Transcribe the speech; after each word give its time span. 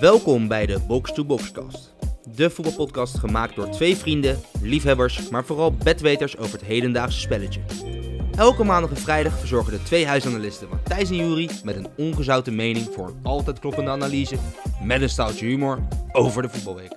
Welkom 0.00 0.48
bij 0.48 0.66
de 0.66 0.78
Box 0.86 1.12
to 1.12 1.24
Boxcast. 1.24 1.94
De 2.34 2.50
voetbalpodcast 2.50 3.18
gemaakt 3.18 3.54
door 3.54 3.68
twee 3.68 3.96
vrienden, 3.96 4.40
liefhebbers, 4.62 5.28
maar 5.28 5.44
vooral 5.44 5.72
bedweters 5.72 6.36
over 6.36 6.52
het 6.52 6.66
hedendaagse 6.66 7.20
spelletje. 7.20 7.60
Elke 8.36 8.64
maandag 8.64 8.90
en 8.90 8.96
vrijdag 8.96 9.38
verzorgen 9.38 9.72
de 9.72 9.82
twee 9.82 10.06
huisanalisten 10.06 10.68
Matthijs 10.68 11.10
en 11.10 11.16
Jury 11.16 11.50
met 11.64 11.76
een 11.76 11.88
ongezouten 11.96 12.54
mening 12.54 12.88
voor 12.92 13.06
een 13.06 13.18
altijd 13.22 13.58
kloppende 13.58 13.90
analyse 13.90 14.36
met 14.82 15.02
een 15.02 15.08
staaltje 15.08 15.46
humor 15.46 15.78
over 16.12 16.42
de 16.42 16.48
voetbalweek. 16.48 16.92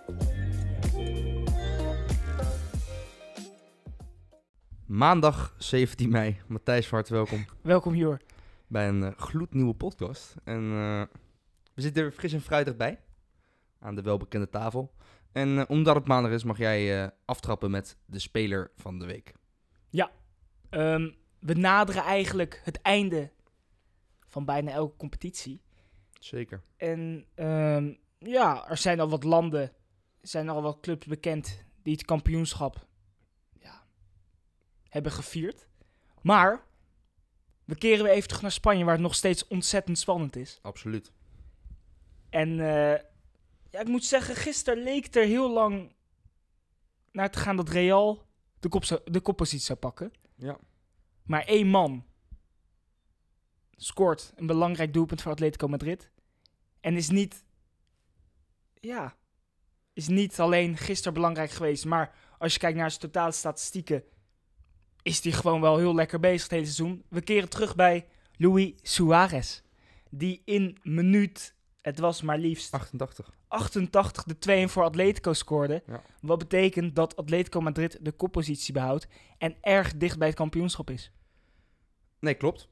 Maandag 4.88 5.56
17 5.58 6.10
mei. 6.10 6.42
Matthijs, 6.48 6.88
van 6.88 6.98
harte 6.98 7.14
welkom 7.14 7.46
Welkom 7.62 7.96
Jor. 7.96 8.22
bij 8.68 8.88
een 8.88 9.04
eh, 9.04 9.12
gloednieuwe 9.18 9.74
podcast. 9.74 10.36
En 10.44 10.64
eh, 10.64 11.02
we 11.74 11.82
zitten 11.82 12.04
er 12.04 12.12
fris 12.12 12.34
en 12.34 12.42
fruitig 12.42 12.76
bij. 12.76 13.00
Aan 13.80 13.96
de 13.96 14.02
welbekende 14.02 14.50
tafel. 14.50 14.94
En 15.32 15.58
eh, 15.58 15.64
omdat 15.68 15.96
het 15.96 16.08
maandag 16.08 16.32
is, 16.32 16.44
mag 16.44 16.58
jij 16.58 17.12
aftrappen 17.26 17.72
met 17.72 17.98
de 18.06 18.20
speler 18.20 18.72
van 18.76 19.00
de 19.00 19.06
week. 19.06 19.34
Ehm, 20.70 21.12
we 21.40 21.54
naderen 21.54 22.04
eigenlijk 22.04 22.62
het 22.64 22.82
einde 22.82 23.32
van 24.28 24.46
bijna 24.46 24.72
elke 24.72 24.98
competitie. 24.98 25.62
Zeker. 26.20 26.62
En 26.78 27.26
ehm, 27.36 27.94
ja, 28.20 28.70
er 28.70 28.78
zijn 28.78 29.00
al 29.00 29.10
wat 29.10 29.24
landen, 29.24 29.62
er 30.22 30.28
zijn 30.28 30.50
al 30.50 30.62
wat 30.62 30.80
clubs 30.80 31.06
bekend 31.06 31.66
die 31.84 31.94
het 31.94 32.06
kampioenschap 32.06 32.76
ja, 32.76 32.87
hebben 34.90 35.12
gevierd. 35.12 35.68
Maar 36.22 36.66
we 37.66 37.76
keren 37.76 38.04
weer 38.04 38.14
even 38.14 38.28
terug 38.28 38.42
naar 38.42 38.52
Spanje, 38.52 38.84
waar 38.84 38.94
het 38.94 39.02
nog 39.04 39.16
steeds 39.16 39.48
ontzettend 39.48 39.98
spannend 40.00 40.36
is. 40.36 40.60
Absoluut. 40.62 41.12
En 42.30 42.50
eh, 42.60 43.02
ja, 43.70 43.80
ik 43.80 43.88
moet 43.88 44.06
zeggen, 44.06 44.36
gisteren 44.36 44.84
leek 44.84 45.06
het 45.06 45.16
er 45.16 45.26
heel 45.26 45.52
lang 45.52 45.96
naar 47.12 47.32
te 47.32 47.40
gaan 47.40 47.56
dat 47.56 47.70
Real 47.70 48.26
de, 48.60 48.70
kop 48.70 48.86
zou- 48.86 49.02
de 49.12 49.20
koppositie 49.20 49.66
zou 49.66 49.80
pakken. 49.80 50.12
Ja. 50.36 50.58
Maar 51.24 51.44
één 51.44 51.68
man 51.68 52.06
scoort 53.76 54.34
een 54.36 54.48
belangrijk 54.48 54.94
doelpunt 54.94 55.22
voor 55.22 55.32
Atletico 55.32 55.68
Madrid. 55.68 56.12
En 56.80 56.96
is 56.96 57.10
niet, 57.10 57.44
ja, 58.74 59.16
is 59.94 60.08
niet 60.08 60.40
alleen 60.40 60.78
gisteren 60.78 61.14
belangrijk 61.14 61.52
geweest. 61.52 61.86
Maar 61.86 62.16
als 62.38 62.54
je 62.54 62.60
kijkt 62.60 62.78
naar 62.78 62.90
zijn 62.90 63.02
totale 63.02 63.32
statistieken, 63.32 64.04
is 65.08 65.24
hij 65.24 65.32
gewoon 65.32 65.62
wel 65.62 65.78
heel 65.78 65.96
lekker 65.96 66.20
bezig 66.20 66.42
het 66.42 66.52
hele 66.52 66.66
seizoen. 66.66 67.04
We 67.10 67.22
keren 67.22 67.50
terug 67.50 67.76
bij 67.76 68.08
Luis 68.36 68.74
Suarez. 68.82 69.62
Die 70.10 70.42
in 70.46 70.78
minuut, 70.84 71.56
het 71.82 72.00
was 72.00 72.22
maar 72.22 72.38
liefst 72.38 72.74
88. 72.74 73.32
88 73.48 74.24
de 74.24 74.38
2 74.38 74.68
voor 74.68 74.84
Atletico 74.84 75.34
scoorde. 75.34 75.84
Ja. 75.86 76.02
Wat 76.22 76.38
betekent 76.38 76.96
dat 76.96 77.16
Atletico 77.16 77.62
Madrid 77.62 77.98
de 78.02 78.12
koppositie 78.12 78.74
behoudt 78.74 79.08
en 79.38 79.56
erg 79.62 79.98
dicht 79.98 80.18
bij 80.18 80.28
het 80.28 80.38
kampioenschap 80.38 80.90
is. 80.90 81.12
Nee, 82.20 82.34
klopt. 82.34 82.70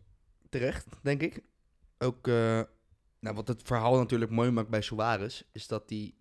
Terecht, 0.50 0.88
denk 1.02 1.22
ik. 1.22 1.44
Ook, 1.98 2.28
eh, 2.28 2.62
nou, 3.20 3.36
wat 3.36 3.48
het 3.48 3.62
verhaal 3.64 3.98
natuurlijk 3.98 4.32
mooi 4.32 4.52
maakt 4.52 4.70
bij 4.70 4.82
Suarez, 4.82 5.44
is 5.52 5.68
dat 5.68 5.84
hij 5.90 6.14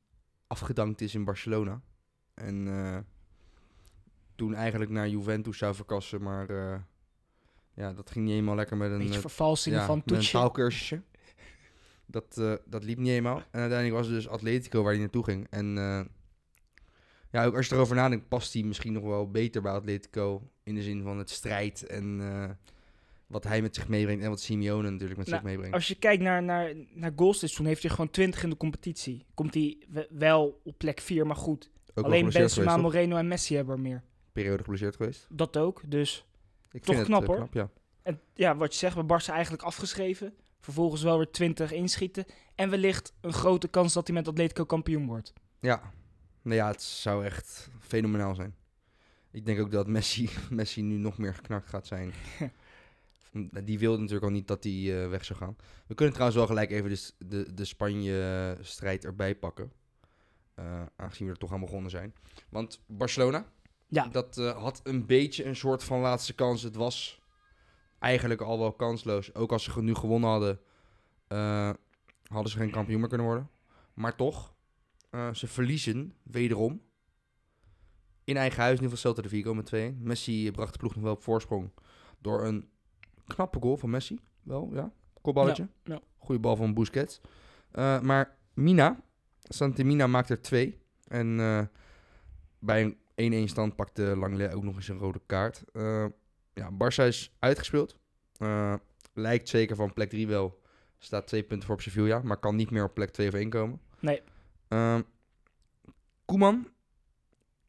afgedankt 0.46 1.00
is 1.00 1.14
in 1.14 1.24
Barcelona. 1.24 1.82
En 2.34 2.68
eh, 2.68 2.98
toen 4.34 4.54
eigenlijk 4.54 4.90
naar 4.90 5.08
Juventus 5.08 5.58
zou 5.58 5.74
verkassen, 5.74 6.22
maar 6.22 6.50
eh, 6.50 6.80
ja, 7.74 7.92
dat 7.92 8.10
ging 8.10 8.24
niet 8.24 8.34
eenmaal 8.34 8.54
lekker 8.54 8.76
met 8.76 8.90
een... 8.90 8.98
Beetje 8.98 9.14
eh, 9.14 9.20
vervalsingen 9.20 9.78
ja, 9.78 9.86
van 9.86 9.96
een 9.96 10.04
toetje. 10.04 10.30
taalkursusje. 10.30 11.02
Dat, 12.06 12.38
eh, 12.38 12.54
dat 12.66 12.84
liep 12.84 12.98
niet 12.98 13.10
eenmaal. 13.10 13.36
En 13.36 13.60
uiteindelijk 13.60 13.98
was 13.98 14.06
het 14.06 14.14
dus 14.14 14.28
Atletico 14.28 14.82
waar 14.82 14.92
hij 14.92 15.00
naartoe 15.00 15.24
ging. 15.24 15.46
En 15.50 15.74
ja, 17.30 17.44
ook 17.44 17.56
als 17.56 17.68
je 17.68 17.74
erover 17.74 17.96
nadenkt, 17.96 18.28
past 18.28 18.52
hij 18.52 18.62
misschien 18.62 18.92
nog 18.92 19.04
wel 19.04 19.30
beter 19.30 19.62
bij 19.62 19.72
Atletico. 19.72 20.50
In 20.62 20.74
de 20.74 20.82
zin 20.82 21.02
van 21.02 21.18
het 21.18 21.30
strijd 21.30 21.86
en 21.86 22.20
wat 23.26 23.44
hij 23.44 23.62
met 23.62 23.74
zich 23.74 23.88
meebrengt. 23.88 24.22
En 24.22 24.28
wat 24.28 24.40
Simeone 24.40 24.90
natuurlijk 24.90 25.18
met 25.18 25.26
Nou, 25.28 25.38
zich 25.40 25.50
meebrengt. 25.50 25.74
Als 25.74 25.88
je 25.88 25.94
kijkt 25.94 26.22
naar, 26.22 26.42
naar, 26.42 26.72
naar 26.92 27.12
goals 27.16 27.38
dit 27.40 27.50
seizoen, 27.50 27.66
heeft 27.66 27.82
hij 27.82 27.90
gewoon 27.90 28.10
20 28.10 28.42
in 28.42 28.50
de 28.50 28.56
competitie. 28.56 29.26
Komt 29.34 29.54
hij 29.54 29.78
we- 29.88 30.08
wel 30.10 30.60
op 30.64 30.78
plek 30.78 31.00
4, 31.00 31.26
maar 31.26 31.36
goed. 31.36 31.70
Ook 31.94 32.04
Alleen 32.04 32.30
Benzema? 32.30 32.76
Moreno 32.76 33.16
en 33.16 33.28
Messi 33.28 33.56
hebben 33.56 33.74
er 33.74 33.80
meer. 33.80 34.02
Periode 34.34 34.62
geblesseerd 34.62 34.96
geweest. 34.96 35.26
Dat 35.28 35.56
ook, 35.56 35.82
dus... 35.86 36.26
Ik 36.70 36.82
Toch 36.82 36.94
vind 36.94 37.06
knap, 37.06 37.20
het, 37.20 37.30
eh, 37.30 37.36
hoor. 37.36 37.48
knap, 37.48 37.54
ja. 37.54 37.80
En 38.02 38.20
ja, 38.34 38.56
wat 38.56 38.72
je 38.72 38.78
zegt, 38.78 39.06
bij 39.06 39.20
Barça 39.20 39.28
eigenlijk 39.32 39.62
afgeschreven. 39.62 40.34
Vervolgens 40.60 41.02
wel 41.02 41.16
weer 41.16 41.30
20 41.30 41.72
inschieten. 41.72 42.24
En 42.54 42.70
wellicht 42.70 43.12
een 43.20 43.32
grote 43.32 43.68
kans 43.68 43.92
dat 43.92 44.06
hij 44.06 44.16
met 44.16 44.28
Atletico 44.28 44.64
kampioen 44.64 45.06
wordt. 45.06 45.32
Ja. 45.60 45.92
Nou 46.42 46.56
ja, 46.56 46.66
het 46.66 46.82
zou 46.82 47.24
echt 47.24 47.70
fenomenaal 47.80 48.34
zijn. 48.34 48.54
Ik 49.30 49.46
denk 49.46 49.60
ook 49.60 49.70
dat 49.70 49.86
Messi, 49.86 50.30
Messi 50.50 50.82
nu 50.82 50.96
nog 50.96 51.18
meer 51.18 51.34
geknakt 51.34 51.68
gaat 51.68 51.86
zijn. 51.86 52.12
Die 53.64 53.78
wilde 53.78 53.98
natuurlijk 53.98 54.24
al 54.24 54.30
niet 54.30 54.48
dat 54.48 54.64
hij 54.64 55.02
eh, 55.02 55.08
weg 55.08 55.24
zou 55.24 55.38
gaan. 55.38 55.56
We 55.86 55.94
kunnen 55.94 56.14
trouwens 56.14 56.38
wel 56.38 56.48
gelijk 56.48 56.70
even 56.70 56.90
de, 56.90 57.12
de, 57.26 57.54
de 57.54 57.64
Spanje-strijd 57.64 59.04
erbij 59.04 59.34
pakken. 59.34 59.72
Eh, 60.54 60.82
aangezien 60.96 61.26
we 61.26 61.32
er 61.32 61.38
toch 61.38 61.52
aan 61.52 61.60
begonnen 61.60 61.90
zijn. 61.90 62.14
Want 62.48 62.80
Barcelona, 62.86 63.46
Ja. 63.88 64.06
dat 64.06 64.38
eh, 64.38 64.62
had 64.62 64.80
een 64.84 65.06
beetje 65.06 65.44
een 65.44 65.56
soort 65.56 65.84
van 65.84 66.00
laatste 66.00 66.34
kans. 66.34 66.62
Het 66.62 66.76
was 66.76 67.22
eigenlijk 67.98 68.40
al 68.40 68.58
wel 68.58 68.72
kansloos. 68.72 69.34
Ook 69.34 69.52
als 69.52 69.62
ze 69.64 69.82
nu 69.82 69.94
gewonnen 69.94 70.30
hadden, 70.30 70.60
eh, 71.26 71.70
hadden 72.26 72.52
ze 72.52 72.58
geen 72.58 72.70
kampioen 72.70 73.00
meer 73.00 73.08
kunnen 73.08 73.26
worden. 73.26 73.50
Maar 73.94 74.16
toch, 74.16 74.54
eh, 75.10 75.34
ze 75.34 75.46
verliezen 75.46 76.14
wederom. 76.22 76.82
In 78.24 78.36
eigen 78.36 78.62
huis, 78.62 78.76
in 78.76 78.82
ieder 78.82 78.96
geval 78.96 79.12
Celta 79.12 79.28
de 79.28 79.34
Vigo 79.34 79.54
met 79.54 79.66
2-1. 79.66 80.02
Messi 80.02 80.50
bracht 80.50 80.72
de 80.72 80.78
ploeg 80.78 80.94
nog 80.94 81.04
wel 81.04 81.12
op 81.12 81.22
voorsprong 81.22 81.70
door 82.18 82.44
een 82.44 82.68
knappe 83.26 83.60
goal 83.60 83.76
van 83.76 83.90
Messi. 83.90 84.18
Wel, 84.42 84.70
ja. 84.72 84.92
Kopballetje. 85.20 85.68
Ja, 85.84 85.94
ja. 85.94 86.00
Goeie 86.16 86.40
bal 86.40 86.56
van 86.56 86.74
Busquets. 86.74 87.20
Maar 88.02 88.36
Mina, 88.54 89.00
Santimina 89.42 90.06
maakt 90.06 90.30
er 90.30 90.42
twee. 90.42 90.78
En 91.08 91.36
bij 92.58 92.82
een 92.82 92.98
1-1 93.22 93.44
stand 93.44 93.76
pakte 93.76 94.02
Langley 94.02 94.54
ook 94.54 94.62
nog 94.62 94.76
eens 94.76 94.88
een 94.88 94.98
rode 94.98 95.20
kaart. 95.26 95.64
Eh, 95.72 96.06
ja, 96.54 96.70
Barça 96.72 97.06
is 97.06 97.34
uitgespeeld. 97.38 97.96
Eh, 98.36 98.74
lijkt 99.12 99.48
zeker 99.48 99.76
van 99.76 99.92
plek 99.92 100.08
3 100.08 100.26
wel. 100.26 100.62
Staat 100.98 101.26
twee 101.26 101.42
punten 101.42 101.66
voor 101.66 101.76
op 101.76 101.82
Sevilla, 101.82 102.20
maar 102.22 102.36
kan 102.36 102.56
niet 102.56 102.70
meer 102.70 102.84
op 102.84 102.94
plek 102.94 103.10
2 103.10 103.28
of 103.28 103.34
1 103.34 103.50
komen. 103.50 103.80
Nee. 104.00 104.22
Ehm, 104.68 105.02
Koeman, 106.24 106.68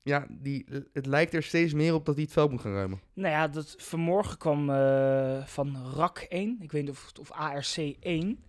ja, 0.06 0.26
die, 0.30 0.66
het 0.94 1.06
lijkt 1.06 1.34
er 1.34 1.44
steeds 1.44 1.74
meer 1.74 1.94
op 1.94 2.06
dat 2.06 2.16
hij 2.16 2.24
het 2.24 2.34
veld 2.34 2.52
moet 2.52 2.62
gaan 2.62 2.74
ruimen. 2.74 3.00
Nou 3.14 3.30
ja, 3.30 3.48
dat 3.48 3.76
vanmorgen 3.78 4.38
kwam 4.38 4.70
eh, 4.70 5.46
van 5.46 5.78
RAC 5.96 6.26
1, 6.30 6.58
ik 6.62 6.72
weet 6.72 6.82
niet 6.82 6.92
of, 6.92 7.12
of 7.20 7.32
ARC 7.32 7.76
1, 8.00 8.40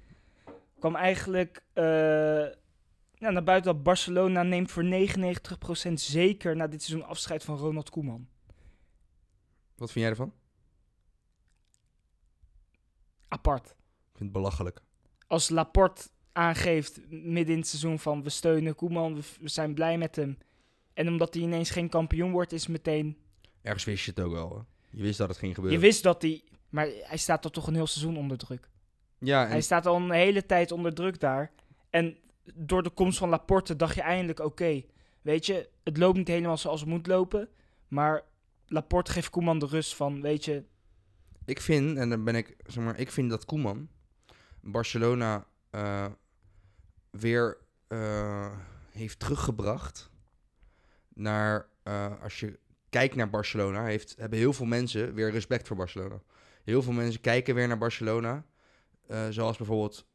kwam 0.79 0.97
eigenlijk 0.97 1.63
eh, 1.73 2.47
ja, 3.19 3.31
naar 3.31 3.45
buiten 3.45 3.73
dat 3.73 3.83
Barcelona 3.83 4.43
neemt 4.43 4.71
voor 4.71 4.85
99% 5.89 5.93
zeker 5.93 6.57
na 6.57 6.67
dit 6.67 6.83
seizoen 6.83 7.09
afscheid 7.09 7.45
van 7.45 7.57
Ronald 7.57 7.91
Koeman. 7.91 8.29
Wat 9.77 9.93
vind 9.93 10.05
jij 10.05 10.09
ervan? 10.11 10.33
Apart. 13.29 13.67
Ik 13.67 14.17
vind 14.17 14.19
het 14.19 14.33
belachelijk. 14.33 14.81
Als 15.27 15.49
Laporte 15.49 16.09
aangeeft 16.33 17.01
midden 17.11 17.55
in 17.55 17.61
het 17.61 17.69
seizoen 17.69 17.99
van 17.99 18.23
we 18.23 18.29
steunen 18.31 18.75
Koeman, 18.75 19.15
we, 19.15 19.23
we 19.41 19.49
zijn 19.49 19.75
blij 19.75 19.99
met 19.99 20.17
hem. 20.17 20.39
En 20.95 21.09
omdat 21.09 21.35
hij 21.35 21.43
ineens 21.43 21.71
geen 21.71 21.89
kampioen 21.89 22.31
wordt, 22.31 22.53
is 22.53 22.67
meteen... 22.67 23.17
Ergens 23.63 23.85
wist 23.85 24.05
je 24.05 24.11
het 24.11 24.21
ook 24.21 24.33
wel. 24.33 24.57
Hè? 24.57 24.63
Je 24.97 25.03
wist 25.03 25.19
dat 25.19 25.29
het 25.29 25.39
ging 25.39 25.51
Je 25.51 25.57
gebeuren. 25.57 25.81
wist 25.81 26.03
dat 26.03 26.23
hij... 26.23 26.43
Maar 26.69 26.87
hij 26.87 27.17
staat 27.17 27.45
er 27.45 27.51
toch 27.51 27.67
een 27.67 27.75
heel 27.75 27.87
seizoen 27.87 28.17
onder 28.17 28.39
druk. 28.39 28.69
ja, 29.19 29.45
en 29.45 29.51
Hij 29.51 29.61
staat 29.61 29.87
al 29.87 29.97
een 29.97 30.11
hele 30.11 30.47
tijd 30.47 30.73
onder 30.73 30.95
druk 30.95 31.21
daar. 31.21 31.53
En 31.91 32.17
door 32.55 32.83
de 32.83 32.91
komst 32.91 33.19
van 33.19 33.29
Laporte 33.29 33.77
dacht 33.77 33.95
je 33.95 34.01
eindelijk, 34.01 34.41
oké, 34.41 34.83
weet 35.23 35.47
je, 35.47 35.69
het 35.85 35.97
loopt 35.97 36.17
niet 36.17 36.29
helemaal 36.29 36.57
zoals 36.57 36.81
het 36.81 36.89
moet 36.89 37.07
lopen. 37.07 37.49
Maar 37.89 38.25
Laporte 38.67 39.13
geeft 39.13 39.31
Koeman 39.31 39.59
de 39.59 39.67
rust 39.67 39.97
van, 39.97 40.21
weet 40.21 40.45
je, 40.45 40.65
Ik 41.45 41.61
vind, 41.61 41.99
en 41.99 42.09
dan 42.09 42.25
ben 42.25 42.35
ik, 42.35 42.57
zeg 42.67 42.85
maar, 42.85 42.99
ik 42.99 43.11
vind 43.11 43.31
dat 43.31 43.45
Koeman 43.45 43.89
Barcelona 44.61 45.47
eh, 45.71 46.07
weer 47.11 47.59
eh, 47.89 48.53
heeft 48.91 49.19
teruggebracht 49.19 50.11
naar, 51.15 51.69
eh, 51.83 52.23
als 52.23 52.41
je 52.41 52.59
kijkt 52.91 53.15
naar 53.15 53.31
Barcelona, 53.31 53.85
heeft, 53.85 54.17
hebben 54.19 54.39
heel 54.39 54.53
veel 54.53 54.67
mensen 54.67 55.15
weer 55.15 55.31
respect 55.31 55.67
voor 55.67 55.77
Barcelona. 55.77 56.21
Heel 56.65 56.83
veel 56.83 56.93
mensen 56.93 57.21
kijken 57.21 57.55
weer 57.55 57.69
naar 57.69 57.79
Barcelona, 57.79 58.45
zoals 59.31 59.57
bijvoorbeeld 59.57 60.07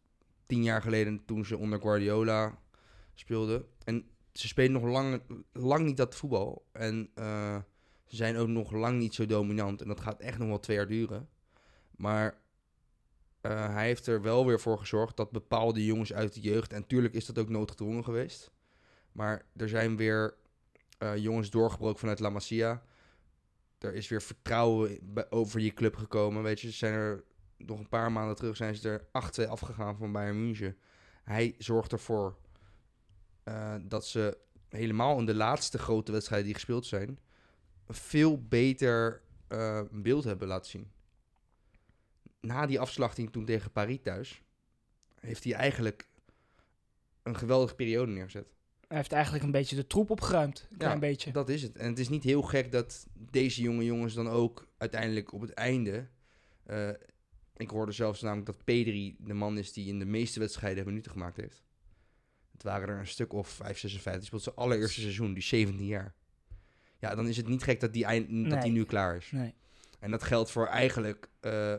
tien 0.52 0.64
jaar 0.64 0.82
geleden 0.82 1.26
toen 1.26 1.46
ze 1.46 1.58
onder 1.58 1.82
Guardiola 1.82 2.60
speelden. 3.14 3.66
En 3.84 4.06
ze 4.34 4.48
spelen 4.48 4.72
nog 4.72 4.84
lang, 4.84 5.22
lang 5.52 5.86
niet 5.86 5.98
dat 5.98 6.16
voetbal. 6.16 6.66
En 6.72 7.10
eh, 7.16 7.58
ze 8.06 8.16
zijn 8.16 8.38
ook 8.38 8.48
nog 8.48 8.72
lang 8.72 9.00
niet 9.00 9.14
zo 9.14 9.26
dominant. 9.26 9.82
En 9.82 9.88
dat 9.88 10.00
gaat 10.00 10.20
echt 10.20 10.38
nog 10.38 10.48
wel 10.48 10.60
twee 10.60 10.78
jaar 10.78 10.88
duren. 10.88 11.30
Maar 11.92 12.42
eh, 13.42 13.74
hij 13.74 13.86
heeft 13.86 14.08
er 14.08 14.22
wel 14.22 14.46
weer 14.46 14.60
voor 14.60 14.78
gezorgd 14.78 15.18
dat 15.18 15.32
bepaalde 15.32 15.86
jongens 15.86 16.14
uit 16.14 16.34
de 16.34 16.42
jeugd... 16.42 16.74
en 16.74 16.88
tuurlijk 16.88 17.14
is 17.14 17.26
dat 17.26 17.40
ook 17.40 17.50
noodgedwongen 17.50 18.04
geweest... 18.04 18.52
maar 19.12 19.46
er 19.56 19.70
zijn 19.70 19.98
weer 19.98 20.36
eh, 20.98 21.18
jongens 21.18 21.50
doorgebroken 21.50 22.00
vanuit 22.00 22.20
La 22.20 22.30
Masia. 22.30 22.84
Er 23.80 23.94
is 23.94 24.08
weer 24.08 24.22
vertrouwen 24.22 25.00
over 25.30 25.60
je 25.60 25.74
club 25.74 25.96
gekomen. 25.96 26.44
Weet 26.44 26.62
je, 26.62 26.72
ze 26.72 26.78
zijn 26.78 26.94
er 26.94 27.24
nog 27.66 27.80
een 27.80 27.90
paar 27.90 28.12
maanden 28.12 28.36
terug 28.36 28.56
zijn 28.56 28.76
ze 28.76 28.90
er 28.90 29.46
8-2 29.46 29.50
afgegaan 29.50 29.98
van 29.98 30.12
Bayern 30.12 30.46
München. 30.46 30.78
Hij 31.24 31.56
zorgt 31.58 31.92
ervoor 31.92 32.38
eh, 33.44 33.76
dat 33.82 34.08
ze 34.08 34.38
helemaal 34.70 35.20
in 35.20 35.26
de 35.26 35.36
laatste 35.36 35.78
grote 35.78 36.12
wedstrijden 36.12 36.46
die 36.46 36.56
gespeeld 36.56 36.86
zijn... 36.86 37.20
veel 37.88 38.42
beter 38.48 39.22
eh, 39.48 39.82
beeld 39.92 40.24
hebben 40.24 40.48
laten 40.48 40.70
zien. 40.72 40.92
Na 42.40 42.66
die 42.66 42.80
afslachting 42.80 43.32
toen 43.32 43.46
tegen 43.46 43.72
Paris 43.72 44.00
thuis... 44.04 44.42
heeft 45.20 45.44
hij 45.44 45.54
eigenlijk 45.54 46.08
een 47.24 47.38
geweldige 47.38 47.76
periode 47.76 48.12
neergezet. 48.12 48.54
Hij 48.88 48.98
heeft 48.98 49.12
eigenlijk 49.12 49.44
een 49.44 49.52
beetje 49.52 49.76
de 49.76 49.88
troep 49.88 50.10
opgeruimd. 50.10 50.68
Een 50.72 50.78
klein 50.78 51.00
beetje. 51.00 51.32
Dat 51.32 51.50
is 51.50 51.62
het. 51.62 51.78
En 51.78 51.90
het 51.90 52.00
is 52.00 52.10
niet 52.10 52.24
heel 52.24 52.42
gek 52.42 52.72
dat 52.72 53.08
deze 53.14 53.62
jonge 53.62 53.84
jongens 53.84 54.14
dan 54.14 54.28
ook 54.28 54.68
uiteindelijk 54.78 55.34
op 55.34 55.42
het 55.42 55.54
einde... 55.54 56.08
eh, 56.64 56.90
ik 57.62 57.70
hoorde 57.70 57.92
zelfs 57.92 58.22
namelijk 58.22 58.46
dat 58.48 58.64
Pedri 58.64 59.16
de 59.20 59.34
man 59.34 59.58
is 59.58 59.74
die 59.74 59.88
in 59.88 60.00
de 60.00 60.06
meeste 60.06 60.40
wedstrijden 60.40 60.86
minuten 60.86 61.12
gemaakt 61.12 61.38
heeft. 61.38 61.64
Het 62.52 62.64
waren 62.64 62.90
er 62.90 63.00
een 63.00 63.08
stuk 63.08 63.34
of 63.34 63.50
5, 63.50 63.78
56. 63.80 64.14
Die 64.14 64.24
speelt 64.26 64.44
zijn 64.44 64.56
allereerste 64.56 65.02
seizoen, 65.02 65.34
die 65.34 65.44
17 65.44 65.86
jaar. 65.86 66.16
Ja, 67.00 67.16
dan 67.16 67.28
is 67.28 67.38
het 67.38 67.48
niet 67.48 67.64
gek 67.64 67.80
dat 67.80 67.94
die, 67.94 68.06
eind, 68.06 68.28
dat 68.30 68.36
Nee. 68.36 68.60
die 68.60 68.72
nu 68.72 68.86
klaar 68.86 69.16
is. 69.16 69.32
Nee. 69.32 69.54
En 70.00 70.12
dat 70.12 70.24
geldt 70.24 70.52
voor 70.52 70.68
eigenlijk 70.68 71.30
eh 71.40 71.76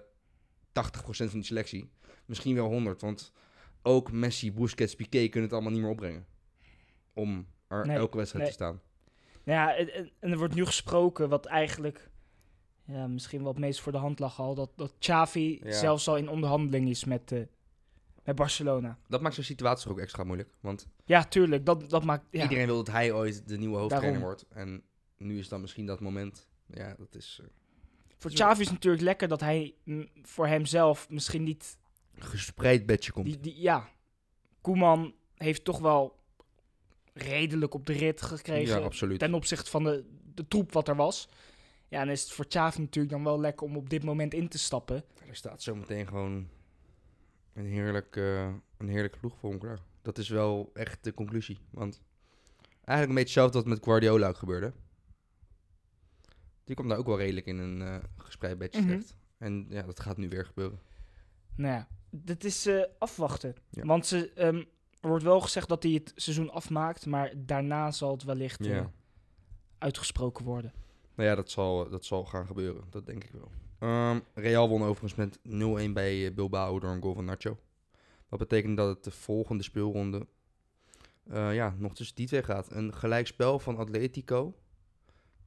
80% 0.72 1.30
van 1.30 1.38
die 1.38 1.42
selectie. 1.44 1.90
Misschien 2.24 2.54
wel 2.54 2.66
100, 2.68 3.00
want 3.00 3.32
ook 3.82 4.12
Messi, 4.12 4.52
Busquets, 4.52 4.94
Piqué 4.94 5.28
kunnen 5.28 5.42
het 5.42 5.52
allemaal 5.52 5.72
niet 5.72 5.80
meer 5.80 5.90
opbrengen. 5.90 6.26
Om 7.12 7.46
er 7.68 7.86
Nee, 7.86 7.96
elke 7.96 8.16
wedstrijd 8.16 8.46
te 8.46 8.52
staan. 8.52 8.80
Nou 9.44 9.58
ja, 9.58 9.76
en 10.20 10.30
er 10.30 10.38
wordt 10.38 10.54
nu 10.54 10.64
gesproken 10.64 11.28
wat 11.28 11.46
eigenlijk 11.46 12.10
ja, 12.84 13.06
misschien 13.06 13.38
wel 13.42 13.48
het 13.48 13.58
meest 13.58 13.80
voor 13.80 13.92
de 13.92 13.98
hand 13.98 14.18
lag 14.18 14.40
al. 14.40 14.54
Dat, 14.54 14.70
dat 14.76 14.94
Xavi 14.98 15.60
Ja. 15.64 15.72
zelfs 15.72 16.08
al 16.08 16.16
in 16.16 16.28
onderhandeling 16.28 16.88
is 16.88 17.04
met, 17.04 17.32
eh, 17.32 17.40
met 18.24 18.36
Barcelona. 18.36 18.98
Dat 19.08 19.20
maakt 19.20 19.34
zo'n 19.34 19.44
situatie 19.44 19.90
ook 19.90 19.98
extra 19.98 20.24
moeilijk. 20.24 20.54
Want 20.60 20.86
Ja, 21.04 21.24
tuurlijk. 21.24 21.66
Dat, 21.66 21.90
dat 21.90 22.04
maakt... 22.04 22.24
Ja. 22.30 22.42
iedereen 22.42 22.66
wil 22.66 22.76
dat 22.76 22.94
hij 22.94 23.12
ooit 23.12 23.48
de 23.48 23.58
nieuwe 23.58 23.76
hoofdtrainer 23.76 24.20
Daarom. 24.20 24.28
wordt. 24.28 24.46
En 24.50 24.82
nu 25.16 25.38
is 25.38 25.48
dan 25.48 25.60
misschien 25.60 25.86
dat 25.86 26.00
moment. 26.00 26.48
Ja, 26.66 26.94
dat 26.98 27.14
is 27.14 27.38
eh, 27.42 27.48
Voor 28.18 28.30
Xavi 28.30 28.60
is 28.60 28.66
het 28.66 28.74
natuurlijk 28.74 29.02
lekker 29.02 29.28
dat 29.28 29.40
hij 29.40 29.74
mm, 29.84 30.08
voor 30.22 30.46
hemzelf 30.46 31.08
misschien 31.10 31.42
niet... 31.42 31.78
gespreid 32.18 32.86
bedje 32.86 33.12
komt. 33.12 33.26
Die, 33.26 33.40
die, 33.40 33.60
ja, 33.60 33.88
Koeman 34.60 35.14
heeft 35.34 35.64
toch 35.64 35.78
wel 35.78 36.20
redelijk 37.12 37.74
op 37.74 37.86
de 37.86 37.92
rit 37.92 38.22
gekregen. 38.22 38.78
ja, 38.78 38.84
absoluut. 38.84 39.18
ten 39.18 39.34
opzichte 39.34 39.70
van 39.70 39.84
de, 39.84 40.04
de 40.34 40.48
troep 40.48 40.72
wat 40.72 40.88
er 40.88 40.96
was. 40.96 41.28
Ja, 41.92 42.00
en 42.00 42.08
is 42.08 42.22
het 42.22 42.32
voor 42.32 42.46
Xavi 42.46 42.80
natuurlijk 42.80 43.14
dan 43.14 43.24
wel 43.24 43.40
lekker 43.40 43.66
om 43.66 43.76
op 43.76 43.90
dit 43.90 44.04
moment 44.04 44.34
in 44.34 44.48
te 44.48 44.58
stappen. 44.58 45.04
Er 45.28 45.36
staat 45.36 45.62
zometeen 45.62 46.06
gewoon 46.06 46.48
een 47.52 47.64
heerlijk, 47.66 48.16
eh, 48.16 48.54
een 48.78 48.88
heerlijke 48.88 49.18
ploeg 49.18 49.38
voor 49.38 49.50
hem 49.50 49.58
klaar. 49.58 49.78
Dat 50.02 50.18
is 50.18 50.28
wel 50.28 50.70
echt 50.74 51.04
de 51.04 51.14
conclusie. 51.14 51.58
Want 51.70 52.02
eigenlijk 52.84 53.08
een 53.08 53.24
beetje 53.24 53.40
hetzelfde 53.40 53.58
wat 53.58 53.66
met 53.66 53.84
Guardiola 53.84 54.28
ook 54.28 54.36
gebeurde. 54.36 54.72
Die 56.64 56.74
kwam 56.74 56.88
daar 56.88 56.98
ook 56.98 57.06
wel 57.06 57.18
redelijk 57.18 57.46
in 57.46 57.58
een 57.58 57.82
eh 57.82 57.96
gespreid 58.16 58.58
bedje 58.58 58.80
Mhm. 58.80 58.88
terecht. 58.88 59.16
En 59.38 59.66
ja, 59.68 59.82
dat 59.82 60.00
gaat 60.00 60.16
nu 60.16 60.28
weer 60.28 60.46
gebeuren. 60.46 60.80
Nou 61.56 61.74
ja, 61.74 61.88
dit 62.10 62.44
is 62.44 62.66
eh, 62.66 62.82
afwachten. 62.98 63.54
Ja. 63.70 63.84
Want 63.84 64.06
ze, 64.06 64.32
ehm, 64.32 64.62
er 65.00 65.08
wordt 65.08 65.24
wel 65.24 65.40
gezegd 65.40 65.68
dat 65.68 65.82
hij 65.82 65.92
het 65.92 66.12
seizoen 66.16 66.50
afmaakt, 66.50 67.06
maar 67.06 67.32
daarna 67.36 67.90
zal 67.90 68.12
het 68.12 68.22
wellicht 68.24 68.64
Ja. 68.64 68.92
uitgesproken 69.78 70.44
worden. 70.44 70.72
Nou 71.14 71.28
ja, 71.28 71.34
dat 71.34 71.50
zal, 71.50 71.88
dat 71.90 72.04
zal 72.04 72.24
gaan 72.24 72.46
gebeuren. 72.46 72.84
Dat 72.90 73.06
denk 73.06 73.24
ik 73.24 73.30
wel. 73.30 73.50
Ehm, 73.78 74.20
Real 74.34 74.68
won 74.68 74.82
overigens 74.82 75.14
met 75.14 75.38
0-1 75.88 75.92
bij 75.92 76.26
eh, 76.26 76.34
Bilbao 76.34 76.78
door 76.78 76.90
een 76.90 77.02
goal 77.02 77.14
van 77.14 77.24
Nacho. 77.24 77.58
Dat 78.28 78.38
betekent 78.38 78.76
dat 78.76 78.88
het 78.88 79.04
de 79.04 79.10
volgende 79.10 79.62
speelronde 79.62 80.26
eh, 81.28 81.54
ja, 81.54 81.74
nog 81.78 81.94
tussen 81.94 82.16
die 82.16 82.26
twee 82.26 82.42
gaat. 82.42 82.70
Een 82.70 82.94
gelijkspel 82.94 83.58
van 83.58 83.76
Atletico 83.76 84.54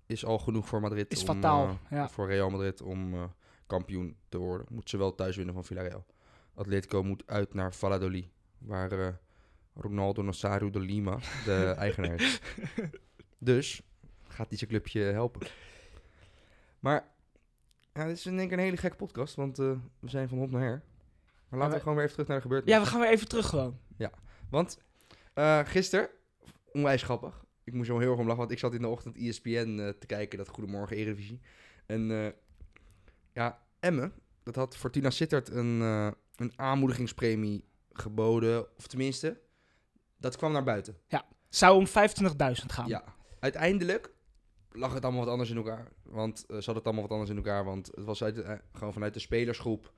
is 0.06 0.26
al 0.26 0.40
genoeg 0.40 0.68
voor 0.68 0.82
Madrid. 0.82 1.12
Is 1.12 1.20
om, 1.20 1.26
fataal. 1.36 1.68
eh, 1.68 1.76
ja. 1.90 2.10
Voor 2.10 2.28
Real 2.28 2.50
Madrid 2.50 2.82
om 2.82 3.32
kampioen 3.68 4.16
te 4.30 4.38
worden. 4.38 4.68
Moet 4.70 4.90
ze 4.90 4.98
wel 4.98 5.16
thuis 5.16 5.36
winnen 5.36 5.54
van 5.54 5.66
Villarreal. 5.66 6.06
Atletico 6.54 7.04
moet 7.04 7.24
uit 7.26 7.54
naar 7.54 7.74
Valladolid. 7.74 8.28
Waar 8.58 9.20
Ronaldo 9.74 10.22
Nazario 10.22 10.70
de 10.70 10.80
Lima 10.80 11.20
de 11.46 11.74
eigenaar 11.78 12.22
is. 12.22 12.40
Dus 13.38 13.82
gaat 14.36 14.48
hij 14.50 14.58
zijn 14.58 14.70
clubje 14.70 15.02
helpen. 15.02 15.48
Maar 16.80 17.08
ja, 17.94 18.06
dit 18.06 18.18
is 18.18 18.26
in 18.26 18.40
één 18.40 18.48
keer 18.48 18.58
een 18.58 18.64
hele 18.64 18.78
gekke 18.78 18.96
podcast. 18.98 19.36
Want 19.36 19.60
eh, 19.60 19.72
we 20.00 20.10
zijn 20.10 20.30
van 20.30 20.38
hop 20.38 20.52
naar 20.52 20.62
her. 20.62 20.84
Maar 21.50 21.60
laten 21.60 21.68
we 21.70 21.76
we- 21.76 21.80
gewoon 21.82 21.96
weer 21.96 22.04
even 22.04 22.14
terug 22.16 22.28
naar 22.28 22.38
de 22.38 22.44
gebeurtenissen. 22.44 22.84
ja, 22.84 22.90
we 22.90 22.96
gaan 22.98 23.08
weer 23.08 23.16
even 23.18 23.28
terug 23.28 23.48
gewoon. 23.50 23.80
Want 24.50 24.78
eh 25.34 25.60
gisteren, 25.66 26.10
onwijs 26.74 27.04
grappig. 27.04 27.46
Ik 27.64 27.74
moest 27.74 27.88
er 27.88 27.94
wel 27.94 28.02
heel 28.02 28.12
erg 28.12 28.20
om 28.20 28.26
lachen, 28.26 28.42
want 28.42 28.52
ik 28.52 28.60
zat 28.60 28.74
in 28.74 28.82
de 28.82 28.88
ochtend 28.88 29.18
ESPN 29.18 29.78
eh, 29.80 29.90
te 29.90 30.06
kijken, 30.08 30.38
dat 30.38 30.48
Goedemorgen 30.48 30.96
Eredivisie. 30.98 31.42
En 31.86 32.34
ja, 33.34 33.64
Emme, 33.80 34.12
dat 34.44 34.56
had 34.56 34.78
Fortuna 34.78 35.10
Sittard 35.10 35.50
een, 35.50 35.80
een 36.36 36.52
aanmoedigingspremie 36.56 37.66
geboden. 37.92 38.78
Of 38.78 38.88
tenminste, 38.88 39.42
dat 40.18 40.38
kwam 40.38 40.52
naar 40.52 40.64
buiten. 40.64 40.98
Zou 41.50 41.78
om 41.78 41.88
25.000 41.88 42.66
gaan. 42.66 42.88
Ja, 42.88 43.04
uiteindelijk 43.40 44.14
lag 44.76 44.94
het 44.94 45.04
allemaal 45.04 45.24
wat 45.24 45.32
anders 45.32 45.50
in 45.50 45.58
elkaar. 45.58 45.88
Want 46.04 46.46
uh, 46.48 46.58
zat 46.58 46.76
het 46.76 46.84
allemaal 46.84 47.04
wat 47.04 47.12
anders 47.12 47.30
in 47.30 47.38
elkaar. 47.38 47.64
Want 47.64 47.88
het 47.88 48.06
was 48.06 48.24
uit 48.24 48.42
eh, 48.42 48.56
gewoon 48.74 48.94
vanuit 48.94 49.14
de 49.14 49.20
spelersgroep, 49.20 49.94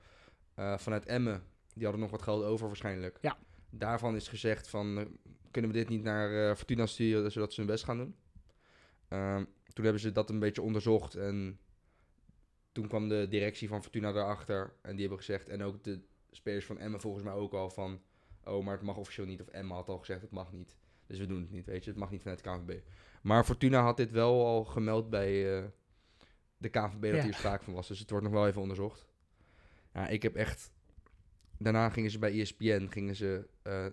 eh, 0.54 0.78
vanuit 0.78 1.06
Emmen. 1.06 1.42
Die 1.74 1.82
hadden 1.82 2.00
nog 2.00 2.10
wat 2.10 2.22
geld 2.22 2.44
over 2.44 2.66
waarschijnlijk. 2.66 3.18
Ja. 3.20 3.38
Daarvan 3.70 4.14
is 4.14 4.28
gezegd 4.28 4.68
van, 4.68 4.98
eh, 4.98 5.04
kunnen 5.50 5.70
we 5.70 5.76
dit 5.76 5.88
niet 5.88 6.02
naar 6.02 6.48
eh, 6.48 6.56
Fortuna 6.56 6.86
sturen, 6.86 7.32
zodat 7.32 7.52
ze 7.52 7.60
hun 7.60 7.70
best 7.70 7.84
gaan 7.84 7.96
doen? 7.96 8.16
Ehm, 9.08 9.44
toen 9.72 9.84
hebben 9.84 10.02
ze 10.02 10.12
dat 10.12 10.30
een 10.30 10.38
beetje 10.38 10.62
onderzocht 10.62 11.14
en 11.14 11.58
toen 12.72 12.88
kwam 12.88 13.08
de 13.08 13.26
directie 13.28 13.68
van 13.68 13.82
Fortuna 13.82 14.12
daarachter. 14.12 14.72
En 14.82 14.90
die 14.90 15.00
hebben 15.00 15.18
gezegd, 15.18 15.48
en 15.48 15.62
ook 15.62 15.84
de 15.84 16.00
spelers 16.30 16.66
van 16.66 16.78
Emmen 16.78 17.00
volgens 17.00 17.24
mij 17.24 17.32
ook 17.32 17.52
al 17.52 17.70
van... 17.70 18.00
Oh, 18.44 18.64
maar 18.64 18.74
het 18.74 18.82
mag 18.82 18.96
officieel 18.96 19.26
niet. 19.26 19.40
Of 19.40 19.48
Emma 19.48 19.74
had 19.74 19.88
al 19.88 19.98
gezegd, 19.98 20.22
het 20.22 20.30
mag 20.30 20.52
niet. 20.52 20.76
Dus 21.06 21.18
we 21.18 21.26
doen 21.26 21.40
het 21.40 21.50
niet, 21.50 21.66
weet 21.66 21.84
je. 21.84 21.90
Het 21.90 21.98
mag 21.98 22.10
niet 22.10 22.22
vanuit 22.22 22.44
de 22.44 22.50
KNVB. 22.50 22.80
Maar 23.22 23.44
Fortuna 23.44 23.82
had 23.82 23.96
dit 23.96 24.10
wel 24.10 24.46
al 24.46 24.64
gemeld 24.64 25.10
bij 25.10 25.56
eh, 25.58 25.64
de 26.56 26.68
KNVB 26.68 27.02
dat 27.02 27.14
Ja. 27.14 27.22
hier 27.22 27.34
sprake 27.34 27.64
van 27.64 27.74
was. 27.74 27.88
Dus 27.88 27.98
het 27.98 28.10
wordt 28.10 28.24
nog 28.24 28.34
wel 28.34 28.46
even 28.46 28.60
onderzocht. 28.60 29.06
Ja, 29.94 30.08
ik 30.08 30.22
heb 30.22 30.34
echt... 30.34 30.70
Daarna 31.58 31.88
gingen 31.90 32.10
ze 32.10 32.18
bij 32.18 32.40
ESPN, 32.40 32.86
gingen 32.86 33.16
ze... 33.16 33.48
eh, 33.62 33.86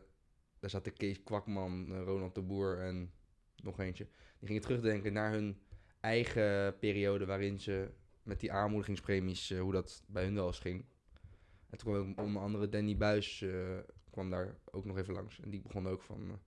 daar 0.60 0.70
zaten 0.70 0.94
Kees 0.94 1.24
Kwakman, 1.24 1.91
eh, 1.91 2.01
Ronald 2.03 2.36
de 2.36 2.41
Boer 2.41 2.79
en 2.79 3.12
nog 3.55 3.79
eentje. 3.79 4.08
Die 4.39 4.48
gingen 4.48 4.62
terugdenken 4.62 5.13
naar 5.13 5.32
hun 5.32 5.60
eigen 6.00 6.79
periode 6.79 7.25
waarin 7.25 7.60
ze 7.60 7.91
met 8.24 8.39
die 8.39 8.51
aanmoedigingspremies, 8.51 9.53
hoe 9.53 9.72
dat 9.72 10.03
bij 10.08 10.24
hun 10.24 10.34
wel 10.36 10.48
eens 10.48 10.60
ging. 10.60 10.86
En 11.70 11.77
toen 11.77 11.94
kwam 11.94 12.10
ook 12.10 12.20
onder 12.25 12.41
andere 12.41 12.70
Danny 12.70 12.98
Buis 12.98 13.46
kwam 14.10 14.29
daar 14.29 14.55
ook 14.72 14.86
nog 14.86 14.98
even 14.98 15.13
langs. 15.13 15.39
En 15.39 15.50
die 15.50 15.62
begon 15.62 15.88
ook 15.88 16.01
van... 16.01 16.39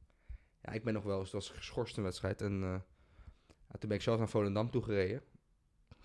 ja, 0.63 0.73
ik 0.73 0.85
ben 0.85 0.95
nog 0.95 1.03
wel 1.03 1.19
eens... 1.19 1.33
Het 1.33 1.41
was 1.41 1.51
een 1.51 1.57
geschorste 1.57 2.01
wedstrijd. 2.01 2.41
En 2.41 2.63
eh, 2.63 2.75
toen 3.79 3.89
ben 3.89 3.97
ik 3.97 4.03
zelf 4.03 4.19
naar 4.19 4.29
Volendam 4.29 4.71
toe 4.71 4.83
gereden. 4.83 5.23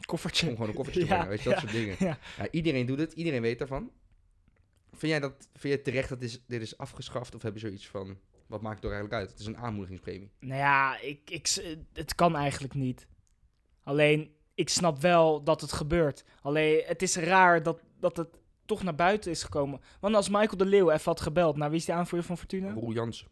Koffertje. 0.05 0.47
Om 0.47 0.53
gewoon 0.53 0.69
een 0.69 0.75
koffertje 0.75 1.01
te 1.01 1.07
brengen. 1.07 1.27
Weet 1.27 1.41
je, 1.41 1.49
dat 1.49 1.59
soort 1.59 1.71
dingen. 1.71 1.95
ja. 1.99 2.17
Iedereen 2.51 2.85
doet 2.85 2.99
het. 2.99 3.13
Iedereen 3.13 3.41
weet 3.41 3.59
daarvan. 3.59 3.91
Vind 4.91 5.11
jij 5.11 5.19
dat... 5.19 5.49
Vind 5.53 5.73
je 5.73 5.81
terecht 5.81 6.09
dat 6.09 6.21
is, 6.21 6.45
dit 6.45 6.61
is 6.61 6.77
afgeschaft? 6.77 7.35
Of 7.35 7.41
heb 7.41 7.53
je 7.53 7.59
zoiets 7.59 7.87
van... 7.87 8.17
Wat 8.47 8.61
maakt 8.61 8.75
het 8.75 8.83
er 8.83 8.91
eigenlijk 8.91 9.21
uit? 9.21 9.31
Het 9.31 9.39
is 9.39 9.45
een 9.45 9.57
aanmoedigingspremie. 9.57 10.31
Nou 10.39 10.59
ja, 10.59 10.99
ik, 10.99 11.29
ik, 11.29 11.75
het 11.93 12.15
kan 12.15 12.35
eigenlijk 12.35 12.73
niet. 12.73 13.07
Alleen, 13.83 14.35
ik 14.53 14.69
snap 14.69 15.01
wel 15.01 15.43
dat 15.43 15.61
het 15.61 15.71
gebeurt. 15.71 16.23
Alleen, 16.41 16.83
het 16.85 17.01
is 17.01 17.15
raar 17.15 17.63
dat, 17.63 17.81
dat 17.99 18.17
het 18.17 18.39
toch 18.65 18.83
naar 18.83 18.95
buiten 18.95 19.31
is 19.31 19.43
gekomen. 19.43 19.81
Want 19.99 20.15
als 20.15 20.29
Michael 20.29 20.57
de 20.57 20.65
Leeuw 20.65 20.89
even 20.89 21.03
had 21.05 21.21
gebeld, 21.21 21.57
naar 21.57 21.69
wie 21.69 21.79
is 21.79 21.85
die 21.85 21.93
aanvoerder 21.93 22.27
van 22.27 22.37
Fortuna? 22.37 22.73
Roel 22.73 22.91
Jans, 22.91 23.27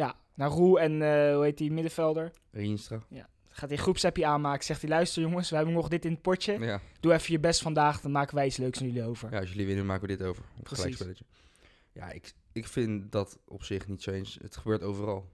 Ja, 0.00 0.16
naar 0.34 0.50
Roe 0.50 0.80
en 0.80 1.02
eh, 1.02 1.34
hoe 1.34 1.44
heet 1.44 1.58
die 1.58 1.72
middenvelder? 1.72 2.32
Rienstra. 2.50 3.02
Gaat 3.48 3.68
hij 3.68 3.78
een 3.78 3.84
groepsappje 3.84 4.26
aanmaken, 4.26 4.64
zegt 4.64 4.80
hij, 4.80 4.90
luister 4.90 5.22
jongens, 5.22 5.50
we 5.50 5.56
hebben 5.56 5.74
nog 5.74 5.88
dit 5.88 6.04
in 6.04 6.12
het 6.12 6.22
potje. 6.22 6.58
Ja. 6.58 6.80
Doe 7.00 7.12
even 7.12 7.32
je 7.32 7.40
best 7.40 7.62
vandaag, 7.62 8.00
dan 8.00 8.10
maken 8.10 8.34
wij 8.34 8.46
iets 8.46 8.56
leuks 8.56 8.80
aan 8.80 8.86
jullie 8.86 9.04
over. 9.04 9.32
ja, 9.32 9.38
als 9.38 9.48
jullie 9.50 9.66
winnen 9.66 9.86
maken 9.86 10.08
we 10.08 10.16
dit 10.16 10.26
over. 10.26 10.44
Precies. 10.62 10.78
gelijkspelletje. 10.78 11.24
Ja, 11.92 12.10
ik, 12.10 12.32
ik 12.52 12.66
vind 12.66 13.12
dat 13.12 13.38
op 13.44 13.62
zich 13.62 13.88
niet 13.88 14.02
zo 14.02 14.10
eens. 14.10 14.38
Het 14.42 14.56
gebeurt 14.56 14.82
overal. 14.82 15.28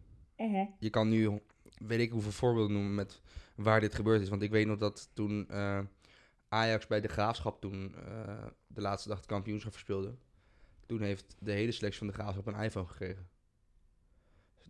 je 0.78 0.90
kan 0.90 1.08
nu, 1.08 1.40
weet 1.78 2.00
ik 2.00 2.10
hoeveel 2.10 2.32
voorbeelden 2.32 2.72
noemen 2.72 2.94
met 2.94 3.20
waar 3.54 3.80
dit 3.80 3.94
gebeurd 3.94 4.20
is. 4.20 4.28
Want 4.28 4.42
ik 4.42 4.50
weet 4.50 4.66
nog 4.66 4.78
dat 4.78 5.10
toen 5.12 5.48
eh, 5.48 5.80
Ajax 6.48 6.86
bij 6.86 7.00
de 7.00 7.08
Graafschap 7.08 7.60
toen 7.60 7.94
eh, 7.94 8.44
de 8.66 8.80
laatste 8.80 9.08
dag 9.08 9.18
het 9.18 9.26
kampioenschap 9.26 9.72
verspeelde. 9.72 10.14
Toen 10.86 11.00
heeft 11.00 11.36
de 11.38 11.52
hele 11.52 11.72
selectie 11.72 11.98
van 11.98 12.08
de 12.08 12.12
Graafschap 12.12 12.46
een 12.46 12.60
iPhone 12.60 12.86
gekregen. 12.86 13.28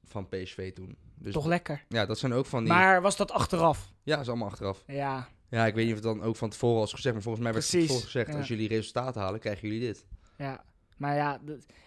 Van 0.07 0.29
PSV 0.29 0.73
toen. 0.73 0.97
Dus 1.15 1.33
Toch 1.33 1.47
lekker. 1.47 1.85
ja, 1.89 2.07
dat 2.07 2.19
zijn 2.19 2.33
ook 2.33 2.47
van 2.47 2.65
die... 2.65 2.73
Maar 2.73 3.03
was 3.03 3.17
dat 3.17 3.31
achteraf? 3.31 3.93
Ja, 4.03 4.13
dat 4.13 4.23
is 4.25 4.29
allemaal 4.29 4.49
achteraf. 4.49 4.83
Ja, 4.87 5.29
Ja, 5.49 5.67
ik 5.67 5.75
weet 5.75 5.87
niet 5.87 5.97
of 5.97 6.03
het 6.05 6.15
dan 6.19 6.23
ook 6.23 6.37
van 6.37 6.51
tevoren 6.51 6.79
was 6.79 6.93
gezegd. 6.93 7.15
Maar 7.15 7.23
volgens 7.23 7.45
mij 7.45 7.53
werd 7.53 7.65
het 7.65 7.73
Precies, 7.73 7.89
tevoren 7.91 8.11
gezegd. 8.11 8.33
ja. 8.33 8.39
Als 8.39 8.49
jullie 8.49 8.69
resultaten 8.69 9.21
halen, 9.21 9.41
krijgen 9.41 9.69
jullie 9.69 9.87
dit. 9.87 10.05
ja. 10.37 10.65
Maar 10.97 11.15
ja, 11.15 11.41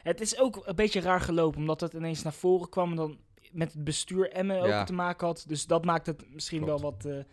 het 0.03 0.21
is 0.21 0.39
ook 0.39 0.61
een 0.65 0.75
beetje 0.75 0.99
raar 1.01 1.21
gelopen, 1.21 1.59
omdat 1.59 1.81
het 1.81 1.93
ineens 1.93 2.23
naar 2.23 2.33
voren 2.33 2.69
kwam 2.69 2.89
en 2.89 2.95
dan 2.95 3.17
met 3.51 3.73
het 3.73 3.83
bestuur 3.83 4.31
Emmen 4.31 4.59
ook 4.61 4.67
Ja. 4.67 4.83
te 4.83 4.93
maken 4.93 5.27
had. 5.27 5.43
Dus 5.47 5.65
dat 5.67 5.85
maakt 5.85 6.05
het 6.05 6.33
misschien 6.33 6.61
Klopt. 6.63 6.81
wel 6.81 6.91
wat... 6.91 7.05
eh, 7.05 7.23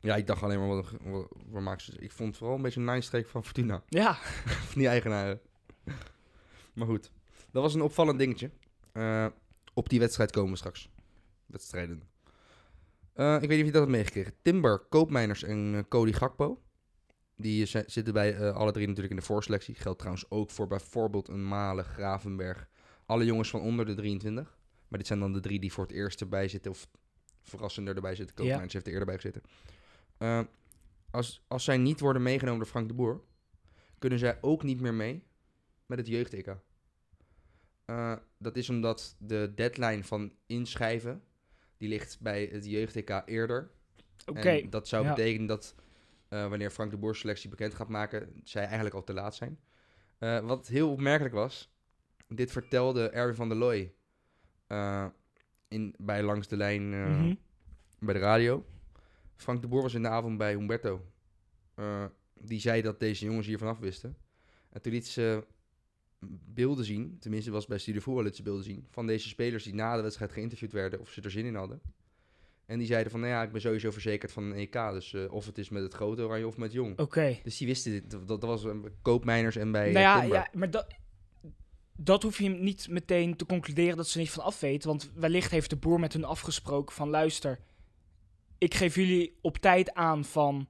Ja, 0.00 0.16
ik 0.16 0.26
dacht 0.26 0.42
alleen 0.42 0.58
maar, 0.58 0.68
wat, 0.68 0.86
wat, 1.50 1.82
ze? 1.82 1.92
Ik 1.98 2.12
vond 2.12 2.28
het 2.28 2.38
vooral 2.38 2.56
een 2.56 2.62
beetje 2.62 2.80
een 2.80 2.86
nijstreek 2.86 3.26
van 3.28 3.44
Fortuna. 3.44 3.82
ja, 3.88 4.14
Van 4.44 4.78
die 4.78 4.88
eigenaren. 4.88 5.40
maar 6.74 6.86
goed, 6.86 7.10
dat 7.50 7.62
was 7.62 7.74
een 7.74 7.82
opvallend 7.82 8.18
dingetje. 8.18 8.50
Eh, 8.92 9.26
op 9.74 9.88
die 9.88 9.98
wedstrijd 9.98 10.30
komen 10.30 10.50
we 10.50 10.56
straks. 10.56 10.88
Wedstrijden. 11.46 12.02
Eh, 13.12 13.34
ik 13.34 13.48
weet 13.48 13.48
niet 13.48 13.60
of 13.60 13.66
je 13.66 13.72
dat 13.72 13.80
hebt 13.80 13.90
meegekregen. 13.90 14.34
Timber, 14.42 14.78
Koopmijners 14.78 15.42
en 15.42 15.74
eh, 15.74 15.80
Cody 15.88 16.12
Gakpo. 16.12 16.62
Die 17.36 17.66
zi- 17.66 17.84
zitten 17.86 18.12
bij 18.12 18.36
eh, 18.36 18.54
alle 18.54 18.72
drie 18.72 18.86
natuurlijk 18.86 19.14
in 19.14 19.20
de 19.20 19.26
voorselectie. 19.26 19.74
Geldt 19.74 19.98
trouwens 19.98 20.30
ook 20.30 20.50
voor 20.50 20.66
bijvoorbeeld 20.66 21.28
een 21.28 21.48
Malen, 21.48 21.84
Gravenberg. 21.84 22.68
Alle 23.06 23.24
jongens 23.24 23.50
van 23.50 23.60
onder 23.60 23.86
de 23.86 23.94
23. 23.94 24.58
Maar 24.88 24.98
dit 24.98 25.06
zijn 25.08 25.18
dan 25.20 25.32
de 25.32 25.40
drie 25.40 25.60
die 25.60 25.72
voor 25.72 25.84
het 25.84 25.92
eerst 25.92 26.20
erbij 26.20 26.48
zitten. 26.48 26.70
Of 26.70 26.88
verrassender 27.42 27.94
erbij 27.94 28.14
zitten. 28.14 28.34
Koopmijners 28.34 28.72
heeft 28.72 28.86
er 28.86 28.92
eerder 28.92 29.06
bij 29.06 29.16
gezeten. 29.18 29.42
Als, 31.10 31.44
als 31.48 31.64
zij 31.64 31.76
niet 31.76 32.00
worden 32.00 32.22
meegenomen 32.22 32.58
door 32.60 32.68
Frank 32.68 32.88
de 32.88 32.94
Boer... 32.94 33.20
kunnen 33.98 34.18
zij 34.18 34.38
ook 34.40 34.62
niet 34.62 34.80
meer 34.80 34.94
mee 34.94 35.22
met 35.86 35.98
het 35.98 36.06
jeugd-EK. 36.06 36.56
Eh, 37.84 38.16
dat 38.38 38.56
is 38.56 38.70
omdat 38.70 39.16
de 39.18 39.52
deadline 39.54 40.04
van 40.04 40.32
inschrijven... 40.46 41.22
die 41.76 41.88
ligt 41.88 42.20
bij 42.20 42.44
het 42.52 42.66
jeugd-EK 42.66 43.22
eerder. 43.26 43.70
oké. 44.26 44.68
Dat 44.68 44.88
zou 44.88 45.04
ja. 45.04 45.14
betekenen 45.14 45.46
dat 45.46 45.74
eh, 46.28 46.48
wanneer 46.48 46.70
Frank 46.70 46.90
de 46.90 46.96
Boer 46.96 47.16
selectie 47.16 47.50
bekend 47.50 47.74
gaat 47.74 47.88
maken, 47.88 48.40
zij 48.44 48.64
eigenlijk 48.64 48.94
al 48.94 49.04
te 49.04 49.12
laat 49.12 49.34
zijn. 49.34 49.60
Eh, 50.18 50.40
wat 50.40 50.66
heel 50.66 50.90
opmerkelijk 50.90 51.34
was, 51.34 51.72
dit 52.28 52.52
vertelde 52.52 53.08
Erwin 53.08 53.34
van 53.34 53.48
der 53.48 53.58
Looy 53.58 53.94
in, 55.68 55.94
bij 55.98 56.22
Langs 56.22 56.48
de 56.48 56.56
Lijn 56.56 56.88
Mhm. 56.88 57.34
bij 57.98 58.14
de 58.14 58.20
radio. 58.20 58.64
Frank 59.36 59.62
de 59.62 59.68
Boer 59.68 59.82
was 59.82 59.94
in 59.94 60.02
de 60.02 60.08
avond 60.08 60.38
bij 60.38 60.52
Humberto. 60.54 61.06
Die 62.34 62.60
zei 62.60 62.82
dat 62.82 63.00
deze 63.00 63.24
jongens 63.24 63.46
hier 63.46 63.58
vanaf 63.58 63.78
wisten. 63.78 64.16
En 64.70 64.82
toen 64.82 64.92
liet 64.92 65.06
ze 65.06 65.46
beelden 66.54 66.84
zien, 66.84 67.16
tenminste 67.20 67.50
was 67.50 67.66
bij 67.66 67.78
Studio 67.78 68.00
Voetbal 68.00 68.24
liet 68.24 68.36
ze 68.36 68.42
beelden 68.42 68.64
zien, 68.64 68.86
van 68.90 69.06
deze 69.06 69.28
spelers 69.28 69.64
die 69.64 69.74
na 69.74 69.96
de 69.96 70.02
wedstrijd 70.02 70.32
geïnterviewd 70.32 70.72
werden 70.72 71.00
of 71.00 71.10
ze 71.10 71.20
er 71.20 71.30
zin 71.30 71.44
in 71.44 71.54
hadden. 71.54 71.80
En 72.66 72.78
die 72.78 72.86
zeiden 72.86 73.10
van, 73.10 73.20
nou 73.20 73.32
ja, 73.32 73.42
ik 73.42 73.52
ben 73.52 73.60
sowieso 73.60 73.90
verzekerd 73.90 74.32
van 74.32 74.44
een 74.44 74.52
EK. 74.52 74.72
Dus 74.72 75.14
eh, 75.14 75.32
of 75.32 75.46
het 75.46 75.58
is 75.58 75.68
met 75.68 75.82
het 75.82 75.94
grote 75.94 76.22
oranje 76.22 76.46
of 76.46 76.56
met 76.56 76.72
jong. 76.72 76.98
Oké. 76.98 77.38
Dus 77.42 77.56
die 77.56 77.66
wisten 77.66 77.92
dit. 77.92 78.10
Dat, 78.10 78.28
dat 78.28 78.42
was 78.42 78.64
een 78.64 78.92
koopmijners 79.02 79.56
en 79.56 79.72
bij 79.72 79.92
Nou 79.92 79.96
eh, 79.96 80.02
ja, 80.02 80.20
Timber. 80.20 80.38
ja, 80.38 80.48
maar 80.52 80.70
dat, 80.70 80.86
dat 81.96 82.22
hoef 82.22 82.38
je 82.38 82.48
niet 82.48 82.88
meteen 82.88 83.36
te 83.36 83.46
concluderen 83.46 83.96
dat 83.96 84.08
ze 84.08 84.18
niet 84.18 84.30
van 84.30 84.44
af 84.44 84.60
weten. 84.60 84.88
Want 84.88 85.10
wellicht 85.14 85.50
heeft 85.50 85.70
de 85.70 85.76
boer 85.76 86.00
met 86.00 86.12
hun 86.12 86.24
afgesproken 86.24 86.94
van 86.94 87.08
luister, 87.08 87.58
ik 88.58 88.74
geef 88.74 88.94
jullie 88.94 89.38
op 89.40 89.56
tijd 89.56 89.94
aan 89.94 90.24
van... 90.24 90.68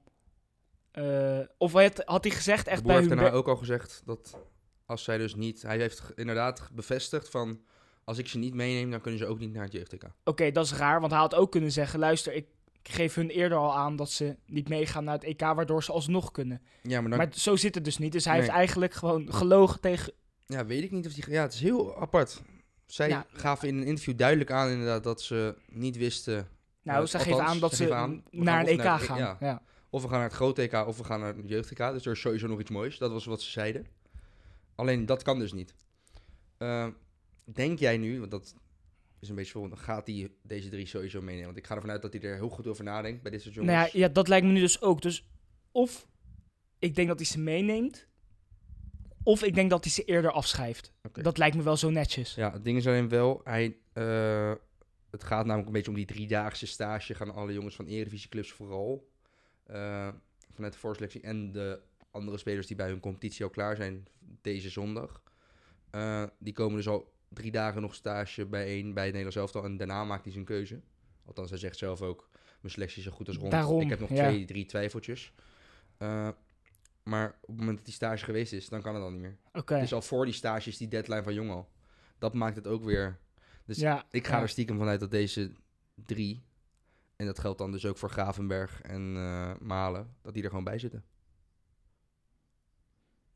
eh, 0.91 1.39
of 1.57 1.71
had, 1.71 2.01
had 2.05 2.23
hij 2.23 2.33
gezegd 2.33 2.65
De 2.65 2.71
echt 2.71 2.81
boer 2.81 2.91
bij 2.91 3.01
heeft 3.01 3.15
daarna 3.15 3.31
ook 3.31 3.47
al 3.47 3.55
gezegd 3.55 4.01
dat 4.05 4.39
als 4.85 5.03
zij 5.03 5.17
dus 5.17 5.35
niet... 5.35 5.61
Hij 5.61 5.77
heeft 5.77 6.01
inderdaad 6.15 6.69
bevestigd 6.73 7.29
van... 7.29 7.61
Als 8.03 8.17
ik 8.17 8.27
ze 8.27 8.37
niet 8.37 8.53
meeneem, 8.53 8.91
dan 8.91 9.01
kunnen 9.01 9.19
ze 9.19 9.25
ook 9.25 9.39
niet 9.39 9.53
naar 9.53 9.63
het 9.63 9.71
jeugd-EK. 9.73 10.03
Oké, 10.23 10.51
dat 10.51 10.65
is 10.65 10.73
raar, 10.73 10.99
want 10.99 11.11
hij 11.11 11.21
had 11.21 11.35
ook 11.35 11.51
kunnen 11.51 11.71
zeggen... 11.71 11.99
luister, 11.99 12.33
ik 12.33 12.45
geef 12.83 13.15
hun 13.15 13.29
eerder 13.29 13.57
al 13.57 13.75
aan 13.77 13.95
dat 13.95 14.09
ze 14.11 14.35
niet 14.45 14.69
meegaan 14.69 15.03
naar 15.03 15.13
het 15.13 15.23
EK... 15.23 15.39
waardoor 15.39 15.83
ze 15.83 15.91
alsnog 15.91 16.31
kunnen. 16.31 16.61
Ja, 16.81 17.01
maar 17.01 17.09
dan 17.09 17.19
Maar 17.19 17.27
zo 17.33 17.55
zit 17.55 17.75
het 17.75 17.85
dus 17.85 17.97
niet. 17.97 18.11
Dus 18.11 18.23
hij 18.25 18.33
Nee. 18.33 18.41
heeft 18.41 18.53
eigenlijk 18.55 18.93
gewoon 18.93 19.33
gelogen 19.33 19.79
tegen... 19.81 20.13
ja, 20.45 20.65
weet 20.65 20.83
ik 20.83 20.91
niet 20.91 21.05
of 21.07 21.13
die... 21.13 21.31
Ja, 21.31 21.41
het 21.41 21.53
is 21.53 21.59
heel 21.59 21.97
apart. 22.01 22.41
Zij 22.85 23.09
Ja. 23.09 23.25
gaven 23.33 23.67
in 23.67 23.77
een 23.77 23.85
interview 23.85 24.17
duidelijk 24.17 24.51
aan 24.51 24.69
inderdaad 24.69 25.03
dat 25.03 25.21
ze 25.21 25.55
niet 25.67 25.97
wisten... 25.97 26.47
Nou, 26.83 27.01
Eh, 27.01 27.07
ze 27.07 27.17
althans, 27.17 27.23
geven 27.23 27.45
aan 27.51 27.59
dat 27.59 27.73
ze 27.75 27.93
aan, 27.93 28.23
naar 28.31 28.59
een 28.61 28.67
EK 28.67 28.77
naar 28.77 28.97
het- 28.99 29.07
gaan. 29.07 29.17
ja. 29.17 29.37
Ja. 29.39 29.61
Of 29.89 30.01
we 30.01 30.07
gaan 30.07 30.17
naar 30.19 30.27
het 30.27 30.35
grote 30.37 30.61
EK 30.61 30.73
of 30.87 30.97
we 30.97 31.03
gaan 31.03 31.19
naar 31.19 31.35
het 31.35 31.49
jeugd-EK. 31.49 31.77
Dus 31.77 32.05
er 32.05 32.11
is 32.11 32.19
sowieso 32.19 32.47
nog 32.47 32.59
iets 32.59 32.69
moois. 32.69 32.97
Dat 32.97 33.11
was 33.11 33.25
wat 33.25 33.41
ze 33.41 33.51
zeiden. 33.51 33.87
Alleen 34.75 35.05
dat 35.05 35.23
kan 35.23 35.39
dus 35.39 35.53
niet. 35.53 35.75
Eh, 36.57 36.87
denk 37.43 37.79
jij 37.79 37.97
nu, 37.97 38.19
want 38.19 38.31
dat 38.31 38.55
is 39.19 39.29
een 39.29 39.35
beetje 39.35 39.51
volgende, 39.51 39.77
gaat 39.77 40.07
hij 40.07 40.31
deze 40.41 40.69
drie 40.69 40.85
sowieso 40.85 41.21
meenemen? 41.21 41.45
Want 41.45 41.57
ik 41.57 41.67
ga 41.67 41.75
ervan 41.75 41.91
uit 41.91 42.01
dat 42.01 42.13
hij 42.13 42.21
er 42.21 42.35
heel 42.35 42.49
goed 42.49 42.67
over 42.67 42.83
nadenkt 42.83 43.21
bij 43.21 43.31
dit 43.31 43.41
soort 43.41 43.53
jongens. 43.53 43.73
Nou 43.73 43.89
ja, 43.93 43.99
ja, 43.99 44.07
dat 44.07 44.27
lijkt 44.27 44.45
me 44.45 44.51
nu 44.51 44.59
dus 44.59 44.81
ook. 44.81 45.01
Dus 45.01 45.29
of 45.71 46.07
ik 46.79 46.95
denk 46.95 47.07
dat 47.07 47.17
hij 47.17 47.25
ze 47.25 47.39
meeneemt, 47.39 48.07
of 49.23 49.43
ik 49.43 49.55
denk 49.55 49.69
dat 49.69 49.83
hij 49.83 49.93
ze 49.93 50.03
eerder 50.03 50.31
afschrijft. 50.31 50.93
Dat 51.11 51.37
lijkt 51.37 51.55
me 51.55 51.63
wel 51.63 51.77
zo 51.77 51.89
netjes. 51.89 52.35
Ja, 52.35 52.51
het 52.51 52.63
ding 52.63 52.77
is 52.77 52.87
alleen 52.87 53.09
wel, 53.09 53.41
hij, 53.43 53.77
eh, 53.93 54.53
het 55.11 55.23
gaat 55.23 55.45
namelijk 55.45 55.67
een 55.67 55.73
beetje 55.73 55.89
om 55.89 55.97
die 55.97 56.05
driedaagse 56.05 56.67
stage. 56.67 57.13
Gaan 57.13 57.33
alle 57.33 57.53
jongens 57.53 57.75
van 57.75 57.85
Eredivisieclubs 57.85 58.51
vooral, 58.51 59.09
eh, 59.63 60.09
vanuit 60.53 60.73
de 60.73 60.79
voorselectie 60.79 61.21
en 61.21 61.51
de 61.51 61.81
andere 62.15 62.37
spelers 62.37 62.67
die 62.67 62.75
bij 62.75 62.87
hun 62.87 62.99
competitie 62.99 63.43
al 63.43 63.49
klaar 63.49 63.75
zijn 63.75 64.07
deze 64.41 64.69
zondag. 64.69 65.21
eh, 65.91 66.23
die 66.39 66.53
komen 66.53 66.75
dus 66.75 66.87
al 66.87 67.13
drie 67.27 67.51
dagen 67.51 67.81
nog 67.81 67.95
stage 67.95 68.45
bijeen 68.45 68.93
bij 68.93 69.03
het 69.03 69.13
Nederlands 69.13 69.35
elftal 69.35 69.63
en 69.63 69.77
daarna 69.77 70.03
maakt 70.03 70.23
hij 70.23 70.33
zijn 70.33 70.45
keuze. 70.45 70.81
Althans, 71.25 71.49
hij 71.49 71.59
zegt 71.59 71.77
zelf 71.77 72.01
ook, 72.01 72.29
mijn 72.61 72.73
selectie 72.73 72.97
is 72.97 73.03
zo 73.03 73.11
goed 73.11 73.27
als 73.27 73.37
rond. 73.37 73.51
Daarom, 73.51 73.81
ik 73.81 73.89
heb 73.89 73.99
nog 73.99 74.09
ja. 74.09 74.27
twee, 74.27 74.45
drie 74.45 74.65
twijfeltjes. 74.65 75.33
Eh, 75.97 76.29
maar 77.03 77.37
op 77.41 77.47
het 77.47 77.57
moment 77.57 77.77
dat 77.77 77.85
die 77.85 77.93
stage 77.93 78.25
geweest 78.25 78.53
is, 78.53 78.69
dan 78.69 78.81
kan 78.81 78.95
het 78.95 79.03
al 79.03 79.11
niet 79.11 79.21
meer. 79.21 79.37
Oké. 79.53 79.79
Dus 79.79 79.93
al 79.93 80.01
voor 80.01 80.25
die 80.25 80.33
stage 80.33 80.69
is 80.69 80.77
die 80.77 80.87
deadline 80.87 81.23
van 81.23 81.33
Jong 81.33 81.51
al. 81.51 81.69
Dat 82.17 82.33
maakt 82.33 82.55
het 82.55 82.67
ook 82.67 82.83
weer. 82.83 83.19
Dus 83.65 83.77
ja, 83.77 84.05
ik 84.11 84.27
ga 84.27 84.35
ja. 84.35 84.41
er 84.41 84.49
stiekem 84.49 84.77
vanuit 84.77 84.99
dat 84.99 85.11
deze 85.11 85.51
drie, 85.95 86.43
en 87.15 87.25
dat 87.25 87.39
geldt 87.39 87.57
dan 87.57 87.71
dus 87.71 87.85
ook 87.85 87.97
voor 87.97 88.09
Gravenberg 88.09 88.81
en 88.81 89.15
eh, 89.15 89.51
Malen, 89.59 90.15
dat 90.21 90.33
die 90.33 90.43
er 90.43 90.49
gewoon 90.49 90.63
bij 90.63 90.79
zitten. 90.79 91.03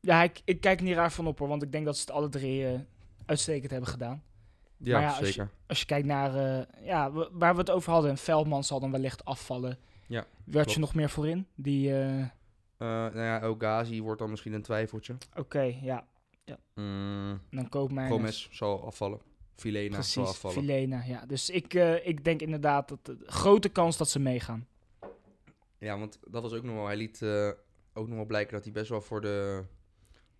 Ja, 0.00 0.22
ik, 0.22 0.40
ik 0.44 0.60
kijk 0.60 0.80
niet 0.80 0.94
raar 0.94 1.12
van 1.12 1.26
op 1.26 1.38
hoor, 1.38 1.48
want 1.48 1.62
ik 1.62 1.72
denk 1.72 1.84
dat 1.84 1.94
ze 1.96 2.00
het 2.00 2.10
alle 2.10 2.28
drie 2.28 2.66
eh, 2.66 2.80
uitstekend 3.26 3.70
hebben 3.70 3.88
gedaan. 3.90 4.22
Ja, 4.76 4.92
Maar 4.92 5.02
ja, 5.02 5.08
als 5.08 5.18
je- 5.18 5.24
zeker. 5.26 5.50
Als 5.66 5.80
je 5.80 5.86
kijkt 5.86 6.06
naar 6.06 6.34
eh, 6.36 6.86
ja, 6.86 7.10
waar 7.32 7.52
we 7.54 7.60
het 7.60 7.70
over 7.70 7.92
hadden, 7.92 8.16
Veldman 8.18 8.64
zal 8.64 8.80
dan 8.80 8.90
wellicht 8.90 9.24
afvallen. 9.24 9.78
Ja, 10.06 10.26
Werd 10.44 10.72
je 10.72 10.78
nog 10.80 10.94
meer 10.94 11.10
voorin? 11.10 11.46
Die, 11.54 11.92
Eh, 11.92 12.26
nou 12.76 13.18
ja, 13.20 13.40
Ogazi 13.42 14.02
wordt 14.02 14.20
dan 14.20 14.30
misschien 14.30 14.52
een 14.52 14.62
twijfeltje. 14.62 15.16
oké, 15.36 15.74
ja. 15.82 16.04
Mm, 16.74 17.40
Dan 17.50 17.68
Koopmeiners. 17.68 18.14
Gomez 18.16 18.48
zal 18.50 18.84
afvallen. 18.86 19.20
Filena 19.56 20.02
zal 20.02 20.22
Precies, 20.22 20.42
afvallen. 20.42 20.56
Filena, 20.58 21.02
ja. 21.04 21.26
Dus 21.26 21.50
ik, 21.50 21.74
ik 22.04 22.24
denk 22.24 22.40
inderdaad 22.42 22.88
dat 22.88 23.04
de 23.06 23.18
grote 23.26 23.68
kans 23.68 23.96
dat 23.96 24.08
ze 24.08 24.18
meegaan. 24.18 24.66
Ja, 25.78 25.98
want 25.98 26.18
dat 26.28 26.42
was 26.42 26.52
ook 26.52 26.62
nog 26.62 26.74
wel. 26.74 26.86
Hij 26.86 26.96
liet 26.96 27.22
ook 27.94 28.06
nog 28.06 28.16
wel 28.16 28.24
blijken 28.26 28.52
dat 28.54 28.64
hij 28.64 28.72
best 28.72 28.88
wel 28.88 29.00
voor 29.00 29.20
de 29.20 29.64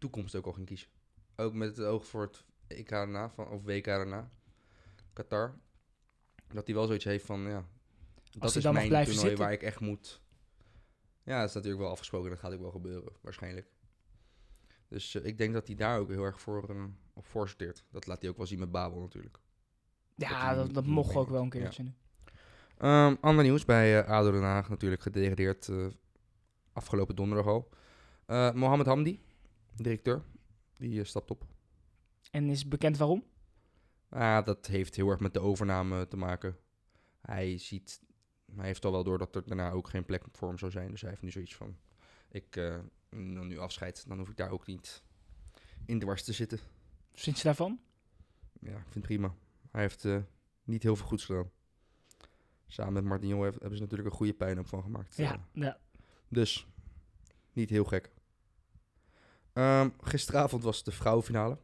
toekomst 0.01 0.35
ook 0.35 0.47
al 0.47 0.53
ging 0.53 0.67
kiezen. 0.67 0.89
Ook 1.37 1.55
met 1.55 1.77
het 1.77 1.87
oog 1.87 2.07
voor 2.07 2.23
het 2.23 2.45
EK 2.67 2.89
daarna, 2.89 3.31
van, 3.31 3.49
of 3.49 3.63
WK 3.63 3.85
daarna, 3.85 4.31
Qatar. 5.13 5.59
Dat 6.49 6.67
hij 6.67 6.75
wel 6.75 6.87
zoiets 6.87 7.05
heeft 7.05 7.25
van, 7.25 7.41
ja, 7.41 7.65
dat 8.39 8.57
is 8.57 8.63
dan 8.63 8.73
mag 8.73 8.73
mijn 8.73 8.89
blijven 8.89 9.13
toernooi 9.13 9.29
zitten. 9.29 9.45
waar 9.45 9.55
ik 9.55 9.63
echt 9.63 9.81
moet... 9.81 10.21
Ja, 11.23 11.41
dat 11.41 11.49
is 11.49 11.55
natuurlijk 11.55 11.83
wel 11.83 11.91
afgesproken. 11.91 12.31
Dat 12.31 12.39
gaat 12.39 12.53
ook 12.53 12.61
wel 12.61 12.71
gebeuren, 12.71 13.13
waarschijnlijk. 13.21 13.73
Dus 14.89 15.15
eh, 15.15 15.25
ik 15.25 15.39
denk 15.39 15.53
dat 15.53 15.67
hij 15.67 15.77
daar 15.77 15.99
ook 15.99 16.09
heel 16.09 16.25
erg 16.25 16.41
voor, 16.41 16.69
eh, 16.69 16.85
op 17.15 17.27
voorsorteert. 17.27 17.85
Dat 17.91 18.07
laat 18.07 18.21
hij 18.21 18.31
ook 18.31 18.37
wel 18.37 18.47
zien 18.47 18.59
met 18.59 18.71
Babel 18.71 19.01
natuurlijk. 19.01 19.39
Ja, 20.15 20.55
dat, 20.55 20.75
dat 20.75 20.87
mocht 20.87 21.15
ook 21.17 21.29
wel 21.29 21.39
een 21.39 21.45
moet. 21.45 21.53
Ja. 21.53 21.61
keertje 21.61 21.83
nu. 21.83 21.93
Ehm, 22.79 23.17
ander 23.21 23.45
nieuws 23.45 23.65
bij 23.65 24.03
eh 24.03 24.09
ADO 24.09 24.31
Den 24.31 24.43
Haag 24.43 24.69
natuurlijk 24.69 25.03
gedegradeerd 25.03 25.69
eh, 25.69 25.87
afgelopen 26.73 27.17
donderdag 27.17 27.47
al. 27.47 27.69
Eh 28.27 28.53
Mohamed 28.53 28.87
Hamdi, 28.87 29.23
directeur, 29.77 30.23
die 30.75 31.01
eh, 31.01 31.07
stapt 31.07 31.31
op. 31.31 31.47
En 32.31 32.49
is 32.51 32.69
bekend 32.69 32.97
waarom? 32.97 33.25
Ah, 34.09 34.45
dat 34.45 34.67
heeft 34.67 34.97
heel 34.97 35.09
erg 35.09 35.21
met 35.21 35.35
de 35.35 35.41
overname 35.41 36.09
te 36.09 36.17
maken. 36.17 36.57
Hij 37.21 37.59
ziet, 37.59 38.01
hij 38.57 38.67
heeft 38.67 38.85
al 38.85 38.93
wel 38.93 39.05
door 39.05 39.19
dat 39.19 39.37
er 39.37 39.47
daarna 39.47 39.71
ook 39.71 39.89
geen 39.89 40.05
plek 40.05 40.25
voor 40.33 40.49
hem 40.49 40.59
zou 40.59 40.71
zijn. 40.71 40.91
Dus 40.91 41.01
hij 41.01 41.11
heeft 41.11 41.23
nu 41.23 41.31
zoiets 41.31 41.55
van, 41.55 41.77
ik 42.29 42.55
dan 43.11 43.47
nu 43.47 43.59
afscheid, 43.59 44.05
dan 44.09 44.19
hoef 44.19 44.29
ik 44.29 44.37
daar 44.37 44.51
ook 44.51 44.67
niet 44.67 45.03
in 45.87 45.99
dwars 45.99 46.25
te 46.25 46.33
zitten. 46.33 46.59
Je 47.13 47.33
daarvan? 47.43 47.81
Ja, 48.61 48.77
ik 48.77 48.83
vind 48.83 48.95
het 48.95 49.03
prima. 49.03 49.35
Hij 49.71 49.81
heeft 49.81 50.05
eh, 50.05 50.19
niet 50.65 50.83
heel 50.83 50.97
veel 50.97 51.07
goeds 51.07 51.25
gedaan. 51.25 51.51
Samen 52.67 52.93
met 52.93 53.05
Martin 53.05 53.29
Jol 53.29 53.43
hebben 53.43 53.77
ze 53.77 53.83
natuurlijk 53.83 54.11
een 54.11 54.17
goede 54.17 54.35
pijn 54.35 54.59
op 54.59 54.67
van 54.67 54.83
gemaakt. 54.83 55.17
Ja, 55.17 55.49
ja. 55.53 55.79
dus 56.29 56.67
niet 57.53 57.71
heel 57.71 57.85
gek. 57.85 58.11
Ehm, 59.53 59.89
gisteravond 60.01 60.63
was 60.63 60.83
de 60.85 60.93
vrouwenfinale. 60.93 61.59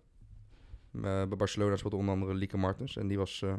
Eh, 0.93 1.01
bij 1.03 1.27
Barcelona 1.37 1.77
speelde 1.77 1.97
onder 1.97 2.15
andere 2.15 2.35
Lieke 2.35 2.57
Martens. 2.57 2.97
En 2.97 3.09
die 3.09 3.19
was 3.19 3.43
eh, 3.43 3.55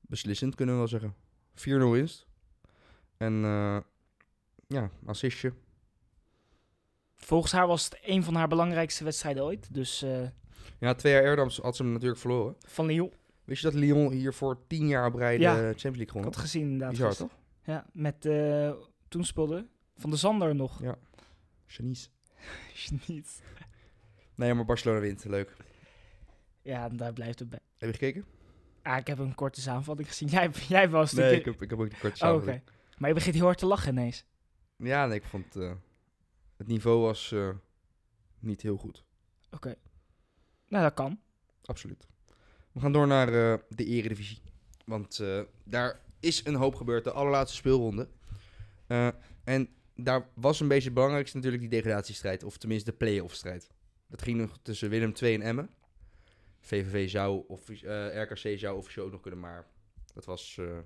beslissend, 0.00 0.54
kunnen 0.54 0.74
we 0.74 0.80
wel 0.80 0.88
zeggen. 0.90 1.14
4-0 1.54 1.90
winst. 1.90 2.26
En 3.16 3.44
eh, 3.44 3.78
ja, 4.66 4.90
assistje. 5.06 5.52
Volgens 7.16 7.52
haar 7.52 7.66
was 7.66 7.84
het 7.84 7.98
een 8.02 8.22
van 8.22 8.34
haar 8.34 8.48
belangrijkste 8.48 9.04
wedstrijden 9.04 9.42
ooit. 9.44 9.74
Dus 9.74 10.02
eh, 10.02 10.28
Ja, 10.78 10.94
twee 10.94 11.12
jaar 11.12 11.22
eerder 11.24 11.52
had 11.62 11.76
ze 11.76 11.82
hem 11.82 11.92
natuurlijk 11.92 12.20
verloren. 12.20 12.56
van 12.66 12.86
Lyon. 12.86 13.12
Wist 13.44 13.62
je 13.62 13.70
dat 13.70 13.76
Lyon 13.80 14.12
hier 14.12 14.34
voor 14.34 14.66
tien 14.66 14.86
jaar 14.88 15.06
op 15.06 15.14
rij 15.14 15.36
de 15.36 15.42
Ja. 15.42 15.52
Champions 15.54 15.82
League 15.82 16.02
Ik 16.02 16.08
gewonnen 16.08 16.32
had 16.32 16.40
gezien 16.42 16.62
inderdaad. 16.62 16.90
Bizar, 16.90 17.14
toch? 17.14 17.30
Ja, 17.64 17.86
met 17.92 18.20
toen 19.08 19.24
speelde 19.24 19.66
Van 19.94 20.10
de 20.10 20.16
Zander 20.16 20.54
nog. 20.54 20.82
Ja. 20.82 20.98
Genies. 22.74 23.06
Niet. 23.06 23.42
Nee, 24.34 24.54
maar 24.54 24.64
Barcelona 24.64 25.00
wint. 25.00 25.24
Leuk. 25.24 25.56
Ja, 26.62 26.88
daar 26.88 27.12
blijft 27.12 27.38
het 27.38 27.48
bij. 27.48 27.58
Heb 27.78 27.88
je 27.88 27.94
gekeken? 27.98 28.24
Ah, 28.82 28.96
ik 28.98 29.06
heb 29.06 29.18
een 29.18 29.34
korte 29.34 29.60
samenvatting 29.60 30.08
gezien. 30.08 30.28
Jij, 30.38 30.50
jij 30.68 30.88
was 30.88 31.12
Nee, 31.12 31.20
natuurlijk... 31.24 31.46
ik 31.46 31.52
heb, 31.52 31.62
ik 31.62 31.70
heb 31.70 31.78
ook 31.80 31.90
die 31.90 31.98
korte 32.00 32.24
Oh, 32.24 32.30
oké. 32.32 32.38
samenvatting. 32.40 32.76
Maar 32.98 33.08
je 33.08 33.14
begint 33.14 33.34
heel 33.34 33.44
hard 33.44 33.58
te 33.58 33.66
lachen 33.66 33.92
ineens. 33.92 34.24
Ja, 34.76 35.06
nee, 35.06 35.16
ik 35.18 35.24
vond... 35.24 35.56
eh, 35.56 35.72
het 36.56 36.66
niveau 36.66 37.00
was 37.00 37.32
eh, 37.32 37.50
niet 38.38 38.62
heel 38.62 38.76
goed. 38.76 39.04
Oké. 39.50 39.74
Nou, 40.68 40.82
dat 40.84 40.94
kan. 40.94 41.20
Absoluut. 41.64 42.06
We 42.72 42.80
gaan 42.80 42.92
door 42.92 43.06
naar 43.06 43.28
eh, 43.28 43.58
de 43.68 43.84
eredivisie. 43.84 44.40
Want 44.84 45.22
daar 45.64 46.00
is 46.20 46.44
een 46.44 46.54
hoop 46.54 46.74
gebeurd. 46.74 47.04
De 47.04 47.12
allerlaatste 47.12 47.56
speelronde. 47.56 48.08
En 49.44 49.68
daar 49.96 50.28
was 50.34 50.60
een 50.60 50.68
beetje 50.68 50.84
het 50.84 50.94
belangrijkste 50.94 51.36
natuurlijk 51.36 51.62
die 51.62 51.72
degradatiestrijd. 51.72 52.44
Of 52.44 52.56
tenminste 52.56 52.90
de 52.90 52.96
play-off 52.96 53.34
strijd. 53.34 53.70
Dat 54.08 54.22
ging 54.22 54.38
nog 54.38 54.58
tussen 54.62 54.90
Willem 54.90 55.12
II 55.22 55.34
en 55.34 55.42
Emmen. 55.42 55.70
VVV 56.60 57.10
zou, 57.10 57.44
of 57.48 57.68
eh, 57.68 58.22
RKC 58.22 58.58
zou 58.58 58.76
officieel 58.76 59.04
ook 59.04 59.12
nog 59.12 59.20
kunnen, 59.20 59.40
maar 59.40 59.66
dat 60.14 60.24
was, 60.24 60.56
eh, 60.58 60.78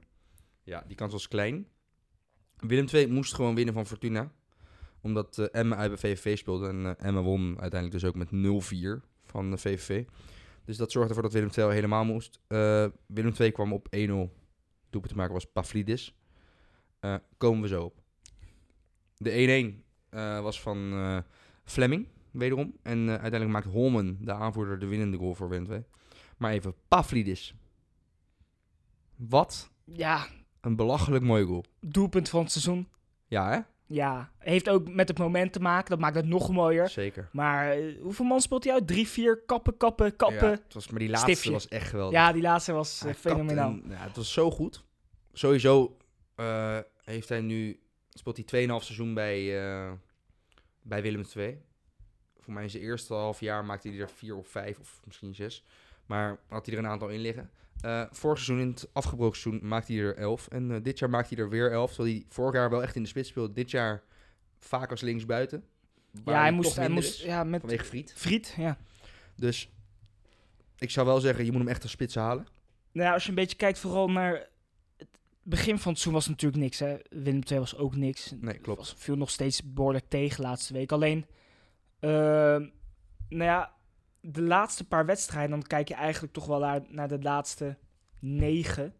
ja, 0.62 0.84
die 0.86 0.96
kans 0.96 1.12
was 1.12 1.28
klein. 1.28 1.66
Willem 2.56 2.86
II 2.92 3.06
moest 3.06 3.34
gewoon 3.34 3.54
winnen 3.54 3.74
van 3.74 3.86
Fortuna. 3.86 4.32
Omdat 5.00 5.38
eh, 5.38 5.46
Emmen 5.60 5.78
uit 5.78 5.88
bij 5.88 5.98
VVV 5.98 6.38
speelde. 6.38 6.68
En 6.68 6.98
Emmen 6.98 7.22
won 7.22 7.60
uiteindelijk 7.60 8.02
dus 8.02 8.04
ook 8.04 8.14
met 8.14 8.30
0-4 8.30 9.02
van 9.24 9.50
de 9.50 9.56
VVV. 9.58 10.04
Dus 10.64 10.76
dat 10.76 10.92
zorgde 10.92 11.08
ervoor 11.08 11.30
dat 11.30 11.32
Willem 11.32 11.50
II 11.56 11.66
al 11.66 11.72
helemaal 11.72 12.04
moest. 12.04 12.40
Willem 13.06 13.32
II 13.38 13.50
kwam 13.52 13.72
op 13.72 13.86
1-0. 13.86 13.88
Doelpunt 14.90 15.08
te 15.08 15.16
maken 15.16 15.32
was 15.32 15.52
Pavlidis. 15.52 16.14
Komen 17.36 17.62
we 17.62 17.68
zo 17.68 17.84
op. 17.84 17.99
De 19.22 19.74
1-1 19.82 19.84
eh, 20.10 20.40
was 20.40 20.60
van 20.60 20.92
eh, 20.92 21.18
Fleming, 21.64 22.06
wederom. 22.30 22.76
En 22.82 22.98
eh, 22.98 23.08
uiteindelijk 23.08 23.50
maakt 23.50 23.66
Holmen, 23.66 24.18
de 24.20 24.32
aanvoerder, 24.32 24.78
de 24.78 24.86
winnende 24.86 25.16
goal 25.16 25.34
voor 25.34 25.52
II. 25.54 25.84
Maar 26.36 26.52
even, 26.52 26.74
Pavlidis. 26.88 27.54
Wat 29.16 29.70
Ja, 29.84 30.26
een 30.60 30.76
belachelijk 30.76 31.24
mooie 31.24 31.44
goal. 31.44 31.64
doelpunt 31.80 32.28
van 32.28 32.42
het 32.42 32.50
seizoen. 32.52 32.88
Ja, 33.26 33.50
hè? 33.50 33.58
Ja, 33.86 34.30
heeft 34.38 34.68
ook 34.68 34.88
met 34.94 35.08
het 35.08 35.18
moment 35.18 35.52
te 35.52 35.60
maken. 35.60 35.90
Dat 35.90 35.98
maakt 35.98 36.14
het 36.14 36.26
nog 36.26 36.50
mooier. 36.50 36.88
Zeker. 36.88 37.28
Maar 37.32 37.76
hoeveel 38.02 38.24
man 38.24 38.40
speelt 38.40 38.64
hij 38.64 38.72
uit? 38.72 38.86
Drie, 38.86 39.08
vier, 39.08 39.42
kappen, 39.46 39.76
kappen, 39.76 40.16
kappen. 40.16 40.36
Ja, 40.38 40.46
Ja, 40.52 40.60
het 40.64 40.74
was, 40.74 40.88
maar 40.90 40.98
die 40.98 41.08
laatste 41.08 41.30
Stiftje. 41.30 41.52
was 41.52 41.68
echt 41.68 41.88
geweldig. 41.88 42.32
die 42.32 42.42
laatste 42.42 42.72
was 42.72 43.04
fenomenaal. 43.16 43.70
en- 43.70 43.82
ja, 43.88 43.96
het 43.96 44.16
was 44.16 44.32
zo 44.32 44.50
goed. 44.50 44.84
Sowieso 45.32 45.96
heeft 47.04 47.28
hij 47.28 47.40
nu, 47.40 47.80
speelt 48.20 48.50
hij 48.50 48.66
2,5 48.66 48.84
seizoen 48.84 49.14
bij, 49.14 49.62
eh, 49.62 49.92
bij 50.82 51.02
Willem 51.02 51.24
II. 51.36 51.58
Voor 52.38 52.52
mij 52.52 52.62
in 52.62 52.70
zijn 52.70 52.82
eerste 52.82 53.14
half 53.14 53.40
jaar 53.40 53.64
maakte 53.64 53.88
hij 53.88 53.98
er 53.98 54.10
vier 54.10 54.36
of 54.36 54.48
vijf 54.48 54.78
of 54.78 55.00
misschien 55.04 55.34
zes. 55.34 55.64
Maar 56.06 56.38
had 56.48 56.66
hij 56.66 56.74
er 56.74 56.84
een 56.84 56.90
aantal 56.90 57.08
in 57.08 57.20
liggen. 57.20 57.50
Eh, 57.80 58.04
vorig 58.10 58.38
seizoen, 58.38 58.66
in 58.66 58.70
het 58.70 58.88
afgebroken 58.92 59.38
seizoen, 59.38 59.68
maakte 59.68 59.92
hij 59.92 60.02
er 60.02 60.16
elf. 60.16 60.48
En 60.48 60.70
eh, 60.70 60.82
dit 60.82 60.98
jaar 60.98 61.10
maakt 61.10 61.28
hij 61.28 61.38
er 61.38 61.48
weer 61.48 61.72
elf. 61.72 61.92
Terwijl 61.94 62.14
hij 62.14 62.26
vorig 62.28 62.54
jaar 62.54 62.70
wel 62.70 62.82
echt 62.82 62.96
in 62.96 63.02
de 63.02 63.08
spits 63.08 63.28
speelde. 63.28 63.52
Dit 63.52 63.70
jaar 63.70 64.02
vaak 64.58 64.90
als 64.90 65.00
linksbuiten. 65.00 65.64
Ja, 66.24 66.40
hij 66.40 66.52
moest, 66.52 66.76
hij 66.76 66.88
moest 66.88 67.22
ja, 67.22 67.44
met 67.44 67.60
Vanwege 67.60 67.84
Friet. 67.84 68.12
Friet. 68.16 68.54
Ja. 68.58 68.78
Dus 69.36 69.70
ik 70.78 70.90
zou 70.90 71.06
wel 71.06 71.20
zeggen, 71.20 71.44
je 71.44 71.50
moet 71.50 71.60
hem 71.60 71.70
echt 71.70 71.82
als 71.82 71.90
spits 71.90 72.14
halen. 72.14 72.46
Nou 72.92 73.06
ja, 73.06 73.12
als 73.12 73.22
je 73.22 73.28
een 73.28 73.34
beetje 73.34 73.56
kijkt 73.56 73.78
vooral 73.78 74.10
naar 74.10 74.48
begin 75.50 75.78
van 75.78 75.92
het 75.92 76.00
seizoen 76.00 76.12
was 76.12 76.28
natuurlijk 76.28 76.62
niks. 76.62 76.78
Hè. 76.78 76.96
Willem 77.10 77.40
II 77.50 77.58
was 77.60 77.76
ook 77.76 77.96
niks. 77.96 78.34
Nee, 78.40 78.58
klopt. 78.58 78.78
Was, 78.78 78.94
viel 78.96 79.16
nog 79.16 79.30
steeds 79.30 79.72
behoorlijk 79.72 80.04
tegen 80.08 80.42
laatste 80.42 80.72
week. 80.72 80.92
Alleen, 80.92 81.26
ehm, 82.00 82.66
nou 83.28 83.44
ja, 83.44 83.74
de 84.20 84.42
laatste 84.42 84.84
paar 84.84 85.06
wedstrijden, 85.06 85.50
dan 85.50 85.62
kijk 85.62 85.88
je 85.88 85.94
eigenlijk 85.94 86.32
toch 86.32 86.46
wel 86.46 86.58
naar, 86.58 86.80
naar 86.88 87.08
de 87.08 87.22
laatste 87.22 87.76
negen. 88.18 88.94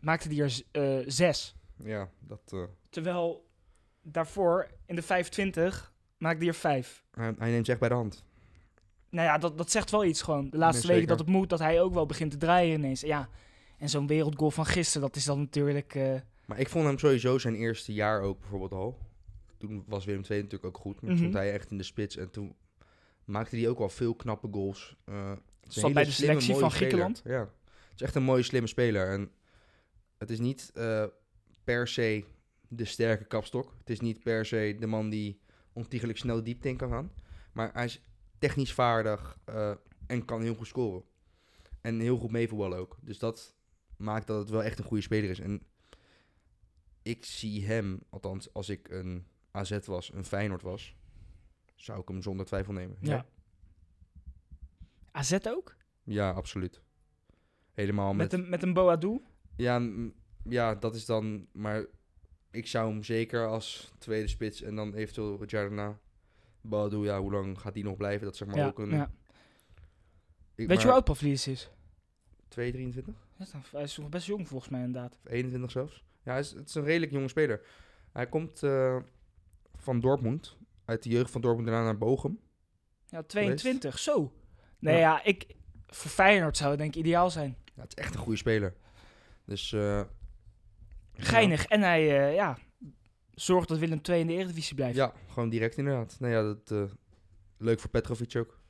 Maakte 0.00 0.28
die 0.28 0.42
er 0.42 0.62
eh, 0.70 1.04
zes. 1.06 1.56
Ja, 1.84 2.08
dat... 2.20 2.40
eh, 2.52 2.62
Terwijl 2.90 3.46
daarvoor, 4.02 4.70
in 4.86 4.94
de 4.94 5.02
25, 5.02 5.92
maakte 6.18 6.38
die 6.38 6.48
er 6.48 6.54
vijf. 6.54 7.04
hij, 7.10 7.34
hij 7.38 7.50
neemt 7.50 7.64
ze 7.66 7.70
echt 7.70 7.80
bij 7.80 7.88
de 7.88 7.94
hand. 7.94 8.24
Nou 9.10 9.26
ja, 9.26 9.38
dat, 9.38 9.58
dat 9.58 9.70
zegt 9.70 9.90
wel 9.90 10.04
iets 10.04 10.22
gewoon. 10.22 10.50
De 10.50 10.56
laatste 10.58 10.86
Nee, 10.86 10.94
weken 10.94 11.08
dat 11.08 11.18
het 11.18 11.28
moet, 11.28 11.48
dat 11.48 11.58
hij 11.58 11.80
ook 11.80 11.94
wel 11.94 12.06
begint 12.06 12.30
te 12.30 12.36
draaien 12.36 12.78
ineens. 12.78 13.00
Ja, 13.00 13.28
en 13.78 13.88
zo'n 13.88 14.06
wereldgoal 14.06 14.50
van 14.50 14.66
gisteren, 14.66 15.02
dat 15.08 15.16
is 15.16 15.24
dan 15.24 15.38
natuurlijk... 15.38 15.94
eh, 15.94 16.14
Maar 16.46 16.58
ik 16.58 16.68
vond 16.68 16.84
hem 16.86 16.98
sowieso 16.98 17.38
zijn 17.38 17.54
eerste 17.54 17.92
jaar 17.92 18.20
ook 18.20 18.40
bijvoorbeeld 18.40 18.72
al. 18.72 18.98
Toen 19.56 19.84
was 19.86 20.04
Willem 20.04 20.22
II 20.30 20.42
natuurlijk 20.42 20.76
ook 20.76 20.82
goed. 20.82 20.92
Maar 20.92 21.00
toen 21.00 21.10
Mhm. 21.10 21.18
stond 21.18 21.34
hij 21.34 21.52
echt 21.52 21.70
in 21.70 21.76
de 21.78 21.82
spits. 21.84 22.16
En 22.16 22.30
toen 22.30 22.54
maakte 23.24 23.56
hij 23.56 23.68
ook 23.68 23.78
wel 23.78 23.88
veel 23.88 24.14
knappe 24.14 24.48
goals. 24.50 24.96
Zat 25.04 25.82
hele 25.82 25.92
bij 25.94 26.04
de 26.04 26.10
selectie 26.10 26.46
van 26.54 26.70
speler. 26.70 26.70
Griekenland. 26.70 27.22
Ja, 27.24 27.40
het 27.40 27.94
is 27.94 28.02
echt 28.02 28.14
een 28.14 28.22
mooie, 28.22 28.42
slimme 28.42 28.68
speler. 28.68 29.08
En 29.12 29.30
het 30.18 30.30
is 30.30 30.38
niet 30.38 30.70
eh, 30.74 31.04
per 31.64 31.88
se 31.88 32.24
de 32.68 32.84
sterke 32.84 33.24
kapstok. 33.24 33.74
Het 33.78 33.90
is 33.90 34.00
niet 34.00 34.22
per 34.22 34.46
se 34.46 34.76
de 34.80 34.86
man 34.86 35.08
die 35.10 35.40
ontiegelijk 35.72 36.18
snel 36.18 36.36
de 36.36 36.42
diepte 36.42 36.68
in 36.68 36.76
kan 36.76 36.90
gaan. 36.90 37.12
Maar 37.52 37.70
hij 37.72 37.84
is 37.84 38.02
technisch 38.38 38.72
vaardig 38.72 39.38
en 40.06 40.24
kan 40.24 40.42
heel 40.42 40.54
goed 40.54 40.66
scoren. 40.66 41.02
En 41.80 42.00
heel 42.00 42.18
goed 42.18 42.30
meevoetballen 42.30 42.78
ook. 42.78 42.96
Dus 43.02 43.18
dat 43.18 43.54
maakt 43.98 44.26
dat 44.26 44.38
het 44.38 44.50
wel 44.50 44.62
echt 44.62 44.78
een 44.78 44.84
goede 44.84 45.02
speler 45.02 45.30
is. 45.30 45.40
En 45.40 45.62
ik 47.02 47.24
zie 47.24 47.66
hem, 47.66 48.00
althans 48.10 48.52
als 48.52 48.68
ik 48.68 48.88
een 48.88 49.26
AZ 49.50 49.78
was, 49.84 50.12
een 50.12 50.24
Feyenoord 50.24 50.62
was, 50.62 50.96
zou 51.74 52.00
ik 52.00 52.08
hem 52.08 52.22
zonder 52.22 52.46
twijfel 52.46 52.72
nemen. 52.72 52.96
ja. 53.00 53.26
AZ 55.12 55.36
ook? 55.46 55.76
Ja, 56.04 56.30
absoluut. 56.30 56.82
Helemaal 57.72 58.14
Met, 58.14 58.30
met... 58.32 58.40
een, 58.40 58.48
met 58.48 58.62
een 58.62 58.72
Boadu? 58.72 59.20
Ja, 59.56 59.88
ja, 60.44 60.74
dat 60.74 60.94
is 60.94 61.06
dan... 61.06 61.46
Maar 61.52 61.84
ik 62.50 62.66
zou 62.66 62.90
hem 62.92 63.02
zeker 63.04 63.46
als 63.46 63.92
tweede 63.98 64.28
spits 64.28 64.62
en 64.62 64.74
dan 64.74 64.94
eventueel 64.94 65.40
het 65.40 65.50
jaar 65.50 65.62
daarna... 65.68 65.98
Badou, 66.60 67.04
ja, 67.04 67.20
hoe 67.20 67.32
lang 67.32 67.60
gaat 67.60 67.74
die 67.74 67.84
nog 67.84 67.96
blijven? 67.96 68.26
Dat 68.26 68.36
zeg 68.36 68.48
maar 68.48 68.56
ja, 68.56 68.66
ook 68.66 68.78
een... 68.78 68.90
ja. 68.90 69.10
ik- 70.54 70.68
Weet 70.68 70.78
je 70.78 70.84
hoe 70.84 70.92
oud 70.94 71.04
Pavlidis 71.04 71.46
is? 71.46 71.70
2, 72.48 72.72
23? 72.72 73.14
Ja, 73.14 73.20
dan- 73.20 73.27
hij 73.72 73.82
is 73.82 73.96
nog 73.96 74.08
best 74.08 74.26
jong 74.26 74.48
volgens 74.48 74.70
mij 74.70 74.82
inderdaad. 74.82 75.18
Of 75.24 75.30
21 75.30 75.70
zelfs. 75.70 76.04
Ja, 76.22 76.30
hij 76.30 76.40
is, 76.40 76.50
het 76.50 76.68
is 76.68 76.74
een 76.74 76.84
redelijk 76.84 77.12
jonge 77.12 77.28
speler. 77.28 77.66
Hij 78.12 78.28
komt 78.28 78.62
eh, 78.62 78.96
van 79.76 80.00
Dortmund. 80.00 80.56
Uit 80.84 81.02
de 81.02 81.08
jeugd 81.08 81.30
van 81.30 81.40
Dortmund 81.40 81.68
daarna 81.68 81.84
naar 81.84 81.98
Bochum. 81.98 82.40
Ja, 83.06 83.22
22, 83.22 83.98
zo. 83.98 84.32
Nee 84.78 84.94
Ja. 84.94 85.00
ja, 85.00 85.24
ik, 85.24 85.46
voor 85.86 86.10
Feyenoord 86.10 86.56
zou 86.56 86.70
het 86.70 86.78
denk 86.78 86.94
ik 86.94 87.00
ideaal 87.00 87.30
zijn. 87.30 87.56
Ja, 87.74 87.82
het 87.82 87.94
is 87.96 88.04
echt 88.04 88.14
een 88.14 88.20
goede 88.20 88.38
speler. 88.38 88.74
Dus... 89.44 89.72
eh, 89.72 90.02
Geinig. 91.12 91.66
En 91.66 91.80
hij, 91.80 92.28
eh, 92.28 92.34
ja, 92.34 92.58
zorgt 93.34 93.68
dat 93.68 93.78
Willem 93.78 94.00
II 94.08 94.20
in 94.20 94.26
de 94.26 94.32
Eredivisie 94.32 94.74
blijft. 94.74 94.96
Ja, 94.96 95.12
gewoon 95.28 95.48
direct 95.48 95.76
inderdaad. 95.76 96.16
Nou 96.20 96.32
ja, 96.32 96.42
dat, 96.42 96.90
leuk 97.58 97.80
voor 97.80 97.90
Petrovic 97.90 98.36
ook. 98.36 98.60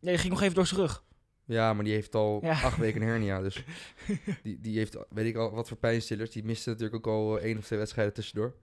Nee, 0.00 0.12
die 0.12 0.20
ging 0.20 0.32
nog 0.32 0.42
even 0.42 0.54
door 0.54 0.66
zijn 0.66 0.80
rug. 0.80 1.04
Ja, 1.46 1.72
maar 1.72 1.84
die 1.84 1.92
heeft 1.92 2.14
al 2.14 2.38
Ja. 2.42 2.50
acht 2.50 2.76
weken 2.78 3.00
een 3.02 3.08
hernia. 3.08 3.40
Dus 3.40 3.64
die, 4.42 4.60
die 4.60 4.78
heeft, 4.78 4.96
weet 5.10 5.26
ik 5.26 5.36
al, 5.36 5.50
wat 5.50 5.68
voor 5.68 5.76
pijnstillers. 5.76 6.30
Die 6.30 6.44
miste 6.44 6.68
natuurlijk 6.70 7.06
ook 7.06 7.14
al 7.14 7.38
eh, 7.38 7.44
één 7.44 7.58
of 7.58 7.64
twee 7.64 7.78
wedstrijden 7.78 8.14
tussendoor. 8.14 8.54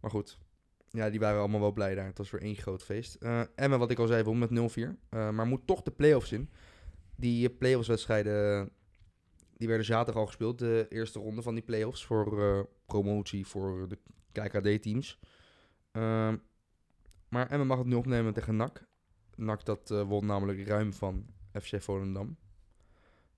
Maar 0.00 0.10
goed, 0.10 0.38
ja, 0.90 1.10
die 1.10 1.20
waren 1.20 1.38
allemaal 1.38 1.60
wel 1.60 1.72
blij 1.72 1.94
daar. 1.94 2.06
Het 2.06 2.18
was 2.18 2.30
weer 2.30 2.40
één 2.42 2.56
groot 2.56 2.82
feest. 2.82 3.14
Eh 3.14 3.40
Emmen, 3.54 3.78
wat 3.78 3.90
ik 3.90 3.98
al 3.98 4.06
zei, 4.06 4.22
won 4.22 4.38
met 4.38 4.50
0-4. 4.50 4.82
Eh, 5.08 5.30
maar 5.30 5.46
moet 5.46 5.66
toch 5.66 5.82
de 5.82 5.90
play-offs 5.90 6.32
in. 6.32 6.50
Die 7.16 7.50
play-offs 7.50 7.88
wedstrijden, 7.88 8.70
die 9.56 9.68
werden 9.68 9.86
zaterdag 9.86 10.20
al 10.20 10.26
gespeeld. 10.26 10.58
De 10.58 10.86
eerste 10.88 11.18
ronde 11.18 11.42
van 11.42 11.54
die 11.54 11.64
play-offs 11.64 12.04
voor 12.04 12.68
promotie 12.86 13.46
voor 13.46 13.88
de 13.88 13.98
KKD-teams. 14.32 15.18
Ehm, 15.92 16.36
maar 17.28 17.50
Emmen 17.50 17.66
mag 17.66 17.78
het 17.78 17.86
nu 17.86 17.94
opnemen 17.94 18.32
tegen 18.32 18.56
NAC. 18.56 18.86
NAC 19.36 19.64
dat 19.64 19.88
won 20.06 20.26
namelijk 20.26 20.66
ruim 20.68 20.92
van 20.92 21.26
FC 21.52 21.82
Volendam. 21.82 22.36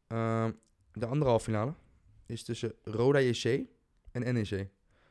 Ehm, 0.07 0.53
de 0.93 1.07
andere 1.07 1.31
halve 1.31 1.45
finale 1.45 1.75
is 2.27 2.43
tussen 2.43 2.75
Roda 2.83 3.21
JC 3.21 3.67
en 4.11 4.35
NEC. 4.35 4.69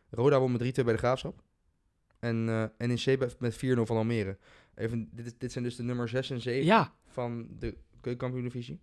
Roda 0.10 0.40
won 0.40 0.52
met 0.52 0.62
3-2 0.62 0.84
bij 0.84 0.94
de 0.94 1.00
Graafschap. 1.00 1.44
En 2.20 2.50
eh, 2.50 2.88
NEC 2.88 3.40
met 3.40 3.56
4-0 3.56 3.58
van 3.82 3.98
Almere. 3.98 4.38
Even, 4.76 5.10
dit, 5.12 5.36
dit 5.38 5.52
zijn 5.52 5.64
dus 5.64 5.76
de 5.76 5.84
nummer 5.84 6.10
6 6.10 6.30
en 6.30 6.42
7 6.42 6.66
Ja, 6.66 6.94
van 7.06 7.48
de 7.60 7.78
keukenkampioen-divisie. 8.02 8.80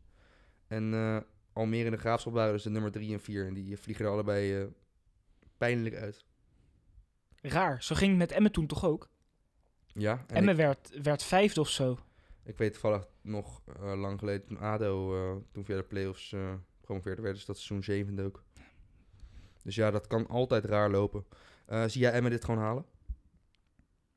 En 0.67 0.95
eh, 0.95 1.19
Almere 1.53 1.85
en 1.85 1.91
de 1.91 1.99
Graafschap 1.99 2.33
waren 2.33 2.53
dus 2.53 2.63
de 2.63 2.71
nummer 2.71 2.91
3 2.91 3.13
en 3.13 3.21
4. 3.21 3.47
En 3.47 3.55
die 3.55 3.77
vliegen 3.77 4.05
er 4.05 4.11
allebei 4.11 4.61
eh, 4.61 4.67
pijnlijk 5.57 5.95
uit. 5.95 6.25
raar. 7.41 7.83
Zo 7.83 7.95
ging 7.95 8.11
het 8.11 8.19
met 8.19 8.33
Emmen 8.33 8.53
toen 8.53 8.67
toch 8.67 8.85
ook? 8.85 9.09
Ja, 9.87 10.25
en 10.27 10.37
Emmen 10.37 10.55
ik, 10.55 10.61
werd, 10.61 11.03
werd 11.03 11.23
vijfde 11.23 11.61
of 11.61 11.69
zo. 11.69 11.99
Ik 12.47 12.57
weet 12.57 12.73
toevallig 12.73 13.07
nog 13.21 13.63
eh, 13.67 13.95
lang 13.95 14.19
geleden 14.19 14.47
toen 14.47 14.59
ADO, 14.59 15.15
eh, 15.15 15.37
toen 15.53 15.65
via 15.65 15.77
de 15.77 15.83
play-offs 15.83 16.33
eh 16.33 16.53
promoveerde, 16.81 17.23
werd 17.23 17.35
dus 17.35 17.45
dat 17.45 17.57
seizoen 17.57 17.83
zevende 17.83 18.23
ook. 18.23 18.45
Dus 19.63 19.75
ja, 19.75 19.91
dat 19.91 20.07
kan 20.07 20.27
altijd 20.27 20.65
raar 20.65 20.91
lopen. 20.91 21.25
Zie 21.87 22.01
jij 22.01 22.13
Emmen 22.13 22.31
dit 22.31 22.45
gewoon 22.45 22.61
halen? 22.61 22.85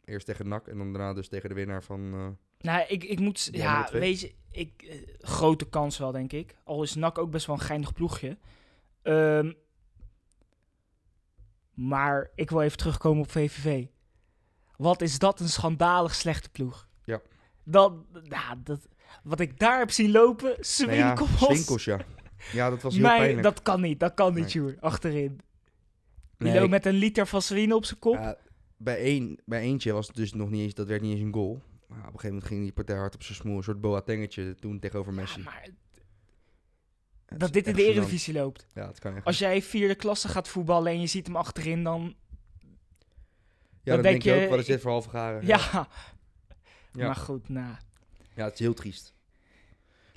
Eerst 0.05 0.25
tegen 0.25 0.47
NAC 0.47 0.67
en 0.67 0.77
dan 0.77 0.93
daarna 0.93 1.13
dus 1.13 1.27
tegen 1.27 1.49
de 1.49 1.55
winnaar 1.55 1.83
van... 1.83 2.09
Nou, 2.59 2.85
ik, 2.87 3.03
ik 3.03 3.19
moet... 3.19 3.49
Ja, 3.51 3.89
weet 3.91 4.19
je, 4.19 4.33
ik, 4.51 5.03
grote 5.19 5.69
kans 5.69 5.97
wel, 5.97 6.11
denk 6.11 6.33
ik. 6.33 6.55
Al 6.63 6.83
is 6.83 6.95
NAC 6.95 7.17
ook 7.17 7.31
best 7.31 7.45
wel 7.45 7.55
een 7.55 7.61
geinig 7.61 7.93
ploegje. 7.93 8.37
Ehm, 9.01 9.53
maar 11.73 12.31
ik 12.35 12.49
wil 12.49 12.61
even 12.61 12.77
terugkomen 12.77 13.23
op 13.23 13.31
VVV. 13.31 13.85
Wat 14.77 15.01
is 15.01 15.19
dat 15.19 15.39
een 15.39 15.49
schandalig 15.49 16.15
slechte 16.15 16.49
ploeg. 16.49 16.87
Ja. 17.03 17.21
Dat, 17.71 17.93
ja, 18.23 18.55
dat, 18.63 18.87
wat 19.23 19.39
ik 19.39 19.59
daar 19.59 19.79
heb 19.79 19.91
zien 19.91 20.11
lopen, 20.11 20.45
nou 20.77 20.91
ja, 20.91 21.15
Swinkels. 21.15 21.45
Swinkels, 21.45 21.85
ja. 21.85 21.99
Ja, 22.51 22.69
dat 22.69 22.81
was 22.81 22.95
heel 22.95 23.03
pijnlijk. 23.03 23.43
dat 23.43 23.61
kan 23.61 23.81
niet, 23.81 23.99
dat 23.99 24.13
kan 24.13 24.33
niet, 24.33 24.41
Nee. 24.41 24.49
Sjoerd. 24.49 24.81
Achterin. 24.81 25.39
Die 26.37 26.51
Nee, 26.51 26.67
met 26.67 26.85
een 26.85 26.93
liter 26.93 27.27
vaseline 27.27 27.75
op 27.75 27.85
zijn 27.85 27.99
kop. 27.99 28.37
Bij, 28.77 28.97
één, 28.97 29.39
bij 29.45 29.61
eentje 29.61 29.93
was 29.93 30.07
het 30.07 30.15
dus 30.15 30.33
nog 30.33 30.49
niet 30.49 30.61
eens, 30.61 30.73
dat 30.73 30.87
werd 30.87 31.01
niet 31.01 31.11
eens 31.11 31.21
een 31.21 31.33
goal. 31.33 31.61
Maar 31.87 31.97
op 31.97 32.05
een 32.05 32.09
gegeven 32.11 32.29
moment 32.29 32.45
ging 32.45 32.61
die 32.61 32.71
partij 32.71 32.95
hard 32.95 33.15
op 33.15 33.23
zijn 33.23 33.37
smoel. 33.37 33.57
Een 33.57 33.63
soort 33.63 33.81
Boatengetje 33.81 34.55
toen 34.55 34.79
tegenover 34.79 35.13
Messi. 35.13 35.37
Ja, 35.37 35.43
maar 35.43 35.69
dat 37.37 37.53
dit 37.53 37.67
in 37.67 37.73
de. 37.73 37.83
Eredivisie 37.83 38.33
loopt. 38.33 38.65
Ja, 38.73 38.87
het 38.87 38.99
kan 38.99 39.15
echt. 39.15 39.25
Als 39.25 39.39
jij 39.39 39.61
vierde 39.61 39.95
klasse 39.95 40.27
gaat 40.27 40.47
voetballen 40.47 40.91
en 40.91 41.01
je 41.01 41.07
ziet 41.07 41.25
hem 41.25 41.35
achterin, 41.35 41.83
dan... 41.83 42.01
ja, 42.01 42.07
dan, 42.07 42.73
dan 43.83 44.01
denk 44.01 44.03
denk 44.03 44.37
je 44.37 44.43
ook, 44.43 44.49
wat 44.49 44.59
is 44.59 44.65
dit 44.65 44.81
voor 44.81 44.91
halve 44.91 45.09
garen? 45.09 45.45
Ja. 45.45 45.57
Ja. 45.71 45.87
Maar 47.05 47.15
goed, 47.15 47.49
nou... 47.49 47.75
Ja, 48.35 48.43
het 48.45 48.53
is 48.53 48.59
heel 48.59 48.73
triest. 48.73 49.13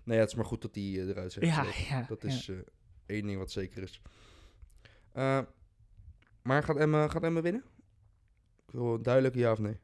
Nee, 0.05 0.16
ja, 0.16 0.23
het 0.23 0.31
is 0.31 0.37
maar 0.37 0.47
goed 0.47 0.62
dat 0.62 0.75
die 0.75 1.01
eh, 1.01 1.09
eruit 1.09 1.33
zijn. 1.33 1.47
Ja, 1.47 1.66
ja. 1.88 2.05
Dat 2.09 2.25
is 2.25 2.49
eh, 2.49 2.57
één 3.07 3.27
ding 3.27 3.38
wat 3.38 3.51
zeker 3.51 3.83
is. 3.83 4.01
Eh, 5.12 5.40
maar 6.42 6.62
gaat 6.62 6.77
Emma, 6.77 7.09
gaat 7.09 7.23
Emma 7.23 7.40
winnen? 7.40 7.64
Ik 8.66 8.71
wil 8.71 8.95
een 8.95 9.03
duidelijke 9.03 9.38
ja 9.38 9.53
of 9.53 9.59
nee. 9.59 9.79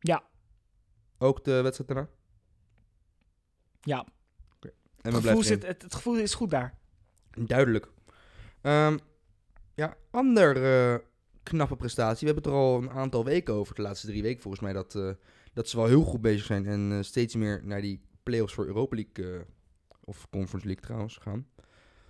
Ja. 0.00 0.24
Ook 1.18 1.44
de 1.44 1.60
wedstrijd 1.62 1.90
daarna? 1.90 2.08
Ja. 3.80 4.06
Emma 5.02 5.18
Het 5.18 5.26
gevoel, 5.26 5.42
zit, 5.42 5.66
het, 5.66 5.82
het 5.82 5.94
gevoel 5.94 6.16
is 6.16 6.34
goed 6.34 6.50
daar. 6.50 6.78
Duidelijk. 7.30 7.88
Ehm, 8.60 8.98
ja, 9.74 9.96
ander 10.10 11.04
knappe 11.42 11.76
prestatie. 11.76 12.26
We 12.28 12.34
hebben 12.34 12.52
het 12.52 12.52
er 12.52 12.58
al 12.58 12.82
een 12.82 12.90
aantal 12.90 13.24
weken 13.24 13.54
over, 13.54 13.74
de 13.74 13.82
laatste 13.82 14.06
drie 14.06 14.22
weken 14.22 14.42
volgens 14.42 14.62
mij, 14.62 14.72
dat, 14.72 15.16
dat 15.56 15.68
ze 15.68 15.76
wel 15.76 15.86
heel 15.86 16.02
goed 16.02 16.20
bezig 16.20 16.46
zijn 16.46 16.66
en 16.66 16.92
eh, 16.92 17.02
steeds 17.02 17.34
meer 17.34 17.60
naar 17.64 17.80
die 17.80 18.00
play-offs 18.22 18.54
voor 18.54 18.66
Europa 18.66 18.96
League, 18.96 19.34
eh, 19.38 19.40
of 20.04 20.26
Conference 20.30 20.66
League 20.66 20.84
trouwens, 20.84 21.16
gaan. 21.16 21.46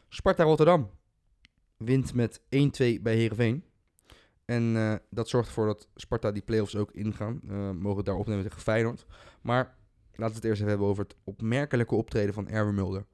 Sparta 0.09 0.43
Rotterdam 0.45 0.91
wint 1.77 2.15
met 2.15 2.41
1-2 2.41 2.43
bij 3.03 3.15
Heerenveen. 3.17 3.65
En 4.45 4.77
eh, 4.77 4.95
dat 5.11 5.29
zorgt 5.29 5.49
ervoor 5.49 5.67
dat 5.67 5.89
Sparta 5.95 6.33
die 6.33 6.43
play-offs 6.43 6.77
ook 6.77 6.93
ingaan. 6.93 7.41
Mogen 7.79 7.97
het 7.97 8.07
daar 8.07 8.15
opnemen 8.15 8.43
tegen 8.45 8.61
Feyenoord. 8.61 9.07
Maar 9.41 9.77
laten 10.13 10.29
we 10.29 10.35
het 10.35 10.45
eerst 10.45 10.57
even 10.57 10.69
hebben 10.71 10.87
over 10.89 11.03
het 11.03 11.15
opmerkelijke 11.25 11.95
optreden 11.95 12.35
van 12.35 12.49
Erwin 12.49 12.75
Mulder. 12.75 13.07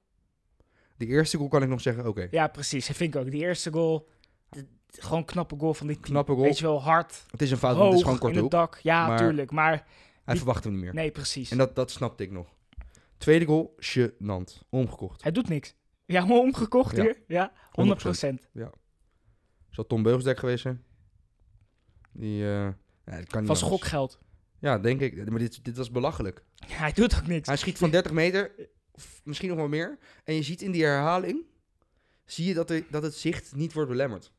De 0.97 1.07
eerste 1.07 1.37
goal 1.37 1.49
kan 1.49 1.62
ik 1.62 1.68
nog 1.68 1.81
zeggen, 1.81 2.07
oké. 2.07 2.29
Ja, 2.31 2.47
precies. 2.49 2.87
Dat 2.87 2.97
vind 2.97 3.14
ik 3.14 3.21
ook. 3.21 3.31
Die 3.31 3.40
eerste 3.42 3.73
goal, 3.73 4.09
d- 4.51 4.64
gewoon 4.90 5.25
knappe 5.25 5.57
goal 5.59 5.75
van 5.75 5.87
die 5.87 5.97
team. 5.97 6.09
Knappe 6.09 6.33
goal. 6.33 6.45
Weet 6.45 6.59
je 6.59 6.64
wel, 6.64 6.83
hard, 6.83 7.25
Het 7.31 7.42
is 7.42 7.51
een 7.51 7.57
fout, 7.57 7.77
want 7.77 7.92
het 7.92 7.92
hoog, 7.92 7.97
is 7.97 8.03
gewoon 8.03 8.18
kort 8.18 8.37
in 8.37 8.42
het 8.42 8.51
dak. 8.51 8.79
Ja, 8.83 9.07
Maar- 9.07 9.18
tuurlijk. 9.18 9.51
Maar 9.51 9.87
Hij 10.25 10.35
die- 10.35 10.43
verwacht 10.43 10.65
hem 10.65 10.73
niet 10.73 10.83
meer. 10.83 10.95
nee, 10.95 11.11
precies. 11.11 11.51
En 11.51 11.59
dat, 11.59 11.75
dat 11.75 11.91
snapte 11.91 12.23
ik 12.23 12.31
nog. 12.31 12.49
Tweede 13.17 13.45
goal, 13.45 13.77
gênant. 13.81 14.59
Omgekocht. 14.69 15.23
Hij 15.23 15.33
doet 15.33 15.49
niks. 15.49 15.75
Ja, 16.05 16.25
maar 16.25 16.37
omgekocht 16.39 16.97
Ja. 16.97 17.03
hier. 17.03 17.23
Ja, 17.27 17.53
100 17.71 18.01
procent. 18.01 18.49
Zal 19.71 19.87
Tom 19.87 20.03
Beugelsdijk 20.03 20.39
geweest 20.39 20.63
zijn? 20.63 20.85
Die, 22.13 22.43
eh, 22.45 22.49
ja, 23.05 23.17
dat 23.17 23.27
kan 23.27 23.39
niet 23.39 23.47
Van 23.47 23.57
schokgeld. 23.57 24.19
Ja, 24.59 24.79
denk 24.79 25.01
ik. 25.01 25.29
Maar 25.31 25.39
dit, 25.39 25.65
dit 25.65 25.77
was 25.77 25.91
belachelijk. 25.91 26.45
Ja, 26.55 26.75
hij 26.75 26.93
doet 26.93 27.17
ook 27.17 27.27
niks. 27.27 27.47
Hij 27.49 27.57
schiet 27.57 27.79
van 27.79 27.91
30 27.91 28.13
meter, 28.13 28.53
of 28.91 29.21
misschien 29.25 29.49
nog 29.49 29.59
wel 29.59 29.69
meer. 29.69 29.99
En 30.25 30.35
je 30.35 30.43
ziet 30.43 30.63
in 30.63 30.71
die 30.71 30.85
herhaling, 30.85 31.45
zie 32.25 32.47
je 32.47 32.55
dat, 32.55 32.71
er, 32.71 32.85
dat 32.91 33.03
het 33.03 33.15
zicht 33.15 33.55
niet 33.55 33.73
wordt 33.73 33.89
belemmerd. 33.91 34.33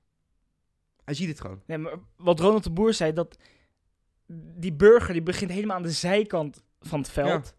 Hij 1.04 1.14
ziet 1.14 1.28
het 1.28 1.42
gewoon. 1.42 1.62
Nee, 1.68 1.78
maar 1.78 2.00
wat 2.18 2.40
Ronald 2.40 2.64
de 2.64 2.72
Boer 2.72 2.94
zei, 2.94 3.14
dat 3.14 3.38
die 4.58 4.74
burger 4.74 5.14
die 5.14 5.22
begint 5.24 5.52
helemaal 5.52 5.76
aan 5.76 5.84
de 5.84 5.92
zijkant 5.92 6.64
van 6.82 7.00
het 7.00 7.10
veld. 7.10 7.56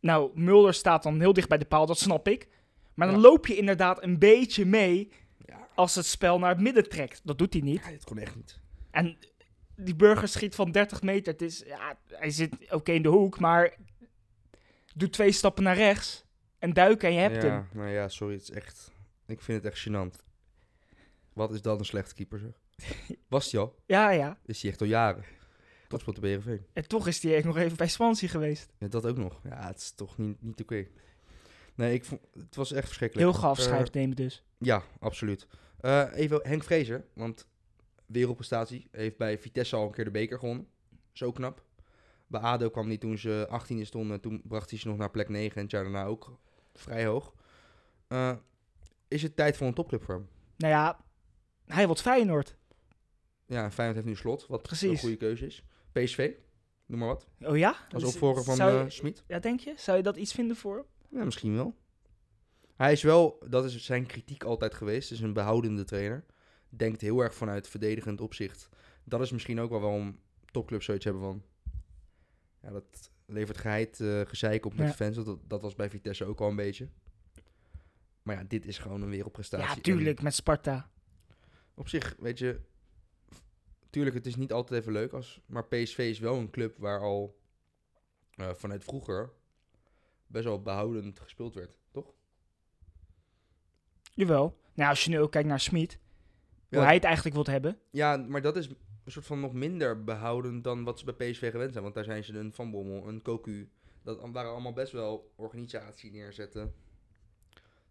Nou, 0.00 0.30
Mulder 0.40 0.74
staat 0.74 1.02
dan 1.02 1.20
heel 1.20 1.32
dicht 1.32 1.48
bij 1.48 1.58
de 1.58 1.64
paal, 1.64 1.86
dat 1.86 1.98
snap 1.98 2.28
ik. 2.28 2.48
Maar 2.94 3.06
dan 3.06 3.16
Ja. 3.16 3.22
loop 3.22 3.46
je 3.46 3.56
inderdaad 3.56 4.02
een 4.02 4.18
beetje 4.18 4.64
mee 4.64 5.10
als 5.74 5.94
het 5.94 6.06
spel 6.06 6.38
naar 6.38 6.48
het 6.50 6.60
midden 6.60 6.88
trekt. 6.88 7.20
Dat 7.24 7.38
doet 7.38 7.52
hij 7.52 7.62
niet. 7.62 7.82
Ja, 7.84 7.90
dit 7.90 8.04
kon 8.04 8.18
echt 8.18 8.36
niet. 8.36 8.60
En 8.90 9.18
die 9.76 9.96
burger 9.96 10.28
schiet 10.28 10.54
van 10.54 10.72
30 10.72 11.02
meter. 11.02 11.32
Het 11.32 11.42
is, 11.42 11.62
ja, 11.66 11.98
hij 12.08 12.30
zit 12.30 12.72
oké 12.72 12.92
in 12.92 13.02
de 13.02 13.08
hoek, 13.08 13.38
maar 13.40 13.74
doe 14.94 15.10
twee 15.10 15.32
stappen 15.32 15.62
naar 15.64 15.76
rechts 15.76 16.24
en 16.58 16.72
duiken 16.72 17.08
en 17.08 17.14
je 17.14 17.20
hebt 17.20 17.42
ja, 17.42 17.48
hem. 17.48 17.68
nou 17.72 17.88
ja, 17.88 18.08
sorry. 18.08 18.34
Het 18.34 18.42
is 18.42 18.50
echt... 18.50 18.90
Ik 19.26 19.40
vind 19.40 19.62
het 19.62 19.72
echt 19.72 19.88
gênant. 19.88 20.24
Wat 21.32 21.52
is 21.52 21.62
dat 21.62 21.78
een 21.78 21.84
slechte 21.84 22.14
keeper, 22.14 22.38
zeg. 22.38 22.50
Was 23.28 23.52
hij 23.52 23.60
al? 23.60 23.74
Ja, 23.86 24.10
ja. 24.10 24.38
Is 24.44 24.62
hij 24.62 24.70
echt 24.70 24.80
al 24.80 24.86
jaren. 24.86 25.24
Tot 25.88 26.00
speelt 26.00 26.20
de 26.20 26.38
BRV. 26.38 26.58
En 26.72 26.88
toch 26.88 27.06
is 27.06 27.22
hij 27.22 27.42
nog 27.42 27.56
even 27.56 27.76
bij 27.76 27.88
Swansea 27.88 28.28
geweest. 28.28 28.72
Ja, 28.78 28.88
dat 28.88 29.06
ook 29.06 29.16
nog. 29.16 29.40
Ja, 29.44 29.66
het 29.66 29.78
is 29.78 29.90
toch 29.90 30.18
niet, 30.18 30.42
niet 30.42 30.60
oké. 30.60 30.86
Nee, 31.74 31.94
ik 31.94 32.04
vond, 32.04 32.20
het 32.32 32.56
was 32.56 32.72
echt 32.72 32.86
verschrikkelijk. 32.86 33.30
Heel 33.30 33.40
gaaf 33.40 33.60
schijf 33.60 33.92
nemen 33.92 34.16
dus. 34.16 34.36
Eh, 34.36 34.66
ja, 34.66 34.82
absoluut. 34.98 35.46
Eh, 35.80 36.06
even 36.12 36.40
Henk 36.42 36.64
Vrezer, 36.64 37.04
want 37.14 37.46
wereldprestatie. 38.06 38.88
Heeft 38.90 39.16
bij 39.16 39.38
Vitesse 39.38 39.76
al 39.76 39.86
een 39.86 39.92
keer 39.92 40.04
de 40.04 40.10
beker 40.10 40.38
gewonnen. 40.38 40.66
Zo 41.12 41.32
knap. 41.32 41.64
Bij 42.26 42.40
ADO 42.40 42.70
kwam 42.70 42.86
hij 42.86 42.96
toen 42.96 43.18
ze 43.18 43.48
18e 43.48 43.80
stonden. 43.80 44.20
Toen 44.20 44.42
bracht 44.44 44.70
hij 44.70 44.78
ze 44.78 44.88
nog 44.88 44.96
naar 44.96 45.10
plek 45.10 45.28
9 45.28 45.56
en 45.56 45.62
het 45.62 45.70
jaar 45.70 45.82
daarna 45.82 46.04
ook 46.04 46.38
vrij 46.74 47.06
hoog. 47.06 47.34
Eh, 48.08 48.32
is 49.08 49.22
het 49.22 49.36
tijd 49.36 49.56
voor 49.56 49.66
een 49.66 49.74
topclub 49.74 50.04
voor 50.04 50.14
hem? 50.14 50.28
Nou 50.56 50.72
ja, 50.72 51.00
hij 51.66 51.86
wordt 51.86 52.00
Feyenoord. 52.00 52.56
Ja, 53.46 53.64
en 53.64 53.72
Feyenoord 53.72 53.96
heeft 53.96 54.08
nu 54.08 54.16
slot, 54.16 54.46
wat 54.46 54.62
Precies. 54.62 54.90
een 54.90 54.98
goede 54.98 55.16
keuze 55.16 55.46
is. 55.46 55.64
PSV, 56.04 56.32
noem 56.86 56.98
maar 56.98 57.08
wat. 57.08 57.26
Oh 57.40 57.56
ja? 57.56 57.76
Als 57.92 58.02
Dus 58.02 58.12
opvolger 58.12 58.44
van 58.44 58.56
zou 58.56 58.72
je- 58.72 58.84
eh 58.84 58.90
Smit. 58.90 59.24
Ja, 59.26 59.38
denk 59.38 59.60
je? 59.60 59.72
Zou 59.76 59.96
je 59.96 60.02
dat 60.02 60.16
iets 60.16 60.32
vinden 60.32 60.56
voor 60.56 60.74
hem? 60.76 61.18
Ja, 61.18 61.24
misschien 61.24 61.54
wel. 61.54 61.74
Hij 62.76 62.92
is 62.92 63.02
wel, 63.02 63.42
dat 63.48 63.64
is 63.64 63.84
zijn 63.84 64.06
kritiek 64.06 64.44
altijd 64.44 64.74
geweest, 64.74 65.10
is 65.12 65.20
een 65.20 65.32
behoudende 65.32 65.84
trainer. 65.84 66.24
Denkt 66.68 67.00
heel 67.00 67.20
erg 67.20 67.34
vanuit 67.34 67.68
verdedigend 67.68 68.20
opzicht. 68.20 68.68
Dat 69.04 69.20
is 69.20 69.30
misschien 69.30 69.60
ook 69.60 69.70
wel 69.70 69.80
waarom 69.80 70.18
topclubs 70.50 70.84
zoiets 70.84 71.04
hebben 71.04 71.22
van... 71.22 71.42
Ja, 72.62 72.70
dat 72.70 73.10
levert 73.26 73.58
geheid 73.58 74.00
eh 74.00 74.20
gezeik 74.20 74.66
op 74.66 74.72
met 74.74 74.80
Ja. 74.84 74.90
de 74.90 74.96
fans. 74.96 75.16
Dat, 75.24 75.38
dat 75.48 75.62
was 75.62 75.74
bij 75.74 75.90
Vitesse 75.90 76.24
ook 76.24 76.40
al 76.40 76.48
een 76.48 76.56
beetje. 76.56 76.88
Maar 78.22 78.36
ja, 78.36 78.44
dit 78.48 78.66
is 78.66 78.78
gewoon 78.78 79.02
een 79.02 79.10
wereldprestatie. 79.10 79.68
Ja, 79.68 79.74
En 79.74 79.82
tuurlijk, 79.82 80.22
met 80.22 80.34
Sparta. 80.34 80.90
op 81.74 81.88
zich, 81.88 82.16
weet 82.18 82.38
je... 82.38 82.60
Tuurlijk, 83.90 84.14
het 84.16 84.26
is 84.26 84.36
niet 84.36 84.52
altijd 84.52 84.80
even 84.80 84.92
leuk. 84.92 85.12
Als, 85.12 85.40
maar 85.46 85.66
PSV 85.66 85.98
is 85.98 86.18
wel 86.18 86.36
een 86.36 86.50
club 86.50 86.76
waar 86.78 87.00
al 87.00 87.38
eh, 88.34 88.50
vanuit 88.54 88.84
vroeger 88.84 89.32
best 90.26 90.44
wel 90.44 90.62
behoudend 90.62 91.20
gespeeld 91.20 91.54
werd, 91.54 91.78
toch? 91.90 92.12
Jawel. 94.14 94.58
Nou, 94.74 94.90
als 94.90 95.04
je 95.04 95.10
nu 95.10 95.20
ook 95.20 95.30
kijkt 95.32 95.48
naar 95.48 95.60
Smit, 95.60 95.98
hoe 96.68 96.78
Ja. 96.78 96.84
hij 96.84 96.94
het 96.94 97.04
eigenlijk 97.04 97.34
wilt 97.34 97.46
hebben. 97.46 97.78
Ja, 97.90 98.16
maar 98.16 98.42
dat 98.42 98.56
is 98.56 98.68
een 98.68 99.12
soort 99.12 99.26
van 99.26 99.40
nog 99.40 99.52
minder 99.52 100.04
behouden 100.04 100.62
dan 100.62 100.84
wat 100.84 100.98
ze 100.98 101.04
bij 101.14 101.30
PSV 101.30 101.50
gewend 101.50 101.70
zijn. 101.72 101.82
Want 101.82 101.94
daar 101.94 102.04
zijn 102.04 102.24
ze 102.24 102.38
een 102.38 102.52
Van 102.52 102.70
Bommel, 102.70 103.08
een 103.08 103.22
Cocu. 103.22 103.70
Dat 104.02 104.30
waren 104.32 104.50
allemaal 104.50 104.72
best 104.72 104.92
wel 104.92 105.32
organisatie 105.36 106.10
neerzetten. 106.10 106.74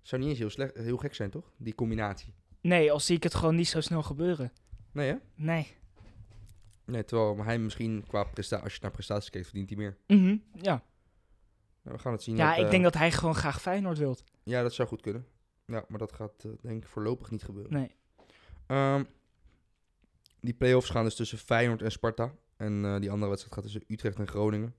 Zou 0.02 0.22
niet 0.22 0.30
eens 0.30 0.40
heel, 0.40 0.50
slecht, 0.50 0.76
heel 0.76 0.98
gek 0.98 1.14
zijn, 1.16 1.30
toch? 1.30 1.52
Die 1.58 1.76
combinatie. 1.76 2.34
Nee, 2.62 2.92
al 2.92 3.00
zie 3.00 3.16
ik 3.16 3.24
het 3.24 3.34
gewoon 3.36 3.56
niet 3.56 3.68
zo 3.68 3.82
snel 3.82 4.04
gebeuren. 4.04 4.52
Nee, 4.92 5.10
hè? 5.10 5.16
Nee. 5.36 5.68
Nee, 6.86 7.06
terwijl 7.06 7.44
hij 7.44 7.60
misschien 7.60 8.04
qua 8.08 8.24
prestatie, 8.24 8.64
als 8.64 8.74
je 8.74 8.80
naar 8.82 8.92
prestaties 8.92 9.30
kijkt, 9.30 9.48
verdient 9.48 9.70
hij 9.70 9.78
meer. 9.78 9.98
Mhm, 10.08 10.38
ja. 10.52 10.84
Nou, 11.82 11.98
we 11.98 12.00
gaan 12.00 12.12
het 12.12 12.24
zien. 12.24 12.36
Ja, 12.36 12.50
dat, 12.50 12.58
ik 12.58 12.64
eh, 12.64 12.70
denk 12.72 12.84
dat 12.84 12.94
hij 12.94 13.12
gewoon 13.12 13.36
graag 13.36 13.62
Feyenoord 13.62 13.98
wilt. 13.98 14.24
Ja, 14.44 14.62
dat 14.62 14.74
zou 14.74 14.88
goed 14.88 15.02
kunnen. 15.02 15.28
Ja, 15.66 15.86
maar 15.88 16.00
dat 16.00 16.14
gaat 16.14 16.44
eh, 16.44 16.52
denk 16.62 16.84
ik 16.84 16.90
voorlopig 16.90 17.32
niet 17.32 17.44
gebeuren. 17.44 17.74
Nee. 17.74 17.96
Ehm, 18.68 19.04
die 20.40 20.54
play-offs 20.54 20.90
gaan 20.90 21.04
dus 21.04 21.16
tussen 21.16 21.38
Feyenoord 21.38 21.82
en 21.82 21.92
Sparta. 21.92 22.34
En 22.58 22.86
eh, 22.86 23.00
die 23.00 23.12
andere 23.12 23.30
wedstrijd 23.30 23.56
gaat 23.56 23.64
tussen 23.64 23.84
Utrecht 23.88 24.20
en 24.20 24.28
Groningen. 24.28 24.76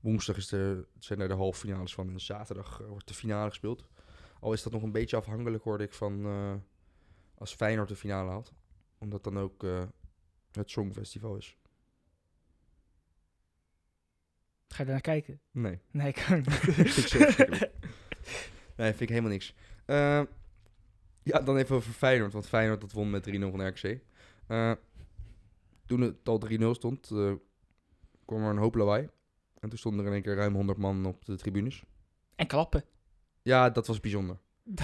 Woensdag 0.00 0.36
is 0.36 0.48
de, 0.48 0.86
zijn 0.98 1.20
er 1.20 1.28
de 1.28 1.34
halve 1.34 1.58
finales 1.58 1.94
van 1.94 2.10
en 2.10 2.20
zaterdag 2.20 2.80
eh, 2.80 2.88
wordt 2.88 3.08
de 3.08 3.14
finale 3.14 3.48
gespeeld. 3.48 3.86
Al 4.40 4.52
is 4.52 4.62
dat 4.62 4.72
nog 4.72 4.82
een 4.82 4.92
beetje 4.92 5.16
afhankelijk, 5.16 5.64
hoorde 5.64 5.84
ik, 5.84 5.92
van 5.92 6.26
eh, 6.26 6.54
als 7.34 7.54
Feyenoord 7.54 7.88
de 7.88 7.96
finale 7.96 8.30
haalt. 8.30 8.52
Omdat 8.98 9.24
dan 9.24 9.38
ook 9.38 9.64
eh, 9.64 9.82
het 10.52 10.70
Songfestival 10.70 11.36
is. 11.36 11.56
Ga 14.68 14.76
je 14.78 14.84
daar 14.84 14.92
naar 14.92 15.00
kijken? 15.00 15.40
Nee. 15.50 15.78
Nee, 15.90 16.08
ik 16.08 16.14
kan 16.26 16.36
niet. 16.36 16.50
Vind 16.54 16.78
ik 16.86 16.88
zo 16.88 17.18
verschrikkelijk. 17.18 17.72
nee, 18.76 18.88
vind 18.88 19.00
ik 19.00 19.08
helemaal 19.08 19.30
niks. 19.30 19.54
Eh, 19.84 20.22
ja, 21.22 21.40
dan 21.40 21.56
even 21.56 21.76
over 21.76 21.92
Feyenoord. 21.92 22.32
Want 22.32 22.46
Feyenoord 22.46 22.80
dat 22.80 22.92
won 22.92 23.10
met 23.10 23.28
3-0 23.28 23.32
van 23.32 23.66
RKC. 23.66 24.00
Eh, 24.46 24.72
toen 25.86 26.00
het 26.00 26.28
al 26.28 26.38
3-0 26.38 26.74
stond, 26.74 27.10
eh, 27.10 27.32
kwam 28.24 28.42
er 28.42 28.50
een 28.50 28.56
hoop 28.56 28.74
lawaai. 28.74 29.08
En 29.58 29.68
toen 29.68 29.78
stonden 29.78 30.00
er 30.00 30.06
in 30.06 30.12
één 30.12 30.22
keer 30.22 30.34
ruim 30.34 30.54
100 30.54 30.78
man 30.78 31.06
op 31.06 31.24
de 31.24 31.36
tribunes. 31.36 31.84
En 32.36 32.46
klappen. 32.46 32.84
Ja, 33.42 33.70
dat 33.70 33.86
was 33.86 34.00
bijzonder. 34.00 34.38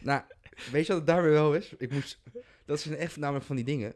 Nou, 0.00 0.22
weet 0.70 0.86
je 0.86 0.92
wat 0.92 0.96
het 0.96 1.06
daarmee 1.06 1.30
wel 1.30 1.54
is? 1.54 1.74
Ik 1.78 1.92
moest, 1.92 2.22
dat 2.64 2.80
zijn 2.80 2.96
echt 2.96 3.16
namelijk 3.16 3.44
van 3.44 3.56
die 3.56 3.64
dingen. 3.64 3.94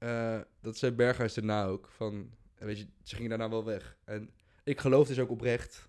Eh, 0.00 0.38
dat 0.60 0.76
zei 0.76 0.92
Berghuis 0.92 1.34
daarna 1.34 1.64
ook. 1.64 1.88
Van, 1.96 2.30
eh, 2.54 2.64
weet 2.66 2.78
je, 2.78 2.86
ze 3.02 3.14
gingen 3.14 3.30
daarna 3.30 3.48
wel 3.48 3.64
weg. 3.64 3.96
En 4.04 4.30
ik 4.64 4.80
geloof 4.80 5.08
dus 5.08 5.18
ook 5.18 5.30
oprecht 5.30 5.88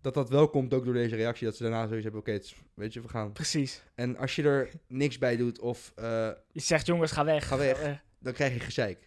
dat 0.00 0.14
dat 0.14 0.28
wel 0.28 0.48
komt 0.48 0.74
ook 0.74 0.84
door 0.84 0.94
deze 0.94 1.16
reactie. 1.16 1.46
Dat 1.46 1.56
ze 1.56 1.62
daarna 1.62 1.86
zoiets 1.86 2.02
hebben, 2.04 2.20
oké, 2.20 2.40
weet 2.74 2.92
je, 2.92 3.00
we 3.00 3.08
gaan. 3.08 3.32
Precies. 3.32 3.82
En 3.94 4.16
als 4.16 4.36
je 4.36 4.42
er 4.42 4.70
niks 4.86 5.18
bij 5.18 5.36
doet 5.36 5.60
of 5.60 5.92
eh, 5.94 6.30
Je 6.52 6.60
zegt, 6.60 6.86
jongens, 6.86 7.12
ga 7.12 7.24
weg. 7.24 7.46
Ga 7.48 7.56
weg. 7.56 8.02
Dan 8.18 8.32
krijg 8.32 8.52
je 8.54 8.60
gezeik. 8.60 8.98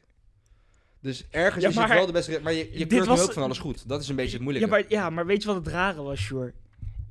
Dus 1.02 1.28
ergens 1.30 1.64
Ja, 1.64 1.70
is 1.70 1.76
het 1.76 1.88
wel 1.88 2.06
de 2.06 2.12
beste... 2.12 2.40
Maar 2.42 2.54
je, 2.54 2.78
je 2.78 2.88
keurt 2.88 3.06
was- 3.06 3.22
ook 3.22 3.34
van 3.34 3.44
alles 3.44 3.58
goed. 3.60 3.88
Dat 3.90 4.02
is 4.02 4.10
een 4.10 4.16
beetje 4.16 4.30
het 4.32 4.40
ja, 4.40 4.44
moeilijke. 4.44 4.70
maar, 4.70 4.86
ja, 4.88 5.10
maar 5.10 5.26
weet 5.26 5.42
je 5.42 5.48
wat 5.48 5.56
het 5.58 5.68
rare 5.68 6.02
was, 6.02 6.20
Sjoerd? 6.20 6.56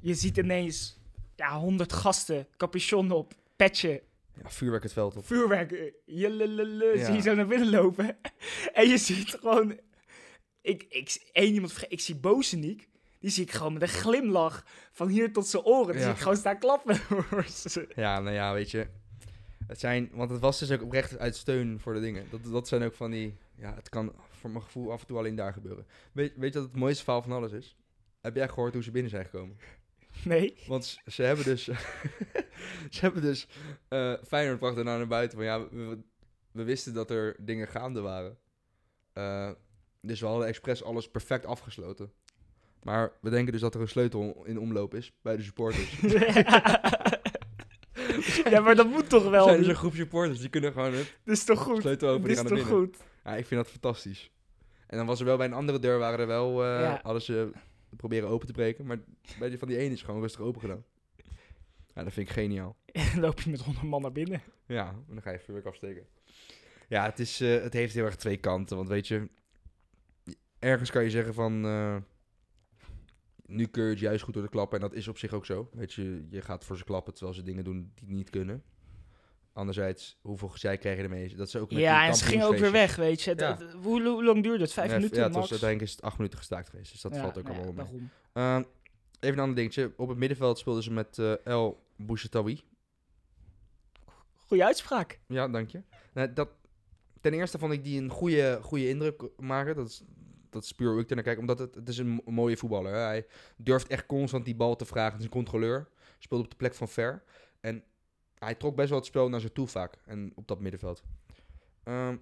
Je 0.01 0.15
ziet 0.15 0.37
ineens 0.37 0.99
ja, 1.37 1.59
100 1.59 1.93
gasten, 1.93 2.47
capuchon 2.57 3.11
op, 3.11 3.35
petje, 3.57 4.03
Ja, 4.43 4.51
vuurwerk 4.51 4.83
het 4.83 4.93
veld 4.93 5.17
op. 5.17 5.27
vuurwerk. 5.27 5.73
eh, 5.73 5.93
jelelele, 6.05 6.97
Ja. 6.99 7.05
Zie 7.05 7.15
je 7.15 7.21
zo 7.21 7.35
naar 7.35 7.47
binnen 7.47 7.71
lopen. 7.71 8.17
en 8.73 8.89
je 8.89 8.99
ziet 8.99 9.31
gewoon... 9.31 9.79
Ik, 10.61 10.83
ik, 10.89 11.29
één 11.33 11.53
iemand, 11.55 11.85
ik 11.89 12.01
zie 12.01 12.17
Bozeniek. 12.17 12.89
Die 13.21 13.31
zie 13.31 13.43
ik 13.45 13.51
gewoon 13.53 13.73
met 13.73 13.83
een 13.83 13.89
glimlach 13.89 14.65
van 14.93 15.09
hier 15.09 15.33
tot 15.33 15.47
zijn 15.47 15.63
oren. 15.63 15.87
Die 15.93 15.95
Ja. 16.01 16.03
zie 16.03 16.13
ik 16.15 16.19
gewoon 16.21 16.37
staan 16.37 16.59
klappen. 16.59 17.01
Ja, 17.95 18.21
nou 18.21 18.35
ja, 18.35 18.53
weet 18.53 18.71
je. 18.71 18.87
Het 19.67 19.81
zijn, 19.81 20.11
want 20.13 20.31
het 20.31 20.41
was 20.41 20.59
dus 20.59 20.71
ook 20.71 20.83
oprecht 20.83 21.19
uit 21.19 21.37
steun 21.37 21.81
voor 21.81 21.95
de 21.95 22.01
dingen. 22.01 22.27
Dat, 22.31 22.45
dat 22.45 22.69
zijn 22.69 22.83
ook 22.83 22.95
van 22.95 23.11
die, 23.11 23.37
ja, 23.57 23.75
het 23.75 23.89
kan 23.89 24.13
voor 24.31 24.51
mijn 24.51 24.63
gevoel 24.63 24.93
af 24.93 25.01
en 25.01 25.07
toe 25.07 25.19
alleen 25.19 25.35
daar 25.35 25.53
gebeuren. 25.53 25.87
Weet, 26.13 26.33
weet 26.37 26.53
je 26.53 26.59
wat 26.61 26.69
het 26.69 26.79
mooiste 26.79 27.05
verhaal 27.05 27.23
van 27.23 27.33
alles 27.33 27.53
is? 27.53 27.77
Heb 28.21 28.35
jij 28.37 28.49
gehoord 28.49 28.73
hoe 28.75 28.83
ze 28.83 28.91
binnen 28.91 29.11
zijn 29.11 29.25
gekomen? 29.25 29.57
Nee. 30.25 30.55
Want 30.67 30.99
ze- 31.07 31.23
hebben 31.23 31.45
dus, 31.45 31.65
ze 32.91 33.01
hebben 33.01 33.23
dus, 33.23 33.47
eh 33.89 34.15
Feyenoord 34.27 34.59
bracht 34.59 34.77
daarna 34.77 34.97
naar 34.97 35.07
buiten 35.07 35.39
van, 35.39 35.47
ja, 35.47 35.69
we, 35.69 35.99
we 36.53 36.63
wisten 36.65 36.95
dat 36.95 37.11
er 37.11 37.37
dingen 37.39 37.69
gaande 37.69 38.01
waren. 38.01 38.39
Eh, 39.13 39.51
dus 40.01 40.21
we 40.21 40.27
hadden 40.27 40.47
expres 40.47 40.85
alles 40.85 41.11
perfect 41.11 41.47
afgesloten. 41.47 42.13
Maar 42.83 43.13
we 43.21 43.31
denken 43.31 43.53
dus 43.53 43.61
dat 43.61 43.75
er 43.75 43.81
een 43.81 43.89
sleutel 43.89 44.43
in 44.45 44.59
omloop 44.59 44.95
is 44.95 45.13
bij 45.23 45.37
de 45.37 45.43
supporters. 45.43 46.01
ja, 48.51 48.61
maar 48.61 48.75
dat 48.75 48.87
moet 48.89 49.09
toch 49.09 49.25
Er 49.25 49.31
wel? 49.31 49.45
zijn 49.45 49.59
dus 49.59 49.67
een 49.67 49.75
groep 49.75 49.95
supporters, 49.95 50.41
die 50.41 50.49
kunnen 50.49 50.73
gewoon 50.73 50.93
hup, 50.93 51.07
Dit 51.25 51.37
is 51.37 51.45
toch 51.45 51.61
goed? 51.63 51.81
sleutel 51.81 52.09
open, 52.09 52.29
Dit 52.29 52.37
is 52.37 52.43
toch 52.49 52.67
goed? 52.67 52.97
Ja, 53.25 53.37
ik 53.37 53.47
vind 53.47 53.61
dat 53.63 53.71
fantastisch. 53.71 54.31
En 54.87 54.97
dan 54.97 55.07
was 55.07 55.21
er 55.21 55.27
wel 55.27 55.37
bij 55.37 55.47
een 55.47 55.53
andere 55.53 55.79
deur, 55.79 55.99
waren 55.99 56.19
er 56.19 56.27
wel, 56.27 56.65
Ja. 56.65 57.01
hadden 57.03 57.23
ze 57.23 57.51
proberen 57.97 58.29
open 58.29 58.47
te 58.47 58.53
breken. 58.53 58.87
Maar 58.87 58.99
bij 59.39 59.49
die 59.49 59.59
van 59.59 59.69
die 59.69 59.77
ene 59.77 59.95
is 59.95 60.03
gewoon 60.03 60.21
rustig 60.21 60.41
open 60.41 60.61
gedaan. 60.61 60.85
Ja, 61.95 62.05
dat 62.05 62.13
vind 62.13 62.29
ik 62.29 62.35
geniaal. 62.35 62.77
En 62.93 63.21
loop 63.25 63.41
je 63.41 63.51
met 63.51 63.61
100 63.61 63.87
man 63.87 64.03
naar 64.03 64.13
binnen. 64.13 64.43
Ja, 64.67 64.89
en 64.89 65.15
dan 65.15 65.23
ga 65.23 65.31
je 65.31 65.39
vuurwerk 65.39 65.67
afsteken. 65.67 66.07
Ja, 66.89 67.05
het, 67.05 67.19
is, 67.19 67.41
eh, 67.41 67.63
het 67.63 67.73
heeft 67.73 67.95
heel 67.95 68.05
erg 68.05 68.17
twee 68.17 68.37
kanten. 68.37 68.77
Want 68.77 68.89
weet 68.89 69.09
je, 69.09 69.29
ergens 70.59 70.91
kan 70.91 71.03
je 71.03 71.11
zeggen 71.11 71.35
van... 71.35 71.65
eh, 71.65 71.97
nu 73.47 73.67
keur 73.67 73.85
je 73.85 73.91
het 73.91 73.99
juist 73.99 74.23
goed 74.23 74.35
door 74.35 74.43
de 74.43 74.49
klappen. 74.49 74.81
En 74.81 74.89
dat 74.89 74.97
is 74.97 75.09
op 75.09 75.19
zich 75.19 75.33
ook 75.33 75.47
zo. 75.47 75.69
Weet 75.73 75.93
je, 75.93 76.27
je 76.31 76.43
gaat 76.43 76.65
voor 76.65 76.77
ze 76.77 76.85
klappen 76.85 77.15
terwijl 77.15 77.35
ze 77.35 77.43
dingen 77.43 77.65
doen 77.65 77.93
die 77.95 78.09
niet 78.09 78.31
kunnen. 78.31 78.63
Anderzijds, 79.59 80.19
hoeveel 80.21 80.49
gezeik 80.49 80.81
krijg 80.81 80.97
je 80.97 81.03
ermee? 81.03 81.35
Dat 81.37 81.47
is 81.47 81.57
ook 81.57 81.71
met 81.71 81.81
Ja, 81.81 82.07
en 82.07 82.15
ze 82.15 82.25
gingen 82.25 82.47
ook 82.47 82.57
weer 82.57 82.73
weg, 82.73 82.97
weet 82.97 83.23
je. 83.23 83.33
Ja. 83.37 83.59
hoe, 83.83 84.03
hoe 84.03 84.25
lang 84.25 84.43
duurde 84.43 84.63
het? 84.63 84.73
Vijf 84.73 84.91
Ja, 84.91 84.95
minuten 84.97 85.17
Ja, 85.17 85.23
max? 85.23 85.35
was, 85.37 85.51
uiteindelijk 85.51 85.91
is 85.91 85.97
het 85.97 86.05
acht 86.05 86.17
minuten 86.17 86.39
gestaakt 86.39 86.69
geweest. 86.69 86.93
Dus 86.93 87.01
dat 87.01 87.15
Ja, 87.15 87.21
valt 87.21 87.39
ook 87.39 87.45
nou 87.45 87.57
allemaal 87.63 87.87
mee. 87.93 88.09
Ehm, 88.33 88.63
even 89.21 89.35
een 89.37 89.43
ander 89.43 89.57
dingetje. 89.57 89.93
Op 89.97 90.09
het 90.09 90.19
middenveld 90.19 90.59
speelden 90.59 90.83
ze 90.83 90.93
met 90.93 91.19
eh, 91.19 91.47
El 91.47 91.87
Bouchetawi. 91.97 92.61
Goeie 94.35 94.65
uitspraak. 94.65 95.21
Ja, 95.27 95.49
dank 95.49 95.71
je. 95.71 95.83
Nou, 96.13 96.33
dat, 96.33 96.49
ten 97.21 97.33
eerste 97.33 97.59
vond 97.59 97.73
ik 97.73 97.85
die 97.85 98.01
een 98.03 98.11
goede, 98.11 98.59
goede 98.63 98.89
indruk 98.89 99.23
maken. 99.37 99.77
Dat 99.77 99.89
is, 99.89 100.03
dat 100.51 100.63
is 100.65 100.73
puur 100.73 100.91
hoe 100.93 101.01
ik 101.01 101.09
er 101.09 101.15
naar 101.15 101.25
kijk. 101.25 101.39
Omdat 101.39 101.59
het, 101.59 101.75
het 101.75 101.89
is 101.89 101.99
een 101.99 102.09
mo- 102.09 102.23
mooie 102.33 102.57
voetballer. 102.57 102.93
Hè. 102.93 102.99
Hij 103.01 103.27
durft 103.57 103.87
echt 103.87 104.07
constant 104.07 104.45
die 104.45 104.57
bal 104.57 104.77
te 104.77 104.85
vragen. 104.87 105.11
Het 105.13 105.19
is 105.21 105.25
een 105.27 105.31
controleur. 105.33 105.89
Speelde 106.19 106.45
op 106.45 106.51
de 106.51 106.57
plek 106.57 106.75
van 106.75 106.89
Ver. 106.89 107.23
En 107.61 107.83
hij 108.39 108.55
trok 108.55 108.77
best 108.77 108.89
wel 108.89 108.99
het 108.99 109.07
spel 109.07 109.29
naar 109.29 109.41
zich 109.41 109.53
toe 109.53 109.67
vaak. 109.67 109.95
En 110.05 110.33
op 110.35 110.49
dat 110.49 110.61
middenveld. 110.61 111.03
Ehm, 111.83 112.17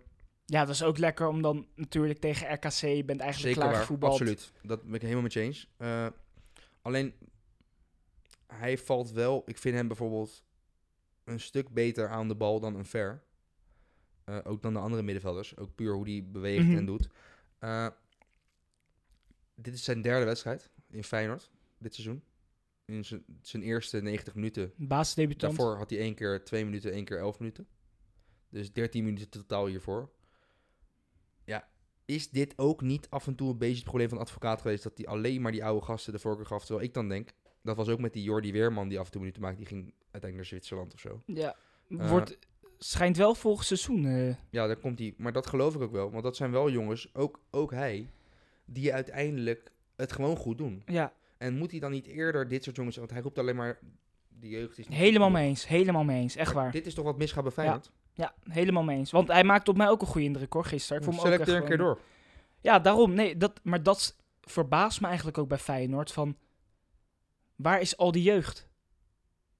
Ja, 0.44 0.60
dat 0.64 0.74
is 0.74 0.82
ook 0.82 0.98
lekker 0.98 1.26
om 1.28 1.42
dan 1.42 1.66
natuurlijk 1.74 2.18
tegen 2.18 2.52
RKC, 2.52 2.70
je 2.80 3.04
bent 3.04 3.20
eigenlijk 3.20 3.36
zeker 3.38 3.54
klaar 3.54 3.70
waar. 3.70 3.80
gevoetbald. 3.80 4.12
Absoluut. 4.12 4.52
Dat 4.62 4.82
ben 4.82 4.94
ik 4.94 5.00
helemaal 5.00 5.22
met 5.22 5.32
je 5.32 5.40
eens. 5.40 5.68
Eh, 5.76 6.06
alleen, 6.82 7.14
hij 8.46 8.78
valt 8.78 9.10
wel... 9.10 9.42
Ik 9.46 9.58
vind 9.58 9.74
hem 9.76 9.86
bijvoorbeeld 9.88 10.44
een 11.24 11.40
stuk 11.40 11.68
beter 11.68 12.08
aan 12.08 12.28
de 12.28 12.34
bal 12.34 12.60
dan 12.60 12.74
een 12.74 12.84
Ver. 12.86 13.22
Eh, 14.24 14.38
ook 14.44 14.62
dan 14.62 14.72
de 14.72 14.78
andere 14.78 15.02
middenvelders. 15.02 15.56
Ook 15.56 15.74
puur 15.74 15.92
hoe 15.94 16.04
die 16.04 16.22
beweegt 16.22 16.64
Mhm. 16.66 16.76
en 16.76 16.86
doet. 16.86 17.08
Eh, 17.58 17.88
dit 19.54 19.74
is 19.74 19.84
zijn 19.84 20.02
derde 20.02 20.24
wedstrijd 20.24 20.70
in 20.90 21.04
Feyenoord 21.04 21.50
dit 21.78 21.94
seizoen. 21.94 22.22
In 22.86 23.04
zijn- 23.04 23.24
zijn 23.42 23.62
eerste 23.62 24.02
90 24.02 24.34
minuten. 24.34 24.72
Basisdebutant. 24.76 25.56
Daarvoor 25.56 25.76
had 25.76 25.90
hij 25.90 25.98
één 25.98 26.14
keer 26.14 26.44
2 26.44 26.64
minuten, 26.64 26.92
één 26.92 27.04
keer 27.04 27.18
11 27.18 27.38
minuten. 27.38 27.66
Dus 28.48 28.72
13 28.72 29.04
minuten 29.04 29.30
totaal 29.30 29.66
hiervoor. 29.66 30.10
Ja, 31.44 31.68
is 32.04 32.30
dit 32.30 32.54
ook 32.58 32.80
niet 32.82 33.10
af 33.10 33.26
en 33.26 33.34
toe 33.34 33.50
een 33.50 33.58
beetje 33.58 33.74
het 33.74 33.84
probleem 33.84 34.08
van 34.08 34.18
advocaat 34.18 34.60
geweest... 34.60 34.82
dat 34.82 34.96
hij 34.98 35.06
alleen 35.06 35.40
maar 35.40 35.52
die 35.52 35.64
oude 35.64 35.84
gasten 35.84 36.12
de 36.12 36.18
voorkeur 36.18 36.46
gaf? 36.46 36.64
Terwijl 36.64 36.86
ik 36.86 36.94
dan 36.94 37.08
denk, 37.08 37.30
dat 37.62 37.76
was 37.76 37.88
ook 37.88 37.98
met 38.00 38.12
die 38.12 38.22
Jordi 38.22 38.52
Weerman 38.52 38.88
die 38.88 38.98
af 38.98 39.04
en 39.06 39.10
toe 39.12 39.20
minuten 39.20 39.42
maakt. 39.42 39.56
Die 39.56 39.66
ging 39.66 39.82
uiteindelijk 40.10 40.34
naar 40.34 40.44
Zwitserland 40.44 40.94
of 40.94 41.00
zo. 41.00 41.22
Ja, 41.26 41.56
Eh, 41.88 42.08
wordt, 42.10 42.38
schijnt 42.78 43.16
wel 43.16 43.34
volgend 43.34 43.66
seizoen. 43.66 44.04
eh, 44.06 44.34
Ja, 44.50 44.66
daar 44.66 44.76
komt 44.76 44.98
hij. 44.98 45.14
Maar 45.16 45.32
dat 45.32 45.46
geloof 45.46 45.74
ik 45.74 45.80
ook 45.80 45.92
wel. 45.92 46.10
Want 46.10 46.22
dat 46.22 46.36
zijn 46.36 46.50
wel 46.50 46.70
jongens, 46.70 47.14
ook, 47.14 47.40
ook 47.50 47.70
hij, 47.70 48.10
die 48.64 48.92
uiteindelijk 48.94 49.72
het 49.96 50.12
gewoon 50.12 50.36
goed 50.36 50.58
doen. 50.58 50.82
ja, 50.86 51.12
En 51.46 51.56
moet 51.58 51.70
hij 51.70 51.80
dan 51.80 51.90
niet 51.90 52.06
eerder 52.06 52.48
dit 52.48 52.64
soort 52.64 52.76
jongens... 52.76 52.96
Want 52.96 53.10
hij 53.10 53.20
roept 53.20 53.38
alleen 53.38 53.56
maar, 53.56 53.78
die 54.28 54.50
jeugd 54.50 54.78
is 54.78 54.88
niet 54.88 54.98
helemaal 54.98 55.30
mee 55.30 55.48
eens. 55.48 55.68
Helemaal 55.68 56.04
mee 56.04 56.20
eens. 56.20 56.36
Echt 56.36 56.54
Maar 56.54 56.62
waar. 56.62 56.72
Dit 56.72 56.86
is 56.86 56.94
toch 56.94 57.04
wat 57.04 57.18
misgaat 57.18 57.42
bij 57.42 57.52
Feyenoord? 57.52 57.90
Ja, 58.12 58.34
helemaal 58.42 58.82
mee 58.82 58.96
eens. 58.98 59.10
Want 59.10 59.28
hij 59.28 59.44
maakte 59.44 59.70
op 59.70 59.76
mij 59.76 59.88
ook 59.88 60.00
een 60.00 60.06
goede 60.06 60.26
indruk 60.26 60.52
hoor, 60.52 60.64
gisteren. 60.64 60.98
Ik 61.02 61.04
vond 61.04 61.16
hem 61.16 61.26
ook 61.26 61.32
Selecteer 61.32 61.54
echt 61.54 61.62
een 61.62 61.68
keer 61.68 61.84
door. 61.84 62.00
Ja, 62.60 62.78
daarom. 62.78 63.14
Nee, 63.14 63.36
dat, 63.36 63.60
maar 63.62 63.82
dat 63.82 64.16
verbaast 64.40 65.00
me 65.00 65.06
eigenlijk 65.06 65.38
ook 65.38 65.48
bij 65.48 65.58
Feyenoord. 65.58 66.12
Van, 66.12 66.36
waar 67.56 67.80
is 67.80 67.96
al 67.96 68.12
die 68.12 68.22
jeugd? 68.22 68.68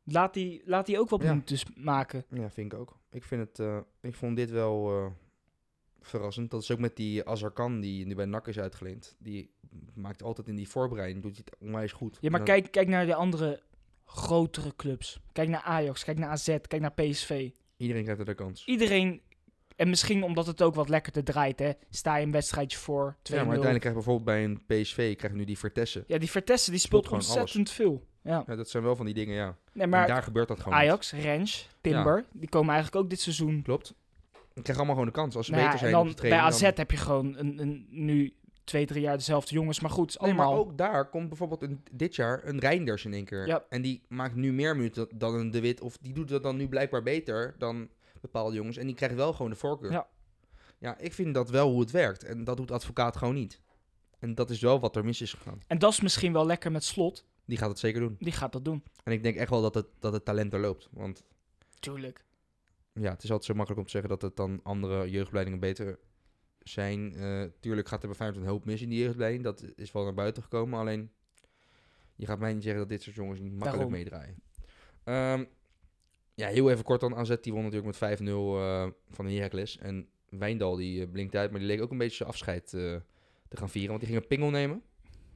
Laat 0.04 0.34
die, 0.34 0.62
laat 0.64 0.86
die 0.86 0.98
ook 0.98 1.08
wat 1.08 1.22
Ja. 1.22 1.42
maken. 1.74 2.24
Ja, 2.30 2.50
vind 2.50 2.72
ik 2.72 2.78
ook. 2.78 2.98
Ik, 3.10 3.24
vind 3.24 3.40
het, 3.48 3.58
eh, 3.58 3.78
ik 4.00 4.14
vond 4.14 4.36
dit 4.36 4.50
wel 4.50 4.90
eh, 4.90 5.10
verrassend. 6.08 6.50
Dat 6.50 6.62
is 6.62 6.70
ook 6.70 6.78
met 6.78 6.96
die 6.96 7.24
Azarkan, 7.28 7.80
die 7.80 8.06
nu 8.06 8.14
bij 8.14 8.24
NAC 8.24 8.48
is 8.48 8.58
uitgeleend. 8.58 9.16
Die 9.18 9.50
maakt 9.94 10.22
altijd 10.22 10.48
in 10.48 10.54
die 10.56 10.68
voorbereiding, 10.68 11.22
doet 11.22 11.34
hij 11.36 11.42
het 11.50 11.56
onwijs 11.60 11.92
goed. 11.92 12.18
Ja, 12.20 12.30
maar 12.30 12.38
dan- 12.44 12.48
kijk, 12.48 12.70
kijk 12.70 12.88
naar 12.88 13.06
de 13.06 13.14
andere 13.14 13.62
grotere 14.04 14.76
clubs. 14.76 15.20
Kijk 15.32 15.48
naar 15.48 15.62
Ajax, 15.62 16.04
kijk 16.04 16.18
naar 16.18 16.28
AZ, 16.28 16.44
kijk 16.44 16.80
naar 16.80 16.92
PSV. 16.92 17.50
Iedereen 17.76 18.02
krijgt 18.02 18.20
er 18.20 18.26
de 18.26 18.34
kans. 18.34 18.64
Iedereen, 18.66 19.20
en 19.76 19.88
misschien 19.88 20.22
omdat 20.22 20.46
het 20.46 20.62
ook 20.62 20.74
wat 20.74 20.88
lekkerder 20.88 21.24
draait, 21.24 21.58
hè. 21.58 21.70
Sta 21.90 22.16
je 22.16 22.24
een 22.26 22.32
wedstrijdje 22.32 22.78
voor 22.78 23.16
2-0. 23.22 23.36
Ja, 23.36 23.44
maar 23.44 23.56
uiteindelijk 23.56 23.80
krijg 23.80 23.96
je 23.96 24.02
bijvoorbeeld 24.04 24.24
bij 24.24 24.44
een 24.44 24.82
PSV 24.82 25.16
krijg 25.16 25.32
je 25.32 25.38
nu 25.38 25.44
die 25.44 25.58
Vertessen. 25.58 26.04
Ja, 26.06 26.18
die 26.18 26.30
Vertessen, 26.30 26.72
die 26.72 26.80
speelt 26.80 27.08
ontzettend 27.08 27.70
veel. 27.70 28.06
Ja. 28.22 28.44
Ja, 28.46 28.56
dat 28.56 28.68
zijn 28.70 28.82
wel 28.82 28.96
van 28.96 29.04
die 29.06 29.14
dingen, 29.14 29.34
ja. 29.34 29.56
Nee, 29.72 29.84
en 29.84 29.88
maar 29.90 30.06
daar 30.06 30.22
gebeurt 30.22 30.48
dat 30.48 30.60
gewoon. 30.60 30.78
Ajax, 30.78 31.12
Rens, 31.12 31.68
Timber, 31.80 32.24
die 32.32 32.48
komen 32.48 32.74
eigenlijk 32.74 33.04
ook 33.04 33.10
dit 33.10 33.20
seizoen. 33.20 33.62
Klopt. 33.62 33.94
Je 34.56 34.62
krijgt 34.62 34.76
allemaal 34.82 34.96
gewoon 34.96 35.12
de 35.12 35.20
kans. 35.20 35.36
Als 35.36 35.46
ze 35.46 35.52
Nou 35.52 35.64
beter 35.64 35.78
zijn 35.78 35.92
dan 35.92 36.00
op 36.00 36.08
de 36.08 36.14
training. 36.14 36.42
bij 36.58 36.68
AZ 36.68 36.76
heb 36.76 36.90
je 36.90 36.96
gewoon 36.96 37.36
een, 37.36 37.58
een, 37.60 37.86
nu 37.90 38.34
twee, 38.64 38.86
drie 38.86 39.00
jaar 39.02 39.16
dezelfde 39.16 39.54
jongens. 39.54 39.80
Maar 39.80 39.90
goed, 39.90 40.08
Nee, 40.20 40.28
allemaal. 40.30 40.50
maar 40.50 40.58
ook 40.58 40.78
daar 40.78 41.08
komt 41.10 41.28
bijvoorbeeld 41.28 41.66
dit 41.92 42.14
jaar 42.16 42.40
een 42.44 42.58
Reinders 42.58 43.04
in 43.04 43.12
één 43.12 43.24
keer. 43.24 43.46
Ja. 43.46 43.64
En 43.68 43.82
die 43.82 44.02
maakt 44.08 44.34
nu 44.34 44.52
meer 44.52 44.76
minuten 44.76 45.08
dan 45.14 45.34
een 45.34 45.50
De 45.50 45.60
Wit. 45.60 45.80
Of 45.80 45.96
die 46.00 46.12
doet 46.12 46.28
dat 46.28 46.42
dan 46.42 46.56
nu 46.56 46.68
blijkbaar 46.68 47.02
beter 47.02 47.54
dan 47.58 47.88
bepaalde 48.20 48.54
jongens. 48.56 48.76
En 48.76 48.86
die 48.86 48.94
krijgt 48.94 49.14
wel 49.14 49.32
gewoon 49.32 49.50
de 49.50 49.56
voorkeur. 49.56 49.90
Ja. 49.92 50.06
Ja, 50.78 50.98
ik 50.98 51.12
vind 51.12 51.34
dat 51.34 51.50
wel 51.50 51.70
hoe 51.70 51.80
het 51.80 51.90
werkt. 51.90 52.24
En 52.24 52.44
dat 52.44 52.56
doet 52.56 52.70
advocaat 52.70 53.16
gewoon 53.16 53.34
niet. 53.34 53.60
En 54.18 54.34
dat 54.34 54.50
is 54.50 54.60
wel 54.60 54.80
wat 54.80 54.96
er 54.96 55.04
mis 55.04 55.20
is 55.20 55.32
gegaan. 55.32 55.60
En 55.66 55.78
dat 55.78 55.92
is 55.92 56.00
misschien 56.00 56.32
wel 56.32 56.46
lekker 56.46 56.72
met 56.72 56.84
slot. 56.84 57.24
Die 57.44 57.58
gaat 57.58 57.68
het 57.68 57.78
zeker 57.78 58.00
doen. 58.00 58.16
Die 58.18 58.32
gaat 58.32 58.52
dat 58.52 58.64
doen. 58.64 58.82
En 59.04 59.12
ik 59.12 59.22
denk 59.22 59.36
echt 59.36 59.50
wel 59.50 59.62
dat 59.62 59.74
het, 59.74 59.86
dat 59.98 60.12
het 60.12 60.24
talent 60.24 60.52
er 60.52 60.60
loopt. 60.60 60.88
Want 60.92 61.24
Tuurlijk. 61.78 62.24
Ja, 63.00 63.10
het 63.10 63.22
is 63.22 63.30
altijd 63.30 63.44
zo 63.44 63.54
makkelijk 63.54 63.80
om 63.80 63.84
te 63.86 63.90
zeggen 63.90 64.10
dat 64.10 64.22
het 64.22 64.36
dan 64.36 64.60
andere 64.62 65.10
jeugdopleidingen 65.10 65.60
beter 65.60 65.98
zijn. 66.68 67.14
Eh, 67.14 67.42
tuurlijk 67.60 67.88
gaat 67.88 68.02
er 68.02 68.08
bij 68.08 68.16
Feyenoord 68.16 68.42
een 68.42 68.48
hoop 68.50 68.64
mis 68.64 68.82
in 68.82 68.88
die 68.88 68.98
jeugdopleiding. 68.98 69.44
Dat 69.44 69.64
is 69.76 69.92
wel 69.92 70.04
naar 70.04 70.14
buiten 70.14 70.42
gekomen. 70.42 70.78
Alleen, 70.78 71.10
je 72.14 72.26
gaat 72.26 72.38
mij 72.38 72.52
niet 72.52 72.62
zeggen 72.62 72.80
dat 72.80 72.88
dit 72.88 73.02
soort 73.02 73.16
jongens 73.16 73.40
niet 73.40 73.52
makkelijk 73.58 73.76
Daarom. 73.76 73.92
meedraaien. 73.92 74.42
Ehm, 75.04 75.44
ja, 76.34 76.48
heel 76.48 76.70
even 76.70 76.84
kort 76.84 77.00
dan. 77.00 77.16
AZ 77.16 77.36
die 77.40 77.52
won 77.52 77.62
natuurlijk 77.62 78.00
met 78.00 78.20
5-0 78.20 78.56
eh, 78.56 78.86
van 79.08 79.26
de 79.26 79.32
Heracles. 79.32 79.78
En 79.78 80.08
Wijndal 80.28 80.76
die 80.76 81.02
eh, 81.02 81.10
blinkt 81.10 81.34
uit, 81.34 81.50
maar 81.50 81.60
die 81.60 81.68
leek 81.68 81.82
ook 81.82 81.90
een 81.90 81.98
beetje 81.98 82.16
zijn 82.16 82.28
afscheid 82.28 82.68
te 82.68 83.02
gaan 83.48 83.70
vieren. 83.70 83.90
Want 83.90 84.00
die 84.00 84.10
ging 84.10 84.22
een 84.22 84.28
pingel 84.28 84.50
nemen. 84.50 84.82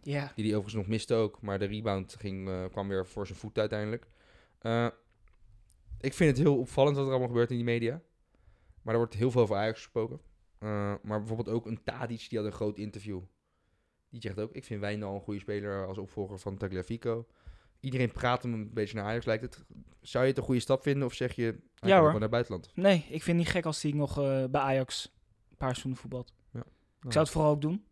Ja. 0.02 0.32
Die 0.34 0.44
die 0.44 0.56
overigens 0.56 0.82
nog 0.82 0.86
miste 0.86 1.14
ook. 1.14 1.42
Maar 1.42 1.58
de 1.58 1.64
rebound 1.64 2.16
ging, 2.18 2.68
kwam 2.70 2.88
weer 2.88 3.06
voor 3.06 3.26
zijn 3.26 3.38
voet 3.38 3.58
uiteindelijk. 3.58 4.06
Ik 6.00 6.14
vind 6.14 6.30
het 6.36 6.46
heel 6.46 6.58
opvallend 6.58 6.96
wat 6.96 7.04
er 7.04 7.10
allemaal 7.10 7.28
gebeurt 7.28 7.50
in 7.50 7.56
die 7.56 7.64
media. 7.64 8.00
Maar 8.82 8.92
er 8.94 9.00
wordt 9.00 9.14
heel 9.14 9.30
veel 9.30 9.40
over 9.42 9.56
Ajax 9.56 9.78
gesproken. 9.82 10.20
Eh, 10.58 10.94
maar 11.02 11.18
bijvoorbeeld 11.18 11.48
ook 11.48 11.66
een 11.66 11.82
Tadic, 11.82 12.26
die 12.28 12.38
had 12.38 12.46
een 12.46 12.52
groot 12.54 12.78
interview. 12.78 13.20
Die 14.10 14.20
zegt 14.20 14.38
ook, 14.40 14.52
ik 14.52 14.64
vind 14.64 14.80
Wijndal 14.80 15.14
een 15.14 15.20
goede 15.20 15.40
speler 15.40 15.86
als 15.86 15.98
opvolger 15.98 16.38
van 16.38 16.56
Tagliafico. 16.56 17.26
Iedereen 17.80 18.12
praat 18.12 18.42
hem 18.42 18.52
een 18.52 18.72
beetje 18.72 18.96
naar 18.96 19.04
Ajax, 19.04 19.24
lijkt 19.24 19.42
het. 19.42 19.64
Zou 20.00 20.24
je 20.24 20.30
het 20.30 20.38
een 20.38 20.44
goede 20.44 20.60
stap 20.60 20.82
vinden 20.82 21.06
of 21.06 21.14
zeg 21.14 21.32
je, 21.32 21.48
ook 21.80 21.90
hoor. 21.90 22.12
naar 22.12 22.20
het 22.20 22.30
buitenland? 22.30 22.70
Nee, 22.74 22.96
ik 22.96 23.22
vind 23.22 23.24
het 23.26 23.36
niet 23.36 23.48
gek 23.48 23.64
als 23.64 23.82
hij 23.82 23.92
nog 23.92 24.18
eh, 24.18 24.44
bij 24.50 24.60
Ajax 24.60 25.12
een 25.50 25.56
paar 25.56 25.68
seizoenen 25.68 26.00
voetbalt. 26.00 26.32
Ik 27.02 27.12
zou 27.12 27.24
het 27.24 27.32
vooral 27.34 27.50
ook 27.50 27.60
doen. 27.60 27.84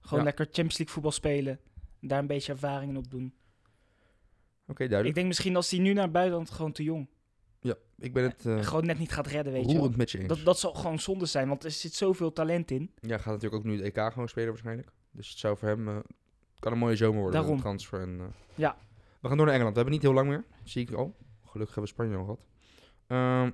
Gewoon 0.00 0.18
Ja. 0.18 0.24
lekker 0.24 0.44
Champions 0.44 0.76
League 0.78 0.94
voetbal 0.94 1.12
spelen. 1.12 1.60
Daar 2.00 2.18
een 2.18 2.26
beetje 2.26 2.52
ervaringen 2.52 2.96
op 2.96 3.10
doen. 3.10 3.34
Oké, 4.66 4.78
duidelijk. 4.78 5.08
Ik 5.08 5.14
denk 5.14 5.26
misschien 5.26 5.56
als 5.56 5.70
hij 5.70 5.80
nu 5.80 5.92
naar 5.92 6.10
buitenland 6.10 6.50
gewoon 6.50 6.72
te 6.72 6.82
jong. 6.82 7.08
Ja, 7.60 7.74
ik 7.98 8.12
ben 8.12 8.24
het 8.24 8.46
eh, 8.46 8.62
gewoon 8.62 8.86
net 8.86 8.98
niet 8.98 9.12
gaat 9.12 9.26
redden, 9.26 9.52
weet 9.52 9.70
je 9.70 9.78
wel. 9.78 9.90
met 9.96 10.10
je 10.10 10.18
eens. 10.18 10.28
Dat, 10.28 10.38
dat 10.44 10.58
zal 10.58 10.74
gewoon 10.74 10.98
zonde 10.98 11.26
zijn, 11.26 11.48
want 11.48 11.64
er 11.64 11.70
zit 11.70 11.94
zoveel 11.94 12.32
talent 12.32 12.70
in. 12.70 12.90
Ja, 13.00 13.16
gaat 13.16 13.26
natuurlijk 13.34 13.54
ook 13.54 13.64
nu 13.64 13.82
het 13.82 13.96
EK 13.96 14.12
gewoon 14.12 14.28
spelen 14.28 14.48
waarschijnlijk. 14.48 14.88
Dus 15.10 15.28
het 15.28 15.38
zou 15.38 15.56
voor 15.56 15.68
hem... 15.68 15.88
eh, 15.88 15.96
kan 16.58 16.72
een 16.72 16.78
mooie 16.78 16.96
zomer 16.96 17.20
worden. 17.20 17.40
Daarom. 17.40 17.54
Een 17.56 17.60
transfer 17.62 18.00
en... 18.00 18.18
eh, 18.20 18.26
Ja. 18.54 18.76
We 19.20 19.28
gaan 19.28 19.36
door 19.36 19.46
naar 19.46 19.54
Engeland. 19.54 19.76
We 19.76 19.82
hebben 19.82 20.00
niet 20.00 20.08
heel 20.08 20.14
lang 20.24 20.28
meer. 20.28 20.44
Zie 20.64 20.82
ik 20.82 20.92
al. 20.92 21.16
Gelukkig 21.44 21.74
hebben 21.74 21.82
we 21.82 21.86
Spanje 21.86 22.12
nog 22.16 22.24
gehad. 22.24 22.40
Ehm, 23.06 23.50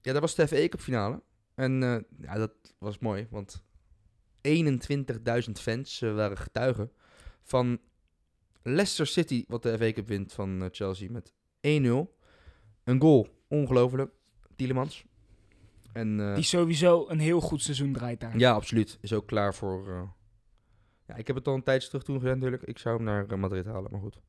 ja, 0.00 0.12
dat 0.12 0.20
was 0.20 0.34
de 0.34 0.48
FA 0.48 0.68
Cup 0.68 0.80
finale. 0.80 1.22
En 1.54 1.82
eh, 1.82 1.96
ja, 2.20 2.34
dat 2.34 2.52
was 2.78 2.98
mooi, 2.98 3.26
want 3.30 3.62
21.000 4.48 5.52
fans 5.52 6.02
eh, 6.02 6.14
waren 6.14 6.36
getuigen 6.38 6.92
van 7.42 7.78
Leicester 8.62 9.06
City, 9.06 9.44
wat 9.48 9.62
de 9.62 9.78
FA 9.78 9.92
Cup 9.92 10.08
wint 10.08 10.32
van 10.32 10.62
eh, 10.62 10.68
Chelsea 10.72 11.10
met 11.10 11.32
1-0. 11.60 12.18
Een 12.90 13.00
goal, 13.00 13.28
ongelooflijk. 13.48 14.12
Tielemans. 14.56 15.04
En, 15.92 16.20
eh, 16.20 16.34
Die 16.34 16.44
sowieso 16.44 17.08
een 17.08 17.18
heel 17.18 17.40
goed 17.40 17.62
seizoen 17.62 17.92
draait 17.92 18.20
daar. 18.20 18.38
ja, 18.38 18.52
absoluut. 18.52 18.98
Is 19.00 19.12
ook 19.12 19.26
klaar 19.26 19.54
voor. 19.54 19.88
eh, 19.88 20.02
Ja, 21.06 21.14
ik 21.16 21.26
heb 21.26 21.36
het 21.36 21.46
al 21.48 21.54
een 21.54 21.62
tijdje 21.62 21.88
terug 21.88 22.04
toen 22.04 22.18
gezegd 22.18 22.34
natuurlijk. 22.34 22.62
Ik 22.62 22.78
zou 22.78 22.96
hem 22.96 23.04
naar 23.04 23.26
eh, 23.28 23.36
Madrid 23.38 23.64
halen, 23.66 23.90
maar 23.90 24.00
goed. 24.00 24.20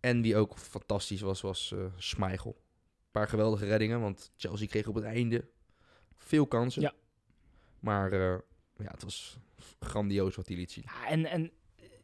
En 0.00 0.22
wie 0.22 0.36
ook 0.36 0.58
fantastisch 0.58 1.20
was, 1.20 1.40
was 1.40 1.74
Schmeichel. 1.96 2.50
Een 2.56 3.10
paar 3.10 3.28
geweldige 3.28 3.64
reddingen, 3.64 4.00
want 4.00 4.32
Chelsea 4.36 4.66
kreeg 4.66 4.86
op 4.86 4.94
het 4.94 5.04
einde 5.04 5.48
veel 6.16 6.46
kansen. 6.46 6.82
Ja. 6.82 6.92
Maar 7.80 8.12
ja, 8.76 8.90
het 8.90 9.02
was 9.02 9.38
grandioos 9.80 10.36
wat 10.36 10.46
hij 10.48 10.56
liet 10.56 10.70
zien. 10.72 10.84
Ja, 10.86 11.08
en, 11.08 11.24
en 11.26 11.50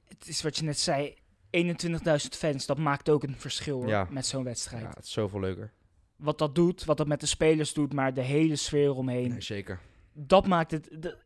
het 0.09 0.29
is 0.29 0.43
wat 0.43 0.57
je 0.57 0.65
net 0.65 0.79
zei. 0.79 1.15
21.000 1.51 2.37
fans, 2.37 2.67
dat 2.67 2.79
maakt 2.79 3.09
ook 3.09 3.23
een 3.23 3.37
verschil 3.37 3.77
hoor, 3.79 3.89
Ja. 3.89 4.07
met 4.11 4.27
zo'n 4.27 4.45
wedstrijd. 4.45 4.83
Ja, 4.83 4.89
het 4.89 5.05
is 5.05 5.13
zoveel 5.13 5.41
leuker. 5.41 5.73
Wat 6.17 6.39
dat 6.39 6.55
doet, 6.55 6.85
wat 6.85 6.97
dat 6.97 7.07
met 7.07 7.21
de 7.21 7.27
spelers 7.27 7.73
doet, 7.73 7.93
maar 7.93 8.15
de 8.15 8.21
hele 8.21 8.57
sfeer 8.57 8.95
omheen. 8.95 9.29
Nee, 9.31 9.41
zeker. 9.41 9.81
Dat 10.13 10.47
maakt 10.47 10.71
het... 10.71 10.89
de- 10.99 11.17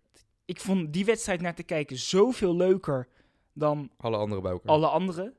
ik 0.45 0.61
vond 0.61 0.93
die 0.93 1.05
wedstrijd 1.05 1.41
naar 1.41 1.55
te 1.55 1.63
kijken 1.63 1.97
zoveel 1.99 2.57
leuker 2.57 3.09
dan 3.53 3.91
Alle 3.97 4.17
andere 4.17 4.41
bij 4.41 4.51
elkaar. 4.51 4.71
alle 4.73 4.87
andere. 4.87 5.33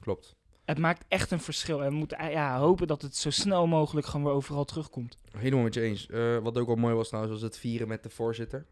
Klopt. 0.00 0.34
Het 0.64 0.78
maakt 0.78 1.04
echt 1.08 1.30
een 1.30 1.40
verschil. 1.40 1.82
En 1.82 1.88
we 1.90 1.94
moeten 1.96 2.18
eh, 2.18 2.32
ja, 2.32 2.58
hopen 2.58 2.86
dat 2.86 3.02
het 3.02 3.16
zo 3.16 3.30
snel 3.30 3.66
mogelijk 3.66 4.06
gewoon 4.06 4.26
weer 4.26 4.34
overal 4.34 4.64
terugkomt. 4.64 5.18
Helemaal 5.38 5.64
met 5.64 5.74
je 5.74 5.80
eens. 5.80 6.06
Eh, 6.08 6.38
wat 6.38 6.58
ook 6.58 6.66
wel 6.66 6.76
mooi 6.76 6.94
was 6.94 7.08
trouwens, 7.08 7.34
was 7.34 7.42
het 7.42 7.58
vieren 7.58 7.88
met 7.88 8.02
de 8.02 8.10
voorzitter. 8.10 8.66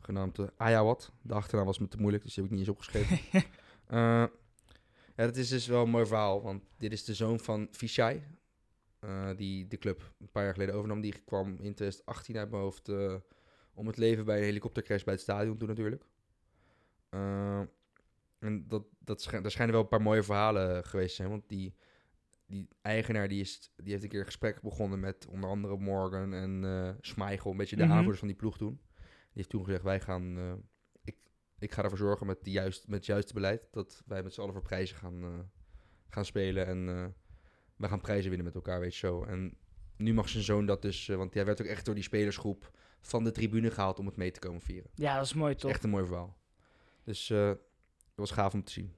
Genaamd 0.00 0.38
uh, 0.38 0.46
Ayawat. 0.56 1.12
De 1.22 1.34
achternaam 1.34 1.66
was 1.66 1.78
me 1.78 1.88
te 1.88 1.96
moeilijk, 1.98 2.22
dus 2.24 2.34
die 2.34 2.42
heb 2.44 2.52
ik 2.52 2.58
niet 2.58 2.68
eens 2.68 2.76
opgeschreven. 2.76 3.18
ja, 5.16 5.24
dat 5.24 5.36
is 5.36 5.48
dus 5.48 5.66
wel 5.66 5.82
een 5.82 5.90
mooi 5.90 6.06
verhaal, 6.06 6.42
want 6.42 6.62
dit 6.78 6.92
is 6.92 7.04
de 7.04 7.14
zoon 7.14 7.40
van 7.40 7.68
Fichai. 7.70 8.22
eh, 9.00 9.30
die 9.36 9.66
de 9.68 9.78
club 9.78 10.14
een 10.20 10.30
paar 10.30 10.44
jaar 10.44 10.52
geleden 10.52 10.74
overnam. 10.74 11.00
Die 11.00 11.14
kwam 11.24 11.48
in 11.48 11.74
2018 11.74 12.36
uit 12.36 12.50
mijn 12.50 12.62
hoofd 12.62 12.88
eh, 12.88 13.14
om 13.74 13.86
het 13.86 13.96
leven 13.96 14.24
bij 14.24 14.38
een 14.38 14.44
helikoptercrash 14.44 15.02
bij 15.04 15.12
het 15.14 15.22
stadion 15.22 15.56
toen 15.58 15.68
natuurlijk. 15.68 16.04
Eh, 17.08 17.60
en 18.38 18.68
dat, 18.68 18.84
dat 18.98 19.28
daar 19.30 19.50
schijnen 19.50 19.74
wel 19.74 19.82
een 19.82 19.88
paar 19.88 20.02
mooie 20.02 20.22
verhalen 20.22 20.84
geweest 20.84 21.08
te 21.08 21.14
zijn, 21.14 21.28
want 21.28 21.48
die, 21.48 21.74
die 22.46 22.68
eigenaar 22.82 23.28
die, 23.28 23.40
is, 23.40 23.70
die 23.76 23.90
heeft 23.92 24.02
een 24.02 24.08
keer 24.08 24.18
een 24.20 24.24
gesprek 24.26 24.60
begonnen 24.62 25.00
met 25.00 25.26
onder 25.26 25.50
andere 25.50 25.76
Morgan 25.78 26.32
en 26.34 26.96
Schmeichel, 27.00 27.50
een 27.50 27.56
beetje 27.56 27.76
de 27.76 27.82
Mhm. 27.82 27.90
aanvoerders 27.92 28.18
van 28.18 28.28
die 28.28 28.36
ploeg 28.36 28.58
toen. 28.58 28.80
Die 28.96 29.32
heeft 29.32 29.48
toen 29.48 29.64
gezegd, 29.64 29.82
wij 29.82 30.00
gaan, 30.00 30.36
ik, 31.58 31.72
ga 31.72 31.82
ervoor 31.82 31.98
zorgen 31.98 32.26
met, 32.26 32.38
die 32.42 32.52
juist, 32.52 32.88
met 32.88 32.96
het 32.96 33.06
juiste 33.06 33.34
beleid, 33.34 33.68
dat 33.70 34.02
wij 34.06 34.22
met 34.22 34.34
z'n 34.34 34.40
allen 34.40 34.52
voor 34.52 34.62
prijzen 34.62 34.96
gaan, 34.96 35.22
eh, 35.22 35.38
gaan 36.08 36.24
spelen 36.24 36.66
en 36.66 36.88
eh 36.88 37.06
wij 37.76 37.88
gaan 37.88 38.00
prijzen 38.00 38.28
winnen 38.28 38.46
met 38.46 38.54
elkaar, 38.54 38.80
weet 38.80 38.92
je 38.92 39.06
zo. 39.06 39.24
En 39.24 39.56
nu 39.96 40.14
mag 40.14 40.28
zijn 40.28 40.44
zoon 40.44 40.66
dat 40.66 40.82
dus, 40.82 41.08
eh, 41.08 41.16
want 41.16 41.34
hij 41.34 41.44
werd 41.44 41.60
ook 41.60 41.66
echt 41.66 41.84
door 41.84 41.94
die 41.94 42.04
spelersgroep 42.04 42.70
van 43.00 43.24
de 43.24 43.30
tribune 43.30 43.70
gehaald 43.70 43.98
om 43.98 44.06
het 44.06 44.16
mee 44.16 44.30
te 44.30 44.40
komen 44.40 44.60
vieren. 44.60 44.90
Ja, 44.94 45.16
dat 45.16 45.24
is 45.24 45.34
mooi 45.34 45.54
toch? 45.54 45.70
Echt 45.70 45.84
een 45.84 45.90
mooi 45.90 46.06
verhaal. 46.06 46.36
Dus 47.04 47.28
het 47.28 47.58
was 48.14 48.30
gaaf 48.30 48.54
om 48.54 48.64
te 48.64 48.72
zien. 48.72 48.94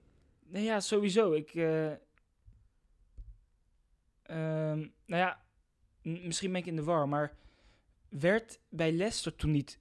Nee, 0.49 0.65
ja, 0.65 0.81
sowieso. 0.81 1.33
Ik, 1.33 1.55
eh, 1.55 1.91
ehm, 4.23 4.79
nou 5.07 5.23
ja, 5.23 5.45
misschien 6.03 6.53
ben 6.53 6.61
ik 6.61 6.67
in 6.67 6.77
de 6.77 6.83
war, 6.83 7.09
maar 7.09 7.37
werd 8.09 8.61
bij 8.69 8.93
Leicester 8.93 9.37
toen 9.37 9.51
niet, 9.51 9.81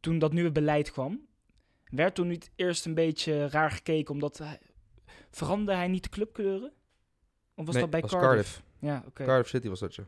toen 0.00 0.18
dat 0.18 0.32
nieuwe 0.32 0.52
beleid 0.52 0.90
kwam, 0.90 1.26
werd 1.96 2.14
toen 2.14 2.26
niet 2.26 2.50
eerst 2.56 2.86
een 2.86 2.94
beetje 2.94 3.48
raar 3.48 3.70
gekeken 3.70 4.14
omdat 4.14 4.38
hij, 4.38 4.58
veranderde 5.30 5.80
hij 5.80 5.88
niet 5.88 6.02
de 6.02 6.08
clubkleuren? 6.08 6.72
Of 7.54 7.64
was 7.66 7.74
Nee, 7.74 7.82
dat 7.82 7.90
bij 7.90 8.00
was 8.00 8.10
Cardiff? 8.10 8.62
Ja, 8.78 9.04
oké. 9.06 9.24
Cardiff 9.24 9.48
City 9.48 9.68
was 9.68 9.80
dat, 9.80 9.94
ja. 9.94 10.04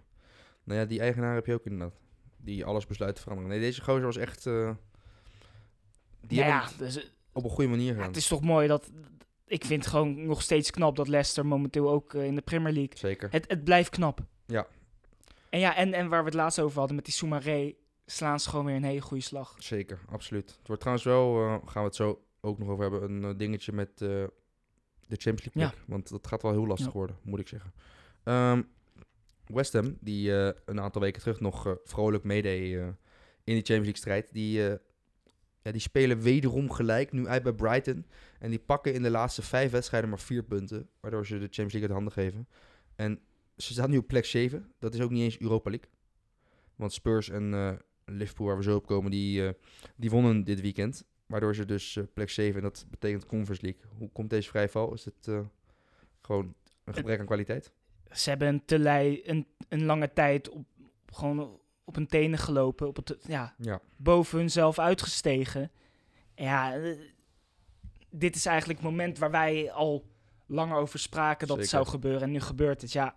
Nou 0.65 0.81
ja, 0.81 0.87
die 0.87 1.01
eigenaar 1.01 1.35
heb 1.35 1.47
je 1.47 1.55
ook 1.55 1.65
inderdaad. 1.67 1.99
Die 2.37 2.65
alles 2.65 2.87
besluit 2.87 3.15
te 3.15 3.21
veranderen. 3.23 3.51
Nee, 3.51 3.61
deze 3.61 3.83
gozer 3.83 4.05
was 4.05 4.17
echt... 4.17 4.47
eh, 4.47 4.71
die 6.21 6.39
Nou 6.39 6.51
ja, 6.51 6.69
dus, 6.79 6.97
eh, 6.97 7.05
op 7.33 7.45
een 7.45 7.51
goede 7.51 7.71
manier 7.71 7.97
ja, 7.97 8.07
het 8.07 8.17
is 8.17 8.29
toch 8.29 8.41
mooi 8.41 8.69
dat, 8.69 8.91
ik 9.47 9.65
vind 9.65 9.87
gewoon 9.87 10.27
nog 10.27 10.43
steeds 10.43 10.71
knap 10.71 10.97
dat 10.97 11.09
Leicester 11.09 11.47
momenteel 11.47 11.91
ook 11.91 12.15
eh, 12.15 12.25
in 12.25 12.35
de 12.35 12.43
Premier 12.43 12.73
League 12.73 12.97
Zeker. 12.97 13.29
Het, 13.31 13.45
het 13.49 13.65
blijft 13.65 13.91
knap. 13.91 14.21
Ja. 14.47 14.67
En 15.51 15.61
ja, 15.61 15.77
en, 15.77 15.93
en 15.93 16.09
waar 16.09 16.21
we 16.21 16.27
het 16.27 16.35
laatst 16.35 16.61
over 16.61 16.79
hadden 16.79 16.97
met 16.97 17.05
die 17.05 17.15
Soumaré, 17.15 17.75
slaan 18.07 18.41
ze 18.41 18.49
gewoon 18.49 18.65
weer 18.65 18.75
een 18.75 18.85
hele 18.85 19.01
goede 19.01 19.23
slag. 19.23 19.55
Zeker, 19.59 20.01
absoluut. 20.09 20.51
Het 20.59 20.67
wordt 20.67 20.83
trouwens 20.83 21.07
wel, 21.09 21.41
eh, 21.41 21.69
gaan 21.69 21.83
we 21.83 21.89
het 21.89 21.95
zo 21.97 22.25
ook 22.41 22.59
nog 22.59 22.69
over 22.69 22.83
hebben, 22.83 23.11
een 23.11 23.25
eh, 23.25 23.39
dingetje 23.39 23.73
met 23.73 23.91
eh, 23.91 24.09
de 25.07 25.17
Champions 25.17 25.55
League 25.55 25.77
Ja. 25.79 25.85
Want 25.87 26.09
dat 26.09 26.27
gaat 26.27 26.43
wel 26.43 26.53
heel 26.53 26.67
lastig 26.67 26.93
Ja. 26.93 26.93
worden, 26.99 27.17
moet 27.23 27.41
ik 27.41 27.49
zeggen. 27.49 27.73
Ehm 28.23 28.63
West 29.45 29.73
Ham, 29.73 29.97
die 30.01 30.31
een 30.65 30.81
aantal 30.81 31.01
weken 31.01 31.21
terug 31.21 31.41
nog 31.41 31.77
vrolijk 31.85 32.25
meedeed 32.25 32.73
in 33.45 33.55
die 33.55 33.55
Champions 33.55 33.67
League 33.67 33.97
strijd, 33.97 34.29
die, 34.33 34.61
ja, 35.63 35.71
die 35.73 35.81
spelen 35.81 36.21
wederom 36.21 36.71
gelijk, 36.71 37.13
nu 37.13 37.27
uit 37.27 37.43
bij 37.43 37.53
Brighton. 37.53 38.07
En 38.39 38.51
die 38.51 38.59
pakken 38.59 38.95
in 38.95 39.03
de 39.03 39.11
laatste 39.11 39.43
vijf 39.43 39.71
wedstrijden 39.71 40.11
maar 40.11 40.19
vier 40.19 40.43
punten, 40.43 40.89
waardoor 41.01 41.27
ze 41.27 41.33
de 41.33 41.39
Champions 41.39 41.73
League 41.73 41.89
uit 41.89 41.99
handen 41.99 42.13
geven. 42.13 42.49
En 42.97 43.21
ze 43.57 43.73
staan 43.73 43.91
nu 43.91 43.97
op 43.97 44.07
plek 44.07 44.25
7. 44.25 44.73
Dat 44.79 44.95
is 44.95 45.01
ook 45.01 45.11
niet 45.11 45.23
eens 45.23 45.41
Europa 45.41 45.71
League. 45.71 45.91
Want 46.77 46.93
Spurs 46.93 47.29
en 47.29 47.53
Liverpool, 48.05 48.47
waar 48.47 48.57
we 48.57 48.63
zo 48.63 48.77
op 48.77 48.87
komen, 48.87 49.11
die, 49.11 49.47
eh, 49.47 49.53
die 49.97 50.11
wonnen 50.11 50.45
dit 50.45 50.61
weekend. 50.61 51.05
Waardoor 51.27 51.55
ze 51.55 51.65
dus 51.65 51.97
eh, 51.97 52.05
plek 52.15 52.31
7, 52.31 52.57
en 52.57 52.63
dat 52.63 52.87
betekent 52.91 53.27
Conference 53.27 53.63
League. 53.63 53.83
Hoe 53.99 54.11
komt 54.13 54.31
deze 54.31 54.49
vrijval? 54.49 54.93
Is 54.93 55.05
het 55.05 55.29
eh, 55.29 55.41
gewoon 56.21 56.55
een 56.85 56.95
gebrek 56.95 57.21
aan 57.21 57.27
kwaliteit? 57.27 57.73
Ze 58.11 58.29
hebben 58.29 58.49
een, 58.49 58.65
te 58.65 58.79
lei, 58.79 59.23
een, 59.25 59.47
een 59.69 59.85
lange 59.85 60.13
tijd 60.13 60.49
op, 60.49 60.67
gewoon 61.07 61.61
op 61.85 61.95
hun 61.95 62.07
tenen 62.07 62.39
gelopen, 62.39 62.89
op 62.89 62.97
het, 62.97 63.17
ja, 63.27 63.55
Ja, 63.59 63.81
boven 63.97 64.39
hunzelf 64.39 64.79
uitgestegen. 64.79 65.71
Ja, 66.35 66.81
dit 68.11 68.35
is 68.35 68.47
eigenlijk 68.47 68.81
het 68.81 68.91
moment 68.91 69.19
waar 69.19 69.31
wij 69.31 69.73
al 69.73 70.05
langer 70.47 70.77
over 70.77 70.99
spraken 70.99 71.47
dat 71.47 71.57
het 71.57 71.69
zou 71.69 71.87
gebeuren. 71.87 72.23
En 72.23 72.31
nu 72.31 72.41
gebeurt 72.41 72.81
het. 72.81 72.93
Ja, 72.93 73.17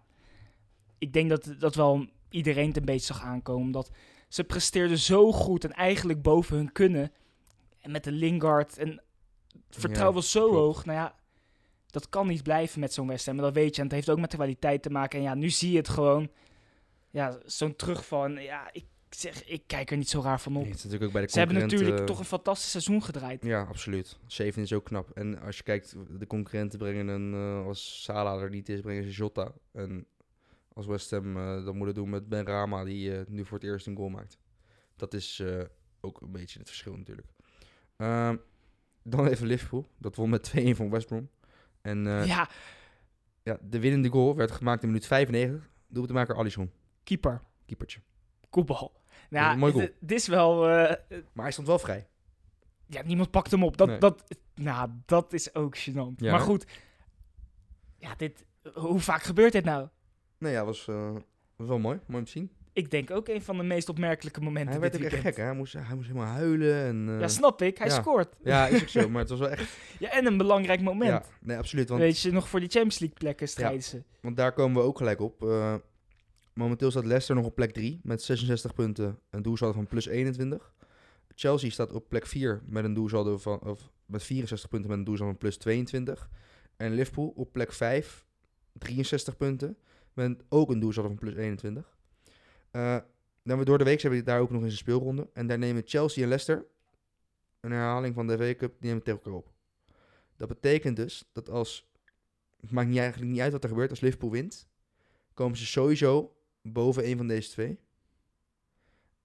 ik 0.98 1.14
denk 1.14 1.30
dat, 1.30 1.56
dat 1.60 1.76
wel 1.76 2.08
iedereen 2.30 2.68
het 2.68 2.78
een 2.78 2.86
beetje 2.86 3.14
zag 3.14 3.24
aankomen. 3.24 3.66
Omdat 3.66 3.92
ze 4.28 4.44
presteerden 4.44 4.98
zo 4.98 5.32
goed 5.32 5.64
en 5.64 5.72
eigenlijk 5.72 6.22
boven 6.22 6.56
hun 6.58 6.72
kunnen. 6.72 7.12
En 7.80 7.92
met 7.92 8.04
de 8.04 8.12
Lingard 8.12 8.78
en 8.78 8.88
het 8.88 9.80
vertrouwen 9.80 10.16
Ja, 10.16 10.22
was 10.22 10.32
zo 10.32 10.42
klopt. 10.50 10.56
hoog. 10.58 10.86
Nou 10.86 10.98
ja, 10.98 11.16
dat 11.88 12.10
kan 12.10 12.28
niet 12.28 12.44
blijven 12.44 12.80
met 12.80 12.94
zo'n 12.94 13.08
West 13.08 13.26
Ham. 13.26 13.36
Maar 13.36 13.46
dat 13.46 13.54
weet 13.54 13.76
je. 13.76 13.82
En 13.82 13.88
het 13.88 13.96
heeft 13.96 14.10
ook 14.10 14.20
met 14.20 14.32
de 14.32 14.38
kwaliteit 14.38 14.82
te 14.82 14.90
maken. 14.90 15.20
En 15.20 15.26
ja, 15.26 15.34
nu 15.34 15.50
zie 15.50 15.72
je 15.72 15.78
het 15.78 15.90
gewoon. 15.90 16.30
Ja, 17.10 17.38
zo'n 17.46 17.76
terugval. 17.76 18.26
En 18.26 18.34
ja, 18.42 18.70
ik 18.72 18.86
zeg, 19.10 19.46
ik 19.46 19.64
kijk 19.68 19.92
er 19.92 19.98
niet 19.98 20.10
zo 20.10 20.22
raar 20.22 20.40
van 20.42 20.56
op. 20.56 20.62
Nee, 20.62 20.70
het 20.72 20.78
is 20.78 20.84
natuurlijk 20.84 21.10
ook 21.12 21.18
bij 21.18 21.26
de 21.26 21.32
Ze 21.32 21.40
hebben 21.40 21.58
natuurlijk 21.58 22.06
toch 22.06 22.20
een 22.20 22.26
fantastisch 22.26 22.72
seizoen 22.72 23.04
gedraaid. 23.04 23.44
Ja, 23.44 23.62
absoluut. 23.62 24.18
Zeven 24.28 24.62
is 24.62 24.74
ook 24.74 24.86
knap. 24.86 25.10
En 25.10 25.40
als 25.42 25.58
je 25.58 25.64
kijkt, 25.64 25.96
de 26.20 26.28
concurrenten 26.28 26.80
brengen 26.80 27.08
een, 27.08 27.34
eh, 27.34 27.66
als 27.66 28.04
Salah 28.04 28.42
er 28.42 28.50
niet 28.50 28.70
is, 28.70 28.80
brengen 28.82 29.04
ze 29.04 29.10
Jota. 29.12 29.52
En 29.74 30.06
als 30.78 30.86
West 30.86 31.12
Ham 31.12 31.38
eh, 31.38 31.66
dat 31.66 31.74
moeten 31.74 31.96
doen 31.96 32.10
met 32.10 32.30
Ben 32.30 32.46
Rama, 32.46 32.84
die 32.84 33.18
eh, 33.18 33.26
nu 33.28 33.46
voor 33.46 33.58
het 33.58 33.68
eerst 33.68 33.88
een 33.88 33.96
goal 33.96 34.10
maakt. 34.10 34.38
Dat 34.96 35.14
is 35.14 35.40
eh, 35.40 35.64
ook 36.02 36.22
een 36.22 36.32
beetje 36.32 36.60
het 36.60 36.68
verschil 36.68 36.98
natuurlijk. 36.98 37.28
Ehm, 37.96 38.38
dan 39.04 39.28
even 39.28 39.48
Liverpool. 39.48 39.90
Dat 39.98 40.16
won 40.16 40.30
met 40.30 40.54
2-1 40.58 40.76
van 40.76 40.90
West 40.90 41.08
Brom. 41.08 41.30
En 41.82 42.04
ja. 42.04 42.50
ja, 43.44 43.58
de 43.62 43.80
winnende 43.80 44.10
goal 44.10 44.36
werd 44.36 44.52
gemaakt 44.52 44.82
in 44.82 44.88
minuut 44.88 45.06
95. 45.06 45.70
Doelpuntemaker 45.88 46.36
Alisson, 46.36 46.72
keeper. 47.04 47.42
keepertje. 47.66 48.00
Koepel. 48.50 49.02
Nou, 49.30 49.58
mooi 49.58 49.72
goal. 49.74 49.88
het 50.00 50.12
is 50.12 50.28
wel... 50.28 50.60
Maar 51.34 51.44
hij 51.44 51.52
stond 51.52 51.68
wel 51.68 51.80
vrij. 51.80 52.08
ja, 52.86 53.02
niemand 53.04 53.32
pakt 53.32 53.52
hem 53.52 53.64
op. 53.64 53.78
Dat, 53.78 53.88
Nee. 53.88 53.98
dat, 53.98 54.24
nou, 54.56 54.90
dat 55.06 55.34
is 55.34 55.56
ook 55.56 55.78
gênant. 55.78 56.16
Ja, 56.16 56.32
maar 56.32 56.40
goed. 56.40 56.66
Ja, 57.98 58.16
dit, 58.16 58.46
hoe 58.74 59.00
vaak 59.00 59.24
gebeurt 59.24 59.52
dit 59.52 59.64
nou? 59.66 59.88
Nee, 60.38 60.52
ja, 60.52 60.66
was, 60.66 60.86
was 61.56 61.68
wel 61.68 61.80
mooi. 61.80 62.00
Mooi 62.06 62.20
om 62.20 62.26
te 62.26 62.32
zien. 62.32 62.52
Ik 62.78 62.92
denk 62.92 63.12
ook 63.12 63.28
een 63.28 63.42
van 63.42 63.58
de 63.58 63.64
meest 63.64 63.90
opmerkelijke 63.90 64.42
momenten 64.42 64.72
Hij 64.72 64.80
werd 64.80 64.96
ook 64.96 65.02
echt 65.02 65.22
gek, 65.22 65.36
hè? 65.36 65.44
Hij 65.44 65.54
moest, 65.54 65.74
hij 65.74 65.96
moest 65.96 66.08
helemaal 66.08 66.34
huilen. 66.34 66.84
En, 66.84 67.10
eh, 67.10 67.20
Ja, 67.20 67.28
snap 67.28 67.62
ik. 67.62 67.78
Hij 67.78 67.88
ja. 67.88 68.02
scoort. 68.02 68.36
Ja, 68.44 68.68
is 68.68 68.82
ook 68.82 68.88
zo, 68.88 69.10
maar 69.10 69.22
het 69.22 69.30
was 69.30 69.40
wel 69.40 69.50
echt... 69.50 69.78
Ja, 70.00 70.10
en 70.10 70.26
een 70.26 70.38
belangrijk 70.38 70.82
moment. 70.82 71.10
Ja, 71.10 71.24
nee, 71.42 71.58
absoluut. 71.58 71.90
Want, 71.90 72.02
Weet 72.02 72.20
je, 72.20 72.32
nog 72.32 72.50
voor 72.50 72.60
die 72.60 72.70
Champions 72.70 73.00
League 73.00 73.18
plekken 73.18 73.48
strijden 73.48 73.84
ze. 73.84 74.04
want 74.22 74.38
daar 74.38 74.54
komen 74.54 74.82
we 74.82 74.88
ook 74.88 74.98
gelijk 74.98 75.22
op. 75.22 75.44
Eh, 75.44 75.76
momenteel 76.54 76.92
staat 76.92 77.06
Leicester 77.06 77.36
nog 77.36 77.46
op 77.46 77.56
plek 77.56 77.72
3 77.72 78.00
met 78.04 78.22
66 78.22 78.74
punten, 78.74 79.20
een 79.30 79.42
doelsaldo 79.42 79.74
van 79.74 79.88
plus 79.88 80.08
21. 80.08 80.74
Chelsea 81.36 81.70
staat 81.70 81.94
op 81.94 82.10
plek 82.10 82.26
4 82.28 82.62
met 82.66 82.84
een 82.84 82.94
doelsaldo 82.94 83.38
van, 83.38 83.62
of 83.62 83.92
met 84.06 84.24
64 84.24 84.70
punten 84.70 84.90
met 84.90 84.98
een 85.00 85.06
doelsaldo 85.06 85.32
van 85.32 85.40
plus 85.40 85.58
22. 85.58 86.30
En 86.78 86.94
Liverpool 86.94 87.34
op 87.36 87.54
plek 87.54 87.74
5, 87.74 88.26
63 88.74 89.38
punten, 89.38 89.78
ook 90.50 90.70
een 90.70 90.80
doelsaldo 90.80 91.10
van 91.10 91.18
plus 91.18 91.36
21. 91.36 91.98
Eh, 92.72 92.98
dan 93.44 93.58
we 93.58 93.66
door 93.66 93.78
de 93.78 93.84
week 93.84 94.02
hebben 94.02 94.20
we 94.20 94.26
daar 94.26 94.40
ook 94.40 94.52
nog 94.52 94.62
eens 94.62 94.72
een 94.72 94.78
speelronde. 94.78 95.30
En 95.34 95.48
daar 95.48 95.58
nemen 95.58 95.82
Chelsea 95.86 96.24
en 96.24 96.30
Leicester 96.30 96.66
een 97.60 97.72
herhaling 97.72 98.16
van 98.16 98.28
de 98.28 98.38
FA 98.38 98.56
Cup, 98.56 98.76
die 98.80 98.88
nemen 98.88 99.04
tegen 99.04 99.20
elkaar 99.20 99.34
op. 99.34 99.52
Dat 100.36 100.48
betekent 100.48 100.96
dus 100.96 101.30
dat 101.32 101.50
als, 101.50 101.90
het 102.60 102.72
maakt 102.72 102.88
niet, 102.88 102.98
eigenlijk 102.98 103.32
niet 103.32 103.42
uit 103.42 103.52
wat 103.52 103.64
er 103.64 103.70
gebeurt, 103.70 103.90
als 103.90 104.00
Liverpool 104.00 104.32
wint, 104.32 104.68
komen 105.34 105.58
ze 105.58 105.66
sowieso 105.66 106.36
boven 106.62 107.08
een 107.08 107.18
van 107.18 107.28
deze 107.28 107.50
twee. 107.50 107.80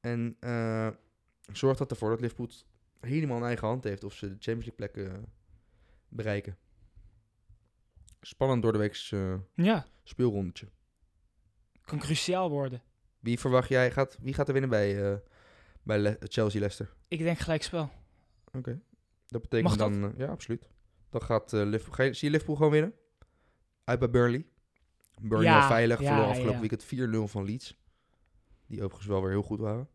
En 0.00 0.36
eh 0.40 0.88
zorgt 1.56 1.78
dat 1.78 1.90
ervoor 1.90 2.10
dat 2.10 2.20
Liverpool 2.20 2.48
helemaal 3.00 3.36
in 3.36 3.44
eigen 3.44 3.66
hand 3.66 3.84
heeft 3.84 4.04
of 4.04 4.14
ze 4.14 4.26
de 4.26 4.36
Champions 4.38 4.64
League 4.64 4.74
plekken 4.74 5.12
eh, 5.12 5.22
bereiken. 6.08 6.58
Spannend 8.20 8.62
door 8.62 8.72
de 8.72 8.78
week's 8.78 9.12
eh, 9.12 9.34
Ja, 9.54 9.86
speelrondetje. 10.02 10.66
Kan 11.84 11.98
cruciaal 11.98 12.50
worden. 12.50 12.82
Wie 13.20 13.38
verwacht 13.38 13.68
jij, 13.68 13.90
gaat, 13.90 14.16
wie 14.20 14.34
gaat 14.34 14.46
er 14.46 14.52
winnen 14.52 14.70
bij, 14.70 15.12
eh, 15.12 15.18
bij 15.82 15.98
Le- 15.98 16.16
Chelsea-Leicester? 16.20 16.94
Ik 17.08 17.18
denk 17.18 17.38
gelijkspel. 17.38 17.90
Oké. 18.52 18.80
Dat 19.26 19.40
betekent 19.42 19.68
Mag 19.68 19.76
dat? 19.78 20.00
dan... 20.00 20.12
eh, 20.12 20.18
ja, 20.18 20.26
absoluut. 20.26 20.68
Dan 21.10 21.22
gaat 21.22 21.52
eh, 21.52 21.60
Liverpool... 21.64 21.94
Ga 21.94 22.02
je, 22.02 22.12
zie 22.12 22.24
je 22.26 22.30
Liverpool 22.30 22.56
gewoon 22.56 22.72
winnen? 22.72 22.92
Uit 23.84 23.98
bij 23.98 24.10
Burnley. 24.10 24.46
Burnley 25.20 25.50
Ja, 25.50 25.66
veilig. 25.66 26.00
ja, 26.00 26.06
verloor 26.06 26.26
afgelopen 26.26 26.60
weekend 26.60 26.84
4-0 27.28 27.30
van 27.30 27.44
Leeds. 27.44 27.76
Die 28.66 28.78
overigens 28.82 29.06
wel 29.08 29.22
weer 29.22 29.30
heel 29.30 29.42
goed 29.42 29.58
waren. 29.60 29.88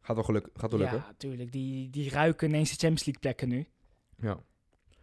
Gaat 0.00 0.16
wel, 0.16 0.24
geluk, 0.24 0.48
gaat 0.54 0.70
wel 0.70 0.80
lukken. 0.80 0.98
Ja, 0.98 1.14
tuurlijk. 1.16 1.52
Die, 1.52 1.90
die 1.90 2.10
ruiken 2.10 2.48
ineens 2.48 2.68
de 2.70 2.76
Champions 2.76 3.04
League 3.04 3.20
plekken 3.22 3.48
nu. 3.48 3.66
Ja. 4.16 4.38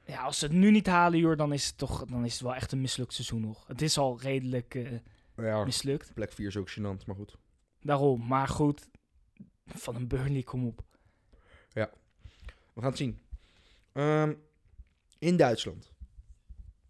Ja, 0.05 0.21
als 0.23 0.39
ze 0.39 0.45
het 0.45 0.53
nu 0.53 0.71
niet 0.71 0.87
halen, 0.87 1.19
joh, 1.19 1.37
dan 1.37 1.53
is 1.53 1.67
het 1.67 1.77
toch 1.77 2.05
dan 2.05 2.25
is 2.25 2.33
het 2.33 2.41
wel 2.41 2.55
echt 2.55 2.71
een 2.71 2.81
mislukt 2.81 3.13
seizoen 3.13 3.41
nog. 3.41 3.67
Het 3.67 3.81
is 3.81 3.97
al 3.97 4.19
redelijk 4.21 4.73
ja. 5.45 5.63
mislukt. 5.63 6.13
Plek 6.13 6.31
4 6.31 6.47
is 6.47 6.57
ook 6.57 6.71
gênant, 6.71 7.05
maar 7.05 7.15
goed. 7.15 7.37
Daarom. 7.81 8.27
Maar 8.27 8.47
goed, 8.47 8.89
van 9.65 9.95
een 9.95 10.07
Burnley, 10.07 10.43
kom 10.43 10.65
op. 10.65 10.85
We 11.73 12.83
gaan 12.83 12.91
het 12.91 12.97
zien. 12.97 13.21
Ehm, 13.91 14.33
in 15.19 15.37
Duitsland. 15.37 15.91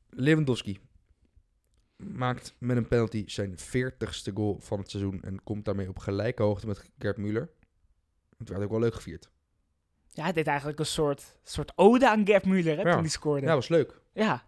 Lewandowski 0.10 0.80
maakt 1.96 2.56
met 2.58 2.78
een 2.78 2.88
penalty 2.88 3.24
zijn 3.28 3.58
40ste 3.60 4.34
goal 4.34 4.60
van 4.60 4.80
het 4.80 4.90
seizoen 4.90 5.22
en 5.22 5.44
komt 5.44 5.66
daarmee 5.66 5.90
op 5.90 5.98
gelijke 6.00 6.44
hoogte 6.44 6.68
met 6.68 6.90
Gerd 6.98 7.18
Müller. 7.18 7.48
Het 8.38 8.50
werd 8.50 8.64
ook 8.64 8.70
wel 8.70 8.80
leuk 8.80 8.94
gevierd. 8.94 9.30
Ja, 10.08 10.24
hij 10.24 10.34
deed 10.34 10.48
eigenlijk 10.48 10.80
een 10.80 10.86
soort, 10.86 11.38
soort 11.44 11.72
ode 11.76 12.10
aan 12.10 12.26
Gerd 12.26 12.46
Müller, 12.46 12.76
hè, 12.76 12.82
Ja. 12.82 12.92
toen 12.92 13.02
hij 13.02 13.10
scoorde. 13.10 13.46
Ja, 13.46 13.54
was 13.54 13.68
leuk. 13.68 14.02
Ja, 14.14 14.46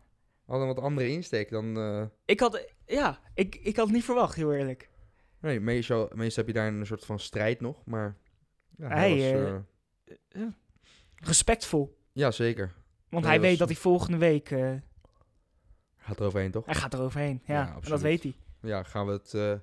Hadden 0.50 0.68
een 0.68 0.76
wat 0.76 0.84
andere 0.84 1.10
insteek 1.10 1.50
dan... 1.50 1.78
eh, 1.78 2.06
ik 2.26 2.40
had, 2.40 2.66
ja, 2.86 3.20
ik, 3.34 3.56
ik 3.56 3.76
had 3.76 3.86
het 3.86 3.96
niet 3.96 4.04
verwacht, 4.04 4.36
heel 4.36 4.54
eerlijk. 4.54 4.90
nee, 5.40 5.60
meestal, 5.60 6.10
meestal 6.14 6.44
heb 6.46 6.54
je 6.56 6.60
daar 6.62 6.68
een 6.68 6.86
soort 6.86 7.06
van 7.06 7.20
strijd 7.20 7.62
nog, 7.62 7.86
maar... 7.86 8.18
Ja, 8.78 8.88
hij 8.88 8.98
Hij, 9.20 9.34
was, 9.44 9.52
eh, 10.34 10.42
eh, 10.42 10.48
Respectvol. 11.16 11.98
ja, 12.12 12.32
zeker. 12.32 12.74
Want 13.10 13.24
Nee, 13.24 13.24
hij 13.24 13.34
dat 13.34 13.42
weet 13.42 13.52
is- 13.52 13.58
dat 13.60 13.68
hij 13.68 13.78
volgende 13.78 14.18
week, 14.18 14.52
eh, 14.52 14.74
Gaat 15.98 16.20
er 16.20 16.26
overheen, 16.26 16.52
toch? 16.52 16.66
hij 16.66 16.76
gaat 16.76 16.94
er 16.94 17.02
overheen. 17.02 17.42
Ja, 17.46 17.54
Ja, 17.54 17.60
en 17.62 17.68
dat 17.68 17.76
absoluut. 17.76 18.02
weet 18.02 18.24
hij. 18.24 18.36
Ja, 18.62 18.84
gaan 18.84 19.06
we 19.06 19.12
het 19.12 19.34
eh, 19.34 19.54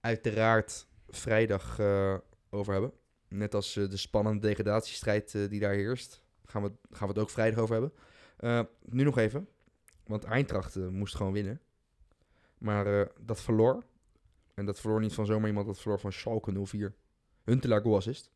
uiteraard 0.00 0.86
vrijdag 1.08 1.78
eh, 1.78 2.14
over 2.50 2.72
hebben. 2.72 2.92
Net 3.28 3.54
als 3.54 3.76
eh, 3.76 3.88
de 3.88 3.96
spannende 3.96 4.46
degradatiestrijd 4.48 5.34
eh, 5.34 5.48
die 5.48 5.60
daar 5.60 5.72
heerst. 5.74 6.22
Gaan 6.44 6.62
we, 6.62 6.72
gaan 6.90 7.06
we 7.08 7.12
het 7.12 7.22
ook 7.22 7.30
vrijdag 7.30 7.60
over 7.60 7.72
hebben. 7.74 7.92
Eh, 8.36 8.60
nu 8.84 9.02
nog 9.04 9.18
even. 9.18 9.48
Want 10.08 10.24
Eintracht 10.24 10.76
eh, 10.76 10.88
moest 10.88 11.14
gewoon 11.14 11.32
winnen. 11.32 11.60
Maar 12.58 13.00
eh, 13.00 13.06
dat 13.20 13.40
verloor. 13.40 13.84
En 14.54 14.66
dat 14.66 14.80
verloor 14.80 15.00
niet 15.00 15.14
van 15.14 15.26
zomaar 15.26 15.48
iemand. 15.48 15.66
Dat 15.66 15.80
verloor 15.80 16.00
van 16.00 16.12
Schalke 16.12 16.64
04. 16.66 16.94
Huntelaar 17.44 17.80
goal 17.80 17.96
assist. 17.96 18.30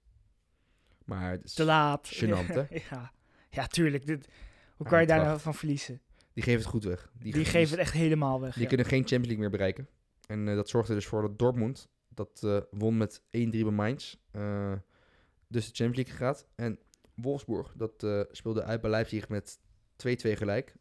Maar 1.05 1.31
het 1.31 1.45
is, 1.45 1.55
Te 1.55 1.65
laat. 1.65 2.11
Gênant, 2.15 2.47
hè? 2.47 2.65
ja. 2.91 3.13
ja, 3.51 3.67
tuurlijk. 3.67 4.07
Dit, 4.07 4.29
hoe 4.77 4.87
kan 4.87 5.01
je 5.01 5.07
daar 5.07 5.25
nou 5.25 5.41
van 5.41 5.55
verliezen? 5.55 6.01
die 6.33 6.43
geven 6.43 6.61
het 6.61 6.69
goed 6.69 6.85
weg. 6.85 7.13
Die, 7.19 7.33
die 7.33 7.45
geven 7.45 7.71
het 7.71 7.79
echt 7.79 7.93
helemaal 7.93 8.41
weg. 8.41 8.53
Die 8.53 8.63
ja. 8.63 8.69
kunnen 8.69 8.87
geen 8.87 8.99
Champions 8.99 9.27
League 9.27 9.41
meer 9.41 9.51
bereiken. 9.51 9.89
En 10.27 10.49
eh, 10.49 10.55
dat 10.55 10.69
zorgde 10.69 10.95
dus 10.95 11.07
voor 11.07 11.23
dat 11.23 11.39
Dortmund, 11.39 11.89
dat 12.09 12.47
won 12.71 12.97
met 12.97 13.21
1-3 13.21 13.23
bij 13.31 13.63
Mainz, 13.63 14.15
dus 15.49 15.67
de 15.67 15.75
Champions 15.75 15.97
League 15.97 16.15
gaat. 16.15 16.47
En 16.55 16.79
Wolfsburg, 17.15 17.73
dat 17.77 18.27
speelde 18.31 18.63
uit 18.63 18.81
bij 18.81 18.91
Leipzig 18.91 19.29
met 19.29 19.59
2-2 20.07 20.11
gelijk. 20.33 20.77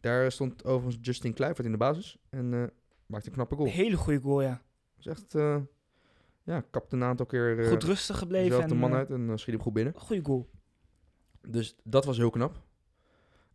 Daar 0.00 0.32
stond 0.32 0.64
overigens 0.64 1.06
Justin 1.06 1.34
Kluivert 1.34 1.66
in 1.66 1.72
de 1.72 1.78
basis 1.78 2.18
en 2.30 2.54
eh, 2.54 2.64
maakte 3.06 3.28
een 3.28 3.34
knappe 3.34 3.54
goal. 3.54 3.66
Een 3.66 3.74
hele 3.74 3.96
goede 3.96 4.20
goal, 4.20 4.42
ja. 4.42 4.62
Dat 4.96 5.06
is 5.06 5.06
echt, 5.06 5.34
eh, 5.34 5.56
ja, 6.42 6.60
kapte 6.60 6.96
een 6.96 7.02
aantal 7.02 7.26
keer 7.26 7.58
eh 7.58 7.68
Goed 7.68 7.82
rustig 7.82 8.18
gebleven. 8.18 8.50
dezelfde 8.50 8.74
en, 8.74 8.80
man 8.80 8.94
uit 8.94 9.10
en 9.10 9.38
schiet 9.38 9.54
hem 9.54 9.62
goed 9.62 9.72
binnen. 9.72 9.94
Goede 9.94 10.24
goal. 10.24 10.50
Dus 11.40 11.76
dat 11.82 12.04
was 12.04 12.16
heel 12.16 12.30
knap. 12.30 12.66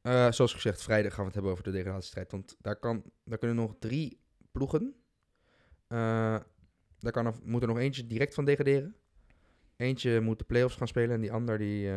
Zoals 0.04 0.54
gezegd, 0.54 0.84
vrijdag 0.84 1.12
gaan 1.12 1.20
we 1.20 1.26
het 1.26 1.34
hebben 1.34 1.52
over 1.52 1.64
de 1.64 1.72
degradatiestrijd. 1.72 2.32
Want 2.32 2.56
daar, 2.62 2.76
kan, 2.76 3.04
daar 3.24 3.38
kunnen 3.38 3.58
nog 3.58 3.76
drie 3.80 4.20
ploegen. 4.52 4.96
Daar 5.88 7.12
kan 7.12 7.26
er, 7.26 7.34
moet 7.44 7.62
er 7.62 7.68
nog 7.68 7.78
eentje 7.78 8.08
direct 8.08 8.34
van 8.34 8.46
degraderen. 8.46 8.96
Eentje 9.76 10.20
moet 10.20 10.40
de 10.40 10.46
play-offs 10.46 10.76
gaan 10.76 10.88
spelen 10.88 11.16
en 11.16 11.22
die 11.22 11.32
ander 11.32 11.58
die, 11.58 11.92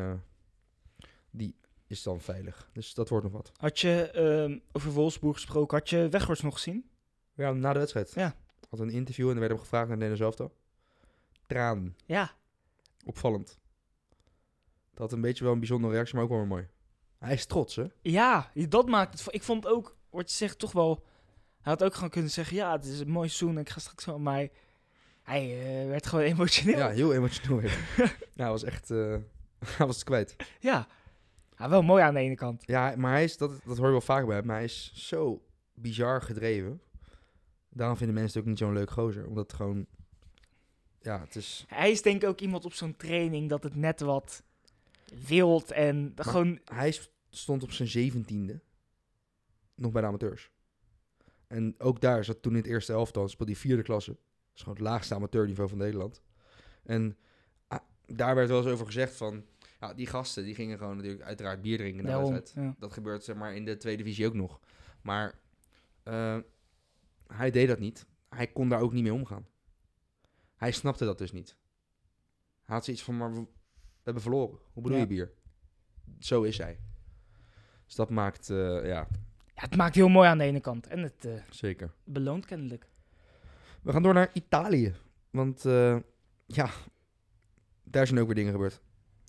die 1.31 1.57
is 1.87 2.03
dan 2.03 2.21
veilig. 2.21 2.69
Dus 2.73 2.95
dat 2.95 3.09
wordt 3.09 3.25
nog 3.25 3.33
wat. 3.35 3.53
Had 3.57 3.81
je 3.81 4.11
ehm, 4.11 4.59
over 4.73 4.91
Wolfsburg 4.93 5.35
gesproken, 5.35 5.79
had 5.79 5.91
je 5.91 6.09
Weghorst 6.09 6.43
nog 6.43 6.55
gezien? 6.55 6.91
Ja, 7.35 7.53
na 7.53 7.73
de 7.73 7.79
wedstrijd. 7.79 8.13
Ja. 8.15 8.35
Had 8.71 8.81
een 8.81 8.91
interview 8.91 9.27
en 9.29 9.33
er 9.35 9.39
werd 9.39 9.51
hem 9.51 9.61
gevraagd 9.61 9.89
naar 9.89 9.97
Nederland 9.97 10.37
zelf 10.37 10.51
Traan. 11.47 11.97
Ja. 12.05 12.31
Opvallend. 13.05 13.59
Dat 14.91 14.99
had 14.99 15.13
een 15.13 15.21
beetje 15.21 15.45
wel 15.45 15.53
een 15.53 15.59
bijzondere 15.59 15.93
reactie, 15.93 16.15
maar 16.15 16.25
ook 16.25 16.31
wel 16.31 16.39
weer 16.39 16.49
mooi. 16.49 16.69
Hij 17.19 17.35
is 17.35 17.47
trots, 17.47 17.77
hè? 17.77 17.85
Ja, 18.03 18.51
dat 18.55 18.89
maakt 18.89 19.19
het... 19.19 19.35
Ik 19.35 19.43
vond 19.43 19.67
ook, 19.67 19.97
wordt 20.11 20.31
je 20.31 20.37
zegt, 20.37 20.59
toch 20.59 20.73
wel... 20.73 21.05
Hij 21.63 21.73
had 21.73 21.85
ook 21.85 21.95
gewoon 21.95 22.11
kunnen 22.11 22.31
zeggen, 22.31 22.57
ja, 22.57 22.73
het 22.73 22.85
is 22.85 23.01
een 23.01 23.11
mooi 23.11 23.29
seizoen 23.29 23.55
en 23.57 23.61
ik 23.61 23.69
ga 23.69 23.81
straks 23.81 24.05
wel... 24.05 24.19
Maar 24.19 24.35
hij, 24.35 24.51
hij, 25.23 25.83
eh, 25.83 25.89
werd 25.89 26.07
gewoon 26.07 26.25
emotioneel. 26.35 26.79
Ja, 26.79 26.89
heel 26.89 27.15
emotioneel. 27.15 27.61
ja, 27.61 27.71
hij 28.37 28.49
was 28.49 28.65
echt... 28.65 28.91
eh, 28.91 29.17
Hij 29.77 29.87
was 29.87 29.97
het 29.97 30.05
kwijt. 30.05 30.37
Ja. 30.61 30.87
Ja, 31.59 31.69
wel 31.69 31.83
mooi 31.83 32.03
aan 32.03 32.15
de 32.15 32.21
ene 32.21 32.35
kant. 32.35 32.63
Ja, 32.67 32.95
maar 32.97 33.13
hij 33.13 33.25
is, 33.25 33.37
dat, 33.37 33.51
dat 33.65 33.77
hoor 33.77 33.87
je 33.87 33.93
wel 33.93 34.01
vaak 34.01 34.27
bij 34.27 34.37
hem, 34.37 34.47
maar 34.47 34.57
hij 34.57 34.65
is 34.65 34.93
zo 34.95 35.43
bizar 35.75 36.23
gedreven. 36.23 36.81
Daarom 37.69 37.97
vinden 37.97 38.15
mensen 38.15 38.33
het 38.33 38.43
ook 38.43 38.55
niet 38.55 38.59
zo'n 38.59 38.73
leuk 38.73 38.91
gozer. 38.91 39.27
Omdat 39.27 39.47
het 39.47 39.53
gewoon... 39.53 39.87
Ja, 41.01 41.21
het 41.21 41.37
is... 41.37 41.65
Hij 41.69 41.91
is 41.91 42.03
denk 42.03 42.23
ik 42.23 42.29
ook 42.29 42.41
iemand 42.41 42.65
op 42.65 42.73
zo'n 42.73 42.97
training 42.97 43.49
dat 43.49 43.63
het 43.63 43.75
net 43.75 44.01
wat 44.01 44.43
wild 45.27 45.71
en 45.71 46.13
gewoon... 46.17 46.61
Hij 46.65 46.99
stond 47.31 47.63
op 47.63 47.73
zijn 47.73 47.89
zeventiende 47.89 48.61
nog 49.75 49.93
bij 49.93 50.01
de 50.01 50.09
amateurs. 50.09 50.51
En 51.47 51.75
ook 51.79 52.01
daar 52.01 52.25
zat 52.25 52.43
toen 52.43 52.53
in 52.53 52.59
het 52.59 52.67
eerste 52.67 52.93
elftal, 52.93 53.29
speelde 53.29 53.53
hij 53.53 53.61
vierde 53.61 53.83
klasse. 53.83 54.11
Dat 54.11 54.21
is 54.55 54.61
gewoon 54.61 54.79
het 54.79 54.87
laagste 54.87 55.15
amateurniveau 55.15 55.69
van 55.69 55.79
Nederland. 55.79 56.23
En 56.83 57.17
ah, 57.69 57.81
daar 58.07 58.35
werd 58.35 58.49
wel 58.49 58.59
eens 58.59 58.73
over 58.73 58.87
gezegd 58.87 59.17
van... 59.17 59.45
Ja, 59.81 59.95
die 59.95 60.07
gasten 60.07 60.45
die 60.45 60.55
gingen 60.55 60.79
gewoon 60.79 60.97
natuurlijk 60.97 61.23
uiteraard 61.23 61.63
bier 61.63 61.77
drinken 61.79 61.97
na 62.05 62.09
de 62.11 62.15
Daarom, 62.17 62.33
wedstrijd. 62.33 62.67
ja. 62.67 62.75
Dat 62.79 62.93
gebeurt 62.93 63.25
zeg 63.25 63.37
maar 63.37 63.55
in 63.55 63.65
de 63.65 63.77
tweede 63.77 64.03
divisie 64.03 64.27
ook 64.27 64.35
nog. 64.35 64.61
Maar 65.03 65.39
eh, 66.03 66.39
hij 67.27 67.51
deed 67.51 67.69
dat 67.69 67.79
niet. 67.79 68.07
Hij 68.29 68.47
kon 68.47 68.69
daar 68.69 68.81
ook 68.81 68.93
niet 68.93 69.03
mee 69.03 69.13
omgaan. 69.15 69.47
Hij 70.57 70.73
snapte 70.73 71.05
dat 71.05 71.19
dus 71.19 71.33
niet. 71.33 71.57
Hij 72.65 72.75
had 72.75 72.85
zoiets 72.85 73.03
van, 73.03 73.17
maar 73.17 73.33
we, 73.35 73.41
we 73.41 73.47
hebben 74.03 74.23
verloren. 74.23 74.59
Hoe 74.73 74.83
bedoel 74.83 74.99
Ja. 74.99 75.03
je 75.05 75.09
bier? 75.09 75.33
Zo 76.19 76.43
is 76.43 76.59
hij. 76.59 76.79
Dus 77.85 77.95
dat 77.95 78.11
maakt, 78.11 78.51
eh, 78.51 78.57
ja, 78.87 79.09
Ja, 79.55 79.63
het 79.63 79.77
maakt 79.77 79.95
heel 79.95 80.09
mooi 80.09 80.29
aan 80.29 80.39
de 80.39 80.45
ene 80.45 80.61
kant. 80.61 80.87
En 80.87 80.99
het 81.03 81.25
eh, 81.25 81.33
zeker. 81.51 81.93
beloont 82.05 82.47
kennelijk. 82.47 82.89
We 83.83 83.93
gaan 83.93 84.03
door 84.03 84.15
naar 84.15 84.31
Italië. 84.33 84.95
Want 85.31 85.63
ja, 86.47 86.71
daar 87.85 88.07
zijn 88.07 88.19
ook 88.21 88.27
weer 88.27 88.35
dingen 88.35 88.53
gebeurd. 88.53 88.81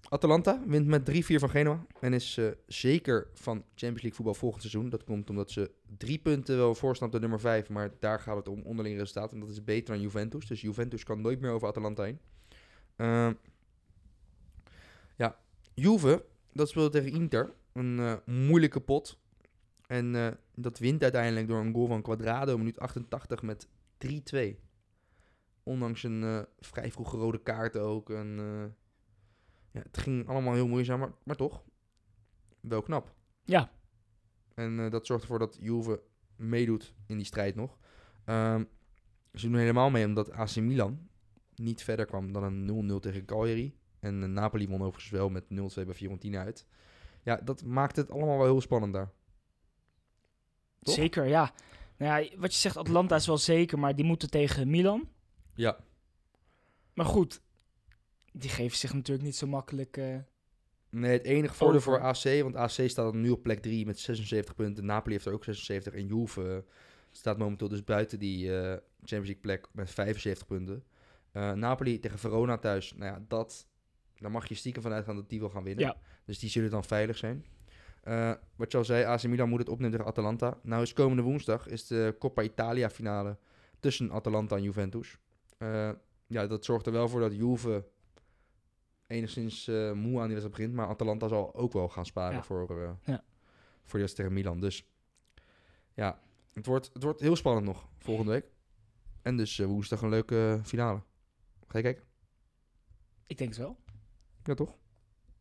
Atalanta 0.10 0.64
wint 0.66 0.88
met 0.88 1.12
3-4 1.12 1.14
van 1.36 1.50
Genoa. 1.50 1.86
En 2.00 2.14
is 2.14 2.38
eh, 2.38 2.48
zeker 2.68 3.28
van 3.34 3.58
Champions 3.58 4.02
League 4.02 4.14
voetbal 4.14 4.34
volgend 4.34 4.62
seizoen. 4.62 4.90
Dat 4.90 5.04
komt 5.04 5.30
omdat 5.30 5.52
ze 5.52 5.72
drie 5.98 6.20
punten 6.20 6.58
wel 6.58 6.76
voorstaan 6.76 7.08
op 7.08 7.14
de 7.14 7.20
nummer 7.20 7.40
5. 7.40 7.70
Maar 7.70 7.92
daar 8.00 8.20
gaat 8.20 8.36
het 8.36 8.48
om 8.48 8.62
onderling 8.62 8.98
resultaat. 8.98 9.32
En 9.32 9.40
dat 9.40 9.50
is 9.50 9.64
beter 9.64 9.94
dan 9.94 10.04
Juventus. 10.04 10.48
Dus 10.48 10.62
Juventus 10.62 11.04
kan 11.04 11.22
nooit 11.22 11.40
meer 11.40 11.52
over 11.52 11.68
Atalanta 11.68 12.04
heen. 12.04 12.20
Eh, 12.96 13.30
ja, 15.16 15.40
Juve, 15.74 16.26
dat 16.52 16.70
speelde 16.70 16.90
tegen 16.90 17.20
Inter. 17.20 17.54
Een 17.74 18.00
eh, 18.00 18.14
moeilijke 18.26 18.80
pot. 18.80 19.20
En 19.88 20.16
eh, 20.16 20.28
dat 20.56 20.80
wint 20.80 21.04
uiteindelijk 21.04 21.48
door 21.48 21.60
een 21.60 21.74
goal 21.74 21.88
van 21.88 22.02
Quadrado, 22.02 22.58
minuut 22.58 22.80
88 22.80 23.42
met 23.42 23.68
3-2. 23.98 24.38
Ondanks 25.64 26.04
een 26.04 26.46
vrij 26.60 26.92
vroege 26.92 27.18
rode 27.18 27.44
kaart 27.44 27.78
ook. 27.78 28.10
En, 28.10 28.40
ja, 29.78 29.84
het 29.84 29.98
ging 29.98 30.28
allemaal 30.28 30.54
heel 30.54 30.68
moeizaam, 30.68 31.00
maar, 31.00 31.12
maar 31.24 31.36
toch. 31.36 31.64
Wel 32.60 32.82
knap. 32.82 33.14
Ja, 33.44 33.72
En 34.54 34.80
eh, 34.80 34.92
dat 34.92 35.06
zorgt 35.06 35.24
ervoor 35.24 35.40
dat 35.40 35.58
Juve 35.62 36.02
meedoet 36.36 36.94
in 37.06 37.18
die 37.18 37.26
strijd 37.26 37.56
nog. 37.56 37.78
Ehm, 38.26 38.64
ze 39.34 39.50
doen 39.50 39.58
helemaal 39.58 39.90
mee 39.90 40.06
omdat 40.06 40.32
AC 40.32 40.56
Milan 40.56 41.10
niet 41.56 41.84
verder 41.84 42.06
kwam 42.06 42.32
dan 42.32 42.44
een 42.44 42.92
0-0 42.98 43.00
tegen 43.00 43.26
Cagliari. 43.26 43.78
En 44.00 44.24
eh, 44.24 44.30
Napoli 44.30 44.68
won 44.68 44.82
overigens 44.82 45.10
wel 45.10 45.30
met 45.30 45.44
0-2 45.44 45.46
bij 45.86 45.94
Fiorentina 45.94 46.44
uit. 46.44 46.66
Ja, 47.24 47.36
dat 47.36 47.64
maakt 47.64 47.96
het 47.96 48.12
allemaal 48.12 48.38
wel 48.38 48.46
heel 48.46 48.62
spannend 48.62 48.94
daar. 48.94 49.12
Toch? 50.80 50.96
zeker, 50.96 51.26
ja. 51.26 51.54
Nou 51.98 52.22
ja, 52.24 52.38
wat 52.38 52.54
je 52.54 52.60
zegt, 52.60 52.78
Atlanta 52.78 53.16
is 53.16 53.28
wel 53.28 53.38
zeker, 53.38 53.80
maar 53.80 53.96
die 53.96 54.06
moeten 54.06 54.30
tegen 54.30 54.70
Milan. 54.70 55.10
Ja, 55.54 55.78
Maar 56.94 57.06
goed, 57.06 57.42
die 58.38 58.50
geven 58.50 58.78
zich 58.78 58.94
natuurlijk 58.94 59.26
niet 59.26 59.36
zo 59.36 59.48
makkelijk... 59.48 59.98
eh, 59.98 60.16
Nee, 60.90 61.12
het 61.12 61.24
enige 61.24 61.54
voordeel 61.54 61.82
voor 61.82 62.00
AC, 62.00 62.24
want 62.24 62.56
AC 62.56 62.72
staat 62.90 63.14
nu 63.14 63.30
op 63.30 63.44
plek 63.44 63.60
3 63.60 63.86
met 63.86 64.00
76 64.00 64.56
punten. 64.56 64.86
Napoli 64.86 65.14
heeft 65.14 65.26
er 65.26 65.34
ook 65.34 65.44
76 65.44 65.94
en 65.94 66.08
Juve 66.08 66.64
staat 67.12 67.38
momenteel 67.38 67.68
dus 67.68 67.84
buiten 67.84 68.20
die 68.20 68.58
eh, 68.58 68.70
Champions 68.98 69.10
League 69.10 69.36
plek 69.42 69.68
met 69.72 69.90
75 69.90 70.48
punten. 70.48 70.84
Eh, 71.32 71.52
Napoli 71.52 72.00
tegen 72.00 72.20
Verona 72.20 72.58
thuis, 72.58 72.94
nou 72.96 73.12
ja, 73.12 73.26
dat, 73.28 73.68
daar 74.20 74.32
mag 74.32 74.48
je 74.48 74.56
stiekem 74.56 74.82
vanuit 74.82 75.06
gaan 75.06 75.16
dat 75.16 75.30
die 75.30 75.40
wil 75.40 75.50
gaan 75.50 75.64
winnen. 75.64 75.86
Ja. 75.86 75.96
Dus 76.26 76.40
die 76.40 76.50
zullen 76.50 76.70
dan 76.70 76.84
veilig 76.84 77.18
zijn. 77.18 77.46
Wat 78.56 78.72
je 78.72 78.78
al 78.78 78.86
zei, 78.86 79.04
AC 79.04 79.24
Milan 79.24 79.50
moet 79.50 79.60
het 79.60 79.70
opnemen 79.70 79.92
tegen 79.92 80.12
Atalanta. 80.12 80.58
Nou 80.64 80.82
is 80.82 80.94
komende 80.94 81.22
woensdag 81.24 81.68
is 81.68 81.88
de 81.88 82.16
Coppa 82.20 82.42
Italia 82.42 82.90
finale 82.90 83.38
tussen 83.80 84.12
Atalanta 84.12 84.56
en 84.56 84.62
Juventus. 84.64 85.18
Ja, 86.28 86.48
dat 86.48 86.66
zorgt 86.66 86.86
er 86.86 86.92
wel 86.92 87.10
voor 87.10 87.20
dat 87.20 87.36
Juve 87.36 87.86
enigszins 89.08 89.68
eh, 89.68 89.92
moe 89.92 90.20
aan 90.20 90.26
die 90.28 90.36
wedstrijd 90.36 90.52
begint. 90.52 90.74
Maar 90.74 90.88
Atalanta 90.88 91.28
zal 91.28 91.56
ook 91.56 91.74
wel 91.74 91.90
gaan 91.90 92.06
sparen 92.06 92.36
Ja. 92.36 92.44
voor, 92.44 92.82
eh 92.82 92.92
Ja. 93.04 93.24
voor 93.84 94.00
de 94.00 94.06
wedstrijd 94.06 94.16
tegen 94.16 94.34
Milan. 94.34 94.60
Dus 94.60 94.88
ja, 95.94 96.22
het 96.54 96.66
wordt, 96.66 96.90
het 96.94 97.04
wordt 97.04 97.20
heel 97.20 97.36
spannend 97.36 97.66
nog 97.66 97.88
volgende 97.98 98.32
week. 98.32 98.52
En 99.22 99.38
dus 99.38 99.60
eh, 99.60 99.66
woensdag 99.66 100.02
een 100.02 100.10
leuke 100.10 100.60
finale. 100.64 101.02
Ga 101.68 101.78
je 101.78 101.84
kijken? 101.84 102.04
ik 103.28 103.38
denk 103.38 103.50
het 103.50 103.60
wel. 103.60 103.78
Ja, 104.44 104.54
toch? 104.54 104.78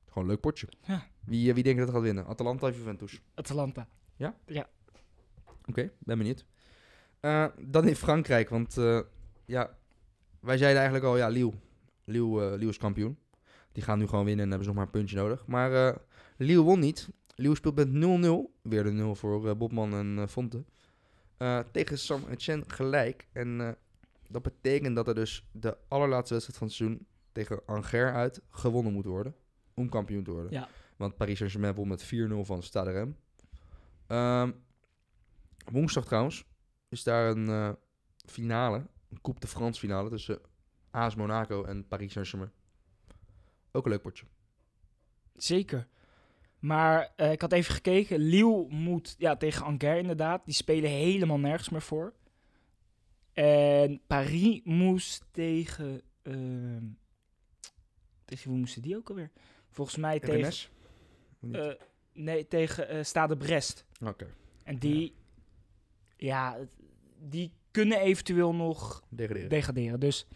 Gewoon 0.06 0.24
een 0.24 0.30
leuk 0.30 0.40
potje. 0.40 0.68
Ja. 0.82 1.06
Wie, 1.24 1.48
eh, 1.48 1.54
wie 1.54 1.62
denkt 1.62 1.80
dat 1.80 1.90
gaat 1.90 2.02
winnen? 2.02 2.26
Atalanta 2.26 2.68
of 2.68 2.76
Juventus? 2.76 3.20
Atalanta. 3.34 3.88
Oké, 5.68 5.90
ben 5.98 6.18
benieuwd. 6.18 6.44
Eh, 7.20 7.46
dan 7.60 7.88
in 7.88 7.96
Frankrijk, 7.96 8.48
want 8.48 8.76
eh, 8.78 9.00
ja, 9.44 9.78
wij 10.40 10.56
zeiden 10.56 10.80
eigenlijk 10.82 11.10
al, 11.10 11.16
ja, 11.16 11.28
Lille. 11.28 11.52
Lille, 12.04 12.44
eh, 12.44 12.58
Lille 12.58 12.70
is 12.70 12.76
kampioen. 12.78 13.18
Die 13.76 13.84
gaan 13.84 13.98
nu 13.98 14.06
gewoon 14.06 14.24
winnen 14.24 14.44
en 14.44 14.50
hebben 14.50 14.68
ze 14.68 14.74
nog 14.74 14.84
maar 14.84 14.86
een 14.86 15.00
puntje 15.00 15.16
nodig. 15.16 15.46
Maar 15.46 15.88
eh 15.88 15.96
Lille 16.36 16.62
won 16.62 16.78
niet. 16.80 17.08
Lille 17.34 17.54
speelt 17.54 17.74
met 17.74 17.88
0-0. 17.88 17.90
Weer 18.62 18.84
de 18.84 18.90
0 18.90 19.14
voor 19.14 19.48
eh, 19.48 19.56
Bobman 19.56 19.94
en 19.94 20.18
eh, 20.18 20.26
Fonte. 20.26 20.64
Tegen 21.72 21.98
Sam 21.98 22.24
Etienne 22.28 22.64
gelijk. 22.66 23.26
En 23.32 23.76
dat 24.28 24.42
betekent 24.42 24.96
dat 24.96 25.08
er 25.08 25.14
dus 25.14 25.48
de 25.52 25.76
allerlaatste 25.88 26.34
wedstrijd 26.34 26.58
van 26.58 26.66
het 26.66 26.76
seizoen 26.76 27.06
tegen 27.32 27.60
Angers 27.66 28.12
uit 28.12 28.40
gewonnen 28.50 28.92
moet 28.92 29.04
worden. 29.04 29.34
Om 29.74 29.88
kampioen 29.88 30.24
te 30.24 30.30
worden. 30.30 30.52
Ja. 30.52 30.68
Want 30.96 31.16
Paris 31.16 31.36
Saint-Germain 31.36 31.74
won 31.74 31.88
met 31.88 32.04
4-0 32.04 32.08
van 32.40 32.62
Stade 32.62 32.90
Rennes. 32.90 33.16
Ehm, 34.06 34.52
woensdag 35.72 36.04
trouwens 36.04 36.44
is 36.88 37.02
daar 37.02 37.30
een 37.30 37.76
finale. 38.26 38.86
Een 39.10 39.20
Coupe 39.20 39.40
de 39.40 39.46
France 39.46 39.80
finale 39.80 40.10
tussen 40.10 40.38
AS 40.90 41.14
Monaco 41.14 41.64
en 41.64 41.86
Paris 41.88 42.12
Saint-Germain. 42.12 42.52
Ook 43.76 43.84
een 43.84 43.90
leuk 43.90 44.02
potje. 44.02 44.26
Zeker. 45.34 45.86
Maar 46.58 47.12
eh, 47.16 47.32
ik 47.32 47.40
had 47.40 47.52
even 47.52 47.74
gekeken. 47.74 48.18
Lille 48.18 48.66
moet 48.68 49.14
ja, 49.18 49.36
tegen 49.36 49.64
Angers 49.64 49.98
inderdaad. 49.98 50.44
Die 50.44 50.54
spelen 50.54 50.90
helemaal 50.90 51.38
nergens 51.38 51.68
meer 51.68 51.82
voor. 51.82 52.14
En 53.32 54.00
Paris 54.06 54.60
moest 54.64 55.24
tegen... 55.30 56.02
ehm, 56.22 56.84
tegen 58.24 58.50
wie 58.50 58.58
moesten 58.58 58.82
die 58.82 58.96
ook 58.96 59.08
alweer? 59.08 59.30
Volgens 59.70 59.96
mij 59.96 60.20
tegen... 60.20 60.44
RMS? 60.44 60.70
Eh, 61.52 61.72
nee, 62.12 62.48
tegen 62.48 62.88
eh 62.88 63.02
Stade 63.02 63.36
Brest. 63.36 63.84
Oké, 64.04 64.26
En 64.64 64.78
die... 64.78 65.14
Ja, 66.16 66.58
die 67.18 67.52
kunnen 67.70 68.00
eventueel 68.00 68.54
nog 68.54 69.02
degraderen. 69.08 69.48
degraderen. 69.48 70.00
Dus 70.00 70.26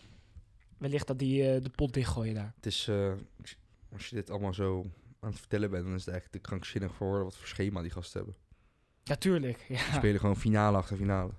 wellicht 0.81 1.07
dat 1.07 1.19
die 1.19 1.51
eh, 1.55 1.63
de 1.63 1.71
pot 1.71 1.93
dichtgooien 1.95 2.35
daar. 2.35 2.53
Het 2.57 2.67
is, 2.67 2.89
eh, 2.89 3.13
als 3.93 4.07
je 4.07 4.15
dit 4.15 4.31
allemaal 4.31 4.55
zo 4.55 4.87
aan 5.21 5.31
het 5.31 5.39
vertellen 5.39 5.71
bent, 5.71 5.85
dan 5.85 5.95
is 5.95 6.05
het 6.05 6.09
eigenlijk 6.11 6.43
te 6.43 6.49
krankzinnig 6.51 6.95
voor 6.95 7.25
wat 7.25 7.37
voor 7.37 7.47
schema 7.47 7.83
die 7.83 7.91
gasten 7.91 8.19
hebben. 8.19 8.37
Natuurlijk, 9.05 9.65
Die 9.69 9.77
ja. 9.77 9.93
spelen 9.93 10.21
gewoon 10.21 10.37
finale 10.37 10.77
achter 10.77 10.97
finale. 10.97 11.33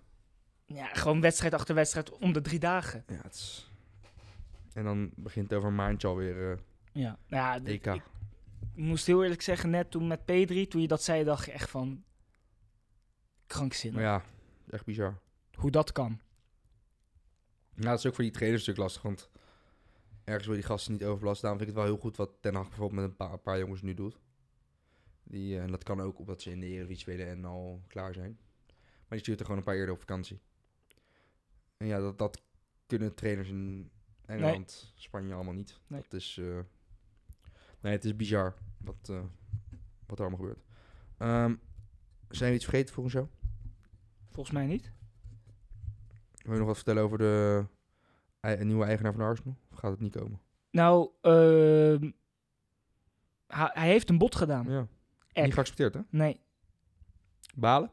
ja. 0.66 0.86
Gewoon 0.94 1.22
wedstrijd 1.22 1.54
achter 1.54 1.76
wedstrijd 1.76 2.12
om 2.18 2.34
de 2.34 2.42
drie 2.42 2.60
dagen. 2.60 3.04
Ja, 3.08 3.20
het 3.22 3.34
is... 3.34 3.72
En 4.74 4.84
dan 4.84 5.12
begint 5.16 5.50
het 5.50 5.58
over 5.58 5.70
een 5.70 5.76
maandje 5.76 6.08
alweer 6.08 6.52
eh 6.52 6.58
Ja, 6.92 7.18
nou 7.28 7.64
ja, 7.64 7.72
EK. 7.72 7.86
ik 7.86 8.02
moest 8.76 9.06
heel 9.06 9.24
eerlijk 9.24 9.42
zeggen, 9.42 9.70
net 9.70 9.92
toen 9.92 10.08
met 10.08 10.20
P3, 10.22 10.68
toen 10.68 10.82
je 10.82 10.88
dat 10.88 11.04
zei, 11.04 11.24
dacht 11.24 11.46
je 11.46 11.52
echt 11.52 11.70
van 11.70 12.04
krankzinnig. 13.48 14.02
Maar 14.02 14.10
ja, 14.10 14.24
echt 14.70 14.86
bizar. 14.86 15.20
Hoe 15.56 15.72
dat 15.72 15.92
kan. 15.92 16.20
Ja, 17.82 17.90
dat 17.90 18.00
is 18.00 18.06
ook 18.06 18.16
voor 18.16 18.24
die 18.24 18.34
trainers 18.34 18.66
natuurlijk 18.66 18.94
lastig, 18.94 19.02
want 19.02 19.30
ergens 20.24 20.46
wil 20.46 20.56
je 20.56 20.62
die 20.62 20.70
gasten 20.70 20.94
niet 20.94 21.04
overbelasten. 21.04 21.42
Daarom 21.42 21.60
vind 21.60 21.70
ik 21.72 21.76
het 21.78 21.86
wel 21.86 21.96
heel 21.96 22.04
goed 22.04 22.18
wat 22.18 22.32
Ten 22.42 22.56
Hag 22.56 22.68
bijvoorbeeld 22.68 23.02
met 23.02 23.10
een 23.10 23.16
paar, 23.16 23.32
een 23.32 23.42
paar 23.42 23.60
jongens 23.60 23.82
nu 23.82 23.94
doet. 23.94 24.20
Die, 25.24 25.56
eh, 25.56 25.64
en 25.64 25.72
dat 25.72 25.84
kan 25.84 26.02
ook 26.02 26.20
omdat 26.20 26.42
ze 26.42 26.52
in 26.52 26.60
de 26.60 26.66
Eredivisie 26.66 27.02
spelen 27.02 27.28
en 27.28 27.46
al 27.46 27.82
klaar 27.88 28.14
zijn. 28.14 28.40
Maar 28.68 29.10
die 29.10 29.20
stuurt 29.20 29.40
er 29.40 29.46
gewoon 29.46 29.60
een 29.60 29.66
paar 29.66 29.76
eerder 29.76 29.94
op 29.94 30.00
vakantie. 30.00 30.40
En 31.78 31.88
ja, 31.88 32.00
dat, 32.00 32.18
dat 32.18 32.42
kunnen 32.86 33.16
trainers 33.16 33.50
in 33.50 33.92
Engeland, 34.26 34.94
Spanje 34.96 35.34
allemaal 35.34 35.54
niet. 35.54 35.80
Nee. 35.88 36.02
Dat 36.02 36.14
is... 36.14 36.38
eh, 36.38 36.60
nee, 37.80 37.94
het 37.94 38.06
is 38.06 38.16
bizar 38.16 38.56
wat, 38.78 39.10
eh, 39.10 39.24
wat 40.06 40.20
er 40.20 40.26
allemaal 40.26 40.40
gebeurt. 40.46 40.64
Ehm, 41.18 41.56
zijn 42.30 42.50
we 42.50 42.56
iets 42.56 42.66
vergeten 42.66 42.94
volgens 42.94 43.16
jou? 43.16 43.28
Volgens 44.30 44.56
mij 44.56 44.66
niet. 44.66 44.92
Wil 46.44 46.54
je 46.54 46.58
nog 46.58 46.68
wat 46.68 46.76
vertellen 46.76 47.04
over 47.04 47.18
de 47.18 47.66
nieuwe 48.60 48.86
eigenaar 48.86 49.14
van 49.14 49.22
Arsenal? 49.22 49.56
Of 49.72 49.78
gaat 49.78 49.92
het 49.92 50.00
niet 50.00 50.16
komen? 50.16 50.40
Nou, 50.72 51.10
ehm, 51.22 52.12
hij, 53.48 53.88
heeft 53.88 54.10
een 54.10 54.18
bot 54.18 54.36
gedaan. 54.36 54.70
Ja. 54.70 54.88
Niet 55.44 55.54
geaccepteerd, 55.54 55.94
hè? 55.94 56.02
Nee. 56.10 56.40
Balen? 57.56 57.92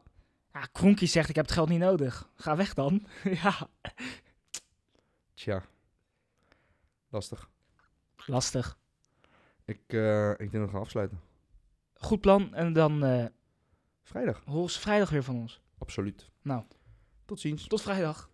Ja, 0.53 0.67
zegt, 0.95 1.29
ik 1.29 1.35
heb 1.35 1.45
het 1.45 1.53
geld 1.53 1.69
niet 1.69 1.79
nodig. 1.79 2.29
Ga 2.35 2.55
weg 2.55 2.73
dan. 2.73 3.07
ja, 3.43 3.69
Tja. 5.33 5.63
Lastig. 7.09 7.49
lastig. 8.25 8.77
Ik, 9.65 9.81
eh, 9.87 10.31
ik 10.31 10.37
denk 10.37 10.51
dat 10.51 10.65
we 10.65 10.69
gaan 10.69 10.81
afsluiten. 10.81 11.19
Goed 11.93 12.21
plan. 12.21 12.53
En 12.53 12.73
dan 12.73 13.03
eh 13.03 13.25
Vrijdag. 14.03 14.41
horen 14.45 14.69
ze 14.69 14.79
vrijdag 14.79 15.09
weer 15.09 15.23
van 15.23 15.35
ons. 15.35 15.61
Absoluut. 15.77 16.31
Nou. 16.41 16.63
Tot 17.25 17.39
ziens. 17.39 17.67
Tot 17.67 17.81
vrijdag. 17.81 18.29